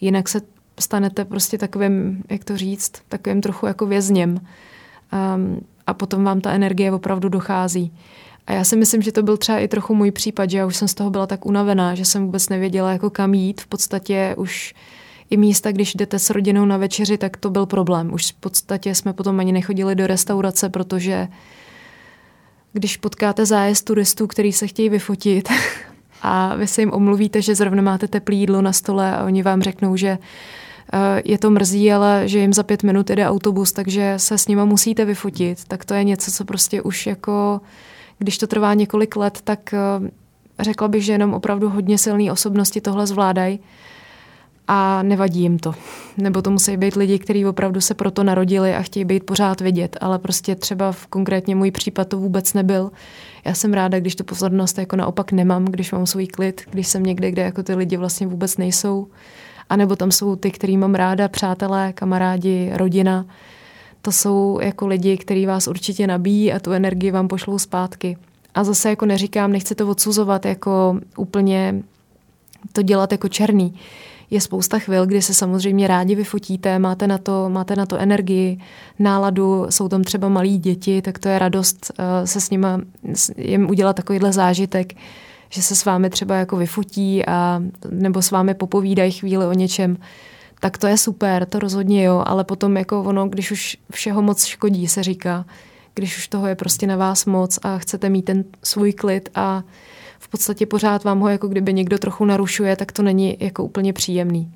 Jinak 0.00 0.28
se 0.28 0.40
stanete 0.80 1.24
prostě 1.24 1.58
takovým, 1.58 2.22
jak 2.30 2.44
to 2.44 2.56
říct, 2.56 2.92
takovým 3.08 3.40
trochu 3.40 3.66
jako 3.66 3.86
vězněm. 3.86 4.40
Um, 5.34 5.60
a 5.86 5.94
potom 5.94 6.24
vám 6.24 6.40
ta 6.40 6.52
energie 6.52 6.92
opravdu 6.92 7.28
dochází. 7.28 7.92
A 8.46 8.52
já 8.52 8.64
si 8.64 8.76
myslím, 8.76 9.02
že 9.02 9.12
to 9.12 9.22
byl 9.22 9.36
třeba 9.36 9.58
i 9.58 9.68
trochu 9.68 9.94
můj 9.94 10.10
případ, 10.10 10.50
že 10.50 10.58
já 10.58 10.66
už 10.66 10.76
jsem 10.76 10.88
z 10.88 10.94
toho 10.94 11.10
byla 11.10 11.26
tak 11.26 11.46
unavená, 11.46 11.94
že 11.94 12.04
jsem 12.04 12.24
vůbec 12.24 12.48
nevěděla, 12.48 12.92
jako 12.92 13.10
kam 13.10 13.34
jít. 13.34 13.60
V 13.60 13.66
podstatě 13.66 14.34
už 14.38 14.74
i 15.30 15.36
místa, 15.36 15.72
když 15.72 15.94
jdete 15.94 16.18
s 16.18 16.30
rodinou 16.30 16.64
na 16.64 16.76
večeři, 16.76 17.18
tak 17.18 17.36
to 17.36 17.50
byl 17.50 17.66
problém. 17.66 18.12
Už 18.12 18.32
v 18.32 18.34
podstatě 18.34 18.94
jsme 18.94 19.12
potom 19.12 19.40
ani 19.40 19.52
nechodili 19.52 19.94
do 19.94 20.06
restaurace, 20.06 20.68
protože 20.68 21.28
když 22.72 22.96
potkáte 22.96 23.46
zájezd 23.46 23.84
turistů, 23.84 24.26
který 24.26 24.52
se 24.52 24.66
chtějí 24.66 24.88
vyfotit 24.88 25.48
a 26.22 26.56
vy 26.56 26.66
se 26.66 26.82
jim 26.82 26.92
omluvíte, 26.92 27.42
že 27.42 27.54
zrovna 27.54 27.82
máte 27.82 28.08
teplé 28.08 28.34
jídlo 28.34 28.62
na 28.62 28.72
stole 28.72 29.16
a 29.16 29.24
oni 29.24 29.42
vám 29.42 29.62
řeknou, 29.62 29.96
že 29.96 30.18
eh, 30.92 31.22
je 31.24 31.38
to 31.38 31.50
mrzí, 31.50 31.92
ale 31.92 32.22
že 32.26 32.38
jim 32.38 32.52
za 32.52 32.62
pět 32.62 32.82
minut 32.82 33.10
jede 33.10 33.28
autobus, 33.28 33.72
takže 33.72 34.14
se 34.16 34.38
s 34.38 34.48
nima 34.48 34.64
musíte 34.64 35.04
vyfotit, 35.04 35.64
tak 35.68 35.84
to 35.84 35.94
je 35.94 36.04
něco, 36.04 36.30
co 36.30 36.44
prostě 36.44 36.82
už 36.82 37.06
jako 37.06 37.60
když 38.18 38.38
to 38.38 38.46
trvá 38.46 38.74
několik 38.74 39.16
let, 39.16 39.38
tak 39.44 39.74
eh, 39.74 39.78
řekla 40.60 40.88
bych, 40.88 41.04
že 41.04 41.12
jenom 41.12 41.34
opravdu 41.34 41.68
hodně 41.68 41.98
silné 41.98 42.32
osobnosti 42.32 42.80
tohle 42.80 43.06
zvládají 43.06 43.60
a 44.68 45.02
nevadí 45.02 45.40
jim 45.40 45.58
to. 45.58 45.74
Nebo 46.16 46.42
to 46.42 46.50
musí 46.50 46.76
být 46.76 46.96
lidi, 46.96 47.18
kteří 47.18 47.46
opravdu 47.46 47.80
se 47.80 47.94
proto 47.94 48.24
narodili 48.24 48.74
a 48.74 48.82
chtějí 48.82 49.04
být 49.04 49.24
pořád 49.24 49.60
vidět, 49.60 49.96
ale 50.00 50.18
prostě 50.18 50.54
třeba 50.54 50.92
v 50.92 51.06
konkrétně 51.06 51.54
můj 51.54 51.70
případ 51.70 52.08
to 52.08 52.18
vůbec 52.18 52.54
nebyl. 52.54 52.90
Já 53.44 53.54
jsem 53.54 53.72
ráda, 53.72 54.00
když 54.00 54.16
tu 54.16 54.24
pozornost 54.24 54.78
jako 54.78 54.96
naopak 54.96 55.32
nemám, 55.32 55.64
když 55.64 55.92
mám 55.92 56.06
svůj 56.06 56.26
klid, 56.26 56.62
když 56.70 56.88
jsem 56.88 57.02
někde, 57.02 57.30
kde 57.30 57.42
jako 57.42 57.62
ty 57.62 57.74
lidi 57.74 57.96
vlastně 57.96 58.26
vůbec 58.26 58.56
nejsou. 58.56 59.08
A 59.68 59.76
nebo 59.76 59.96
tam 59.96 60.12
jsou 60.12 60.36
ty, 60.36 60.50
který 60.50 60.76
mám 60.76 60.94
ráda, 60.94 61.28
přátelé, 61.28 61.92
kamarádi, 61.92 62.70
rodina, 62.74 63.26
to 64.02 64.12
jsou 64.12 64.58
jako 64.62 64.86
lidi, 64.86 65.16
kteří 65.16 65.46
vás 65.46 65.68
určitě 65.68 66.06
nabíjí 66.06 66.52
a 66.52 66.60
tu 66.60 66.72
energii 66.72 67.10
vám 67.10 67.28
pošlou 67.28 67.58
zpátky. 67.58 68.16
A 68.54 68.64
zase 68.64 68.90
jako 68.90 69.06
neříkám, 69.06 69.52
nechci 69.52 69.74
to 69.74 69.88
odsuzovat 69.88 70.46
jako 70.46 71.00
úplně 71.16 71.82
to 72.72 72.82
dělat 72.82 73.12
jako 73.12 73.28
černý. 73.28 73.74
Je 74.30 74.40
spousta 74.40 74.78
chvil, 74.78 75.06
kdy 75.06 75.22
se 75.22 75.34
samozřejmě 75.34 75.88
rádi 75.88 76.14
vyfotíte, 76.14 76.78
máte 76.78 77.06
na 77.06 77.18
to, 77.18 77.48
máte 77.48 77.76
na 77.76 77.86
to 77.86 77.96
energii, 77.96 78.58
náladu, 78.98 79.66
jsou 79.70 79.88
tam 79.88 80.04
třeba 80.04 80.28
malí 80.28 80.58
děti, 80.58 81.02
tak 81.02 81.18
to 81.18 81.28
je 81.28 81.38
radost 81.38 81.92
uh, 81.98 82.04
se 82.24 82.40
s 82.40 82.50
nima, 82.50 82.80
jim 83.36 83.70
udělat 83.70 83.96
takovýhle 83.96 84.32
zážitek, 84.32 84.92
že 85.48 85.62
se 85.62 85.76
s 85.76 85.84
vámi 85.84 86.10
třeba 86.10 86.36
jako 86.36 86.56
vyfotí 86.56 87.26
a 87.26 87.62
nebo 87.90 88.22
s 88.22 88.30
vámi 88.30 88.54
popovídají 88.54 89.12
chvíli 89.12 89.46
o 89.46 89.52
něčem 89.52 89.96
tak 90.62 90.78
to 90.78 90.86
je 90.86 90.98
super, 90.98 91.46
to 91.46 91.58
rozhodně 91.58 92.04
jo, 92.04 92.22
ale 92.26 92.44
potom 92.44 92.76
jako 92.76 93.02
ono, 93.02 93.28
když 93.28 93.50
už 93.50 93.76
všeho 93.92 94.22
moc 94.22 94.44
škodí, 94.44 94.88
se 94.88 95.02
říká, 95.02 95.44
když 95.94 96.18
už 96.18 96.28
toho 96.28 96.46
je 96.46 96.54
prostě 96.54 96.86
na 96.86 96.96
vás 96.96 97.26
moc 97.26 97.58
a 97.62 97.78
chcete 97.78 98.08
mít 98.08 98.22
ten 98.22 98.44
svůj 98.62 98.92
klid 98.92 99.28
a 99.34 99.62
v 100.18 100.28
podstatě 100.28 100.66
pořád 100.66 101.04
vám 101.04 101.20
ho 101.20 101.28
jako 101.28 101.48
kdyby 101.48 101.72
někdo 101.72 101.98
trochu 101.98 102.24
narušuje, 102.24 102.76
tak 102.76 102.92
to 102.92 103.02
není 103.02 103.36
jako 103.40 103.64
úplně 103.64 103.92
příjemný. 103.92 104.52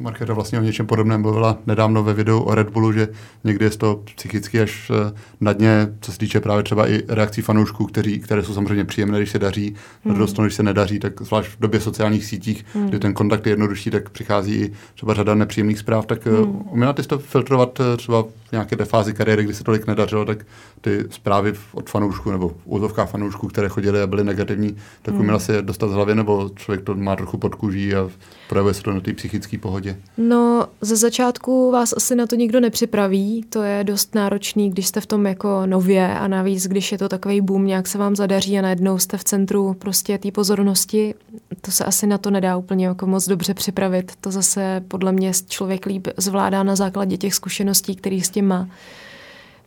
Markéta 0.00 0.34
vlastně 0.34 0.58
o 0.58 0.62
něčem 0.62 0.86
podobném 0.86 1.22
mluvila 1.22 1.58
nedávno 1.66 2.04
ve 2.04 2.14
videu 2.14 2.40
o 2.40 2.54
Red 2.54 2.70
Bullu, 2.70 2.92
že 2.92 3.08
někdy 3.44 3.64
je 3.64 3.70
to 3.70 4.02
psychicky 4.16 4.60
až 4.60 4.90
eh, 4.90 5.12
na 5.40 5.52
dně, 5.52 5.88
co 6.00 6.12
se 6.12 6.18
týče 6.18 6.40
právě 6.40 6.62
třeba 6.62 6.88
i 6.88 7.02
reakcí 7.08 7.42
fanoušků, 7.42 7.86
kteří, 7.86 8.20
které 8.20 8.42
jsou 8.42 8.54
samozřejmě 8.54 8.84
příjemné, 8.84 9.18
když 9.18 9.30
se 9.30 9.38
daří, 9.38 9.74
hmm. 10.04 10.18
dost 10.18 10.40
když 10.40 10.54
se 10.54 10.62
nedaří, 10.62 10.98
tak 10.98 11.22
zvlášť 11.22 11.50
v 11.50 11.60
době 11.60 11.80
sociálních 11.80 12.24
sítích, 12.24 12.64
hmm. 12.74 12.88
kdy 12.88 12.98
ten 12.98 13.14
kontakt 13.14 13.46
je 13.46 13.52
jednodušší, 13.52 13.90
tak 13.90 14.10
přichází 14.10 14.54
i 14.54 14.72
třeba 14.94 15.14
řada 15.14 15.34
nepříjemných 15.34 15.78
zpráv, 15.78 16.06
tak 16.06 16.26
eh, 16.26 16.30
hmm. 16.30 16.62
uměla 16.70 16.92
ty 16.92 17.02
to 17.02 17.18
filtrovat 17.18 17.80
eh, 17.80 17.96
třeba 17.96 18.22
v 18.22 18.52
nějaké 18.52 18.76
té 18.76 18.84
fázi 18.84 19.14
kariéry, 19.14 19.44
kdy 19.44 19.54
se 19.54 19.64
tolik 19.64 19.86
nedařilo, 19.86 20.24
tak 20.24 20.46
ty 20.80 21.04
zprávy 21.10 21.52
od 21.72 21.90
fanoušků 21.90 22.30
nebo 22.30 22.52
úzovká 22.64 23.06
fanoušků, 23.06 23.48
které 23.48 23.68
chodily 23.68 24.02
a 24.02 24.06
byly 24.06 24.24
negativní, 24.24 24.76
tak 25.02 25.14
hmm. 25.14 25.20
uměla 25.20 25.38
si 25.38 25.52
je 25.52 25.62
dostat 25.62 25.88
z 25.88 25.92
hlavy, 25.92 26.14
nebo 26.14 26.50
člověk 26.56 26.84
to 26.84 26.94
má 26.94 27.16
trochu 27.16 27.38
pod 27.38 27.54
kůží 27.54 27.94
a 27.94 28.10
projevuje 28.48 28.74
se 28.74 28.82
to 28.82 28.92
na 28.92 29.00
té 29.00 29.12
psychické 29.12 29.58
pohodě? 29.58 29.89
No, 30.16 30.66
ze 30.80 30.96
začátku 30.96 31.70
vás 31.70 31.92
asi 31.96 32.14
na 32.14 32.26
to 32.26 32.36
nikdo 32.36 32.60
nepřipraví, 32.60 33.44
to 33.48 33.62
je 33.62 33.84
dost 33.84 34.14
náročný, 34.14 34.70
když 34.70 34.86
jste 34.86 35.00
v 35.00 35.06
tom 35.06 35.26
jako 35.26 35.66
nově 35.66 36.18
a 36.18 36.28
navíc, 36.28 36.66
když 36.66 36.92
je 36.92 36.98
to 36.98 37.08
takový 37.08 37.40
boom, 37.40 37.66
nějak 37.66 37.88
se 37.88 37.98
vám 37.98 38.16
zadaří 38.16 38.58
a 38.58 38.62
najednou 38.62 38.98
jste 38.98 39.16
v 39.16 39.24
centru 39.24 39.74
prostě 39.78 40.18
té 40.18 40.30
pozornosti, 40.30 41.14
to 41.60 41.70
se 41.70 41.84
asi 41.84 42.06
na 42.06 42.18
to 42.18 42.30
nedá 42.30 42.56
úplně 42.56 42.86
jako 42.86 43.06
moc 43.06 43.28
dobře 43.28 43.54
připravit. 43.54 44.12
To 44.20 44.30
zase 44.30 44.84
podle 44.88 45.12
mě 45.12 45.32
člověk 45.48 45.86
líp 45.86 46.08
zvládá 46.16 46.62
na 46.62 46.76
základě 46.76 47.16
těch 47.16 47.34
zkušeností, 47.34 47.96
který 47.96 48.20
s 48.20 48.30
tím 48.30 48.46
má. 48.46 48.68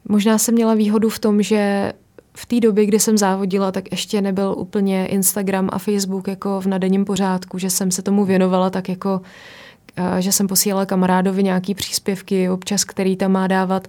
Možná 0.09 0.38
jsem 0.38 0.55
měla 0.55 0.74
výhodu 0.74 1.09
v 1.09 1.19
tom, 1.19 1.41
že 1.41 1.93
v 2.38 2.45
té 2.45 2.59
době, 2.59 2.86
kdy 2.86 2.99
jsem 2.99 3.17
závodila, 3.17 3.71
tak 3.71 3.91
ještě 3.91 4.21
nebyl 4.21 4.55
úplně 4.57 5.05
Instagram 5.05 5.69
a 5.71 5.80
Facebook 5.80 6.28
jako 6.28 6.61
v 6.61 6.65
nadenním 6.65 7.05
pořádku, 7.05 7.57
že 7.57 7.69
jsem 7.69 7.91
se 7.91 8.01
tomu 8.01 8.26
věnovala 8.26 8.69
tak 8.69 8.89
jako, 8.89 9.21
že 10.20 10.32
jsem 10.32 10.48
posílala 10.48 10.86
kamarádovi 10.86 11.44
nějaký 11.44 11.76
příspěvky 11.76 12.50
občas, 12.50 12.84
který 12.84 13.16
tam 13.16 13.32
má 13.32 13.48
dávat 13.48 13.88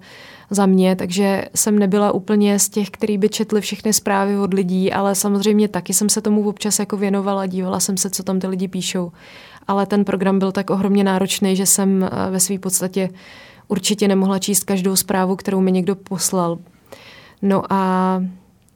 za 0.51 0.67
mě, 0.67 0.97
takže 0.97 1.45
jsem 1.55 1.79
nebyla 1.79 2.13
úplně 2.13 2.59
z 2.59 2.69
těch, 2.69 2.91
který 2.91 3.19
by 3.19 3.29
četli 3.29 3.61
všechny 3.61 3.93
zprávy 3.93 4.39
od 4.39 4.55
lidí, 4.55 4.93
ale 4.93 5.15
samozřejmě 5.15 5.69
taky 5.69 5.95
jsem 5.95 6.09
se 6.09 6.21
tomu 6.21 6.49
občas 6.49 6.79
jako 6.79 6.97
věnovala, 6.97 7.47
dívala 7.47 7.81
jsem 7.81 7.97
se, 7.97 8.11
co 8.11 8.23
tam 8.23 8.41
ty 8.41 8.47
lidi 8.47 8.69
píšou. 8.69 9.13
Ale 9.69 9.87
ten 9.87 10.05
program 10.05 10.39
byl 10.39 10.53
tak 10.53 10.71
ohromně 10.71 11.05
náročný, 11.05 11.57
že 11.57 11.67
jsem 11.67 12.05
eh, 12.05 12.31
ve 12.31 12.41
své 12.41 12.59
podstatě 12.59 13.09
určitě 13.69 14.09
nemohla 14.09 14.39
číst 14.39 14.65
každou 14.65 14.97
zprávu, 14.97 15.37
kterou 15.37 15.61
mi 15.61 15.73
někdo 15.73 15.95
poslal. 15.95 16.59
No 17.43 17.73
a 17.73 18.23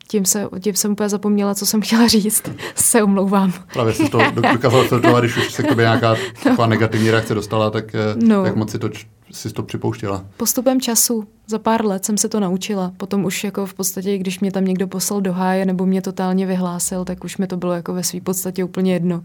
tím, 0.09 0.25
se, 0.25 0.49
tím 0.61 0.75
jsem 0.75 0.93
úplně 0.93 1.09
zapomněla, 1.09 1.55
co 1.55 1.67
jsem 1.67 1.81
chtěla 1.81 2.07
říct. 2.07 2.43
se 2.75 3.03
omlouvám. 3.03 3.53
Právě 3.73 3.95
si 3.95 4.09
to 4.09 4.19
dokázala 4.53 4.85
filtrovat, 4.85 5.25
když 5.25 5.37
už 5.37 5.53
se 5.53 5.63
k 5.63 5.69
tobě 5.69 5.83
nějaká 5.83 6.17
no. 6.59 6.67
negativní 6.67 7.11
reakce 7.11 7.35
dostala, 7.35 7.71
tak 7.71 7.95
eh, 7.95 7.99
no. 8.27 8.45
jak 8.45 8.57
moc 8.57 8.71
si 8.71 8.79
to, 8.79 8.91
si 9.33 9.53
to 9.53 9.63
připouštěla? 9.63 10.25
Postupem 10.37 10.81
času, 10.81 11.25
za 11.47 11.59
pár 11.59 11.87
let 11.87 12.05
jsem 12.05 12.19
se 12.19 12.29
to 12.29 12.41
naučila. 12.41 12.93
Potom 12.97 13.25
už 13.25 13.45
jako 13.45 13.67
v 13.67 13.75
podstatě, 13.75 14.19
když 14.19 14.41
mě 14.41 14.53
tam 14.53 14.65
někdo 14.65 14.89
poslal 14.89 15.21
do 15.21 15.33
háje 15.33 15.67
nebo 15.67 15.87
mě 15.87 16.03
totálně 16.03 16.47
vyhlásil, 16.47 17.05
tak 17.05 17.25
už 17.25 17.37
mi 17.37 17.47
to 17.47 17.57
bylo 17.57 17.73
jako 17.73 17.95
ve 17.95 18.05
své 18.05 18.21
podstatě 18.21 18.65
úplně 18.65 18.93
jedno. 18.93 19.25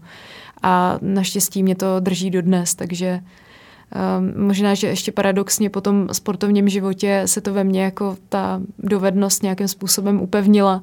A 0.62 0.98
naštěstí 1.02 1.62
mě 1.62 1.74
to 1.74 2.00
drží 2.00 2.30
dodnes, 2.30 2.74
takže 2.74 3.20
Um, 3.94 4.46
možná, 4.46 4.74
že 4.74 4.86
ještě 4.86 5.12
paradoxně 5.12 5.70
po 5.70 5.80
tom 5.80 6.08
sportovním 6.12 6.68
životě 6.68 7.22
se 7.26 7.40
to 7.40 7.52
ve 7.52 7.64
mně 7.64 7.82
jako 7.82 8.16
ta 8.28 8.60
dovednost 8.78 9.42
nějakým 9.42 9.68
způsobem 9.68 10.20
upevnila 10.20 10.82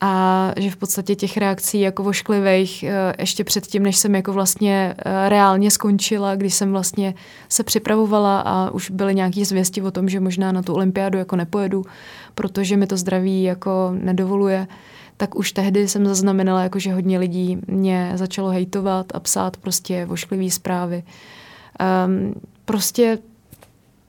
a 0.00 0.52
že 0.56 0.70
v 0.70 0.76
podstatě 0.76 1.14
těch 1.14 1.36
reakcí 1.36 1.80
jako 1.80 2.02
vošklivých 2.02 2.84
uh, 2.84 3.12
ještě 3.18 3.44
předtím, 3.44 3.82
než 3.82 3.96
jsem 3.96 4.14
jako 4.14 4.32
vlastně 4.32 4.94
uh, 4.96 5.12
reálně 5.28 5.70
skončila, 5.70 6.34
když 6.34 6.54
jsem 6.54 6.72
vlastně 6.72 7.14
se 7.48 7.62
připravovala 7.62 8.40
a 8.40 8.70
už 8.70 8.90
byly 8.90 9.14
nějaké 9.14 9.44
zvěsti 9.44 9.82
o 9.82 9.90
tom, 9.90 10.08
že 10.08 10.20
možná 10.20 10.52
na 10.52 10.62
tu 10.62 10.74
olympiádu 10.74 11.18
jako 11.18 11.36
nepojedu, 11.36 11.84
protože 12.34 12.76
mi 12.76 12.86
to 12.86 12.96
zdraví 12.96 13.42
jako 13.42 13.94
nedovoluje, 14.00 14.66
tak 15.16 15.36
už 15.36 15.52
tehdy 15.52 15.88
jsem 15.88 16.06
zaznamenala, 16.06 16.62
jako 16.62 16.78
že 16.78 16.92
hodně 16.92 17.18
lidí 17.18 17.58
mě 17.66 18.12
začalo 18.14 18.48
hejtovat 18.48 19.06
a 19.14 19.20
psát 19.20 19.56
prostě 19.56 20.06
vošklivý 20.06 20.50
zprávy. 20.50 21.02
Um, 21.80 22.34
prostě 22.64 23.18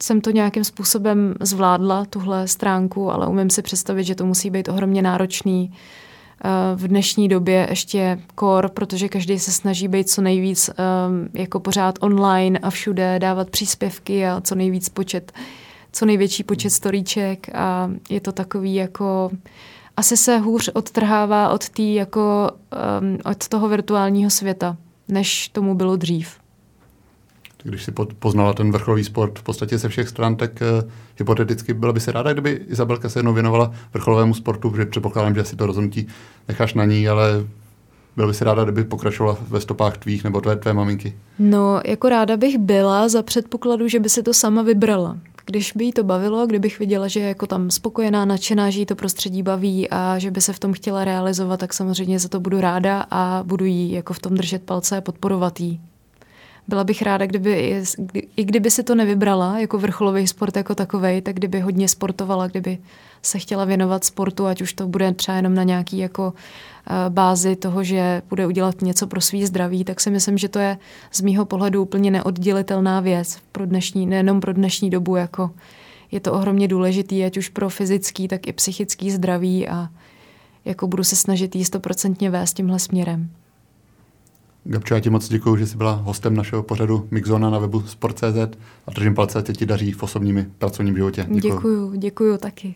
jsem 0.03 0.21
to 0.21 0.31
nějakým 0.31 0.63
způsobem 0.63 1.35
zvládla, 1.39 2.05
tuhle 2.05 2.47
stránku, 2.47 3.11
ale 3.11 3.27
umím 3.27 3.49
si 3.49 3.61
představit, 3.61 4.03
že 4.03 4.15
to 4.15 4.25
musí 4.25 4.49
být 4.49 4.69
ohromně 4.69 5.01
náročný 5.01 5.71
uh, 5.71 6.79
v 6.79 6.87
dnešní 6.87 7.27
době 7.27 7.67
ještě 7.69 8.19
kor, 8.35 8.69
protože 8.69 9.09
každý 9.09 9.39
se 9.39 9.51
snaží 9.51 9.87
být 9.87 10.09
co 10.09 10.21
nejvíc 10.21 10.69
um, 10.69 11.29
jako 11.33 11.59
pořád 11.59 11.95
online 12.01 12.59
a 12.59 12.69
všude 12.69 13.19
dávat 13.19 13.49
příspěvky 13.49 14.27
a 14.27 14.41
co 14.41 14.55
nejvíc 14.55 14.89
počet, 14.89 15.31
co 15.91 16.05
největší 16.05 16.43
počet 16.43 16.69
storíček 16.69 17.49
a 17.55 17.91
je 18.09 18.21
to 18.21 18.31
takový 18.31 18.75
jako 18.75 19.31
asi 19.97 20.17
se 20.17 20.37
hůř 20.37 20.69
odtrhává 20.73 21.49
od 21.49 21.69
tý 21.69 21.93
jako 21.93 22.51
um, 23.01 23.17
od 23.31 23.47
toho 23.47 23.69
virtuálního 23.69 24.29
světa, 24.29 24.77
než 25.07 25.47
tomu 25.47 25.75
bylo 25.75 25.95
dřív 25.95 26.42
když 27.63 27.83
si 27.83 27.91
poznala 28.19 28.53
ten 28.53 28.71
vrcholový 28.71 29.03
sport 29.03 29.39
v 29.39 29.43
podstatě 29.43 29.77
ze 29.77 29.89
všech 29.89 30.09
stran, 30.09 30.35
tak 30.35 30.51
uh, 30.61 30.89
hypoteticky 31.17 31.73
byla 31.73 31.93
by 31.93 31.99
se 31.99 32.11
ráda, 32.11 32.33
kdyby 32.33 32.51
Izabelka 32.51 33.09
se 33.09 33.19
jednou 33.19 33.33
věnovala 33.33 33.71
vrcholovému 33.93 34.33
sportu, 34.33 34.69
protože 34.69 34.85
předpokládám, 34.85 35.35
že 35.35 35.43
si 35.43 35.55
to 35.55 35.65
rozhodnutí 35.65 36.07
necháš 36.47 36.73
na 36.73 36.85
ní, 36.85 37.09
ale 37.09 37.45
byla 38.15 38.27
by 38.27 38.33
si 38.33 38.43
ráda, 38.43 38.63
kdyby 38.63 38.83
pokračovala 38.83 39.37
ve 39.47 39.61
stopách 39.61 39.97
tvých 39.97 40.23
nebo 40.23 40.41
tvé, 40.41 40.55
tvé 40.55 40.73
maminky? 40.73 41.13
No, 41.39 41.81
jako 41.85 42.09
ráda 42.09 42.37
bych 42.37 42.57
byla 42.57 43.09
za 43.09 43.23
předpokladu, 43.23 43.87
že 43.87 43.99
by 43.99 44.09
si 44.09 44.23
to 44.23 44.33
sama 44.33 44.61
vybrala. 44.61 45.17
Když 45.45 45.73
by 45.73 45.85
jí 45.85 45.91
to 45.91 46.03
bavilo, 46.03 46.47
kdybych 46.47 46.79
viděla, 46.79 47.07
že 47.07 47.19
je 47.19 47.27
jako 47.27 47.47
tam 47.47 47.71
spokojená, 47.71 48.25
nadšená, 48.25 48.69
že 48.69 48.79
jí 48.79 48.85
to 48.85 48.95
prostředí 48.95 49.43
baví 49.43 49.89
a 49.89 50.19
že 50.19 50.31
by 50.31 50.41
se 50.41 50.53
v 50.53 50.59
tom 50.59 50.73
chtěla 50.73 51.05
realizovat, 51.05 51.59
tak 51.59 51.73
samozřejmě 51.73 52.19
za 52.19 52.29
to 52.29 52.39
budu 52.39 52.61
ráda 52.61 53.05
a 53.11 53.43
budu 53.43 53.65
jí 53.65 53.91
jako 53.91 54.13
v 54.13 54.19
tom 54.19 54.35
držet 54.35 54.63
palce 54.63 54.97
a 54.97 55.01
podporovat 55.01 55.59
jí 55.59 55.81
byla 56.67 56.83
bych 56.83 57.01
ráda, 57.01 57.25
kdyby, 57.25 57.83
i 58.35 58.43
kdyby 58.43 58.71
si 58.71 58.83
to 58.83 58.95
nevybrala 58.95 59.59
jako 59.59 59.77
vrcholový 59.77 60.27
sport 60.27 60.57
jako 60.57 60.75
takový, 60.75 61.21
tak 61.21 61.35
kdyby 61.35 61.59
hodně 61.59 61.87
sportovala, 61.87 62.47
kdyby 62.47 62.77
se 63.21 63.39
chtěla 63.39 63.65
věnovat 63.65 64.03
sportu, 64.03 64.45
ať 64.45 64.61
už 64.61 64.73
to 64.73 64.87
bude 64.87 65.13
třeba 65.13 65.35
jenom 65.35 65.55
na 65.55 65.63
nějaký 65.63 65.97
jako 65.97 66.33
eh, 66.87 67.09
bázi 67.09 67.55
toho, 67.55 67.83
že 67.83 68.21
bude 68.29 68.47
udělat 68.47 68.81
něco 68.81 69.07
pro 69.07 69.21
svý 69.21 69.45
zdraví, 69.45 69.83
tak 69.83 70.01
si 70.01 70.09
myslím, 70.09 70.37
že 70.37 70.49
to 70.49 70.59
je 70.59 70.77
z 71.11 71.21
mýho 71.21 71.45
pohledu 71.45 71.81
úplně 71.81 72.11
neoddělitelná 72.11 72.99
věc 72.99 73.37
pro 73.51 73.65
dnešní, 73.65 74.05
nejenom 74.05 74.39
pro 74.39 74.53
dnešní 74.53 74.89
dobu, 74.89 75.15
jako 75.15 75.51
je 76.11 76.19
to 76.19 76.33
ohromně 76.33 76.67
důležitý, 76.67 77.25
ať 77.25 77.37
už 77.37 77.49
pro 77.49 77.69
fyzický, 77.69 78.27
tak 78.27 78.47
i 78.47 78.53
psychický 78.53 79.11
zdraví 79.11 79.67
a 79.67 79.89
jako 80.65 80.87
budu 80.87 81.03
se 81.03 81.15
snažit 81.15 81.55
jí 81.55 81.65
stoprocentně 81.65 82.29
vést 82.29 82.53
tímhle 82.53 82.79
směrem. 82.79 83.29
Gabčo, 84.65 84.93
já 84.93 84.99
ti 84.99 85.09
moc 85.09 85.29
děkuji, 85.29 85.55
že 85.55 85.67
jsi 85.67 85.77
byla 85.77 85.91
hostem 85.91 86.35
našeho 86.35 86.63
pořadu 86.63 87.07
Mixzona 87.11 87.49
na 87.49 87.59
webu 87.59 87.81
Sport.cz 87.81 88.57
a 88.87 88.91
držím 88.95 89.15
palce, 89.15 89.39
ať 89.39 89.57
ti 89.57 89.65
daří 89.65 89.91
v 89.91 90.03
osobním 90.03 90.37
i 90.37 90.45
pracovním 90.57 90.95
životě. 90.95 91.25
Děkuji. 91.29 91.49
Děkuji, 91.49 91.91
děkuji 91.97 92.37
taky. 92.37 92.73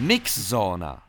Mixzona. 0.00 1.03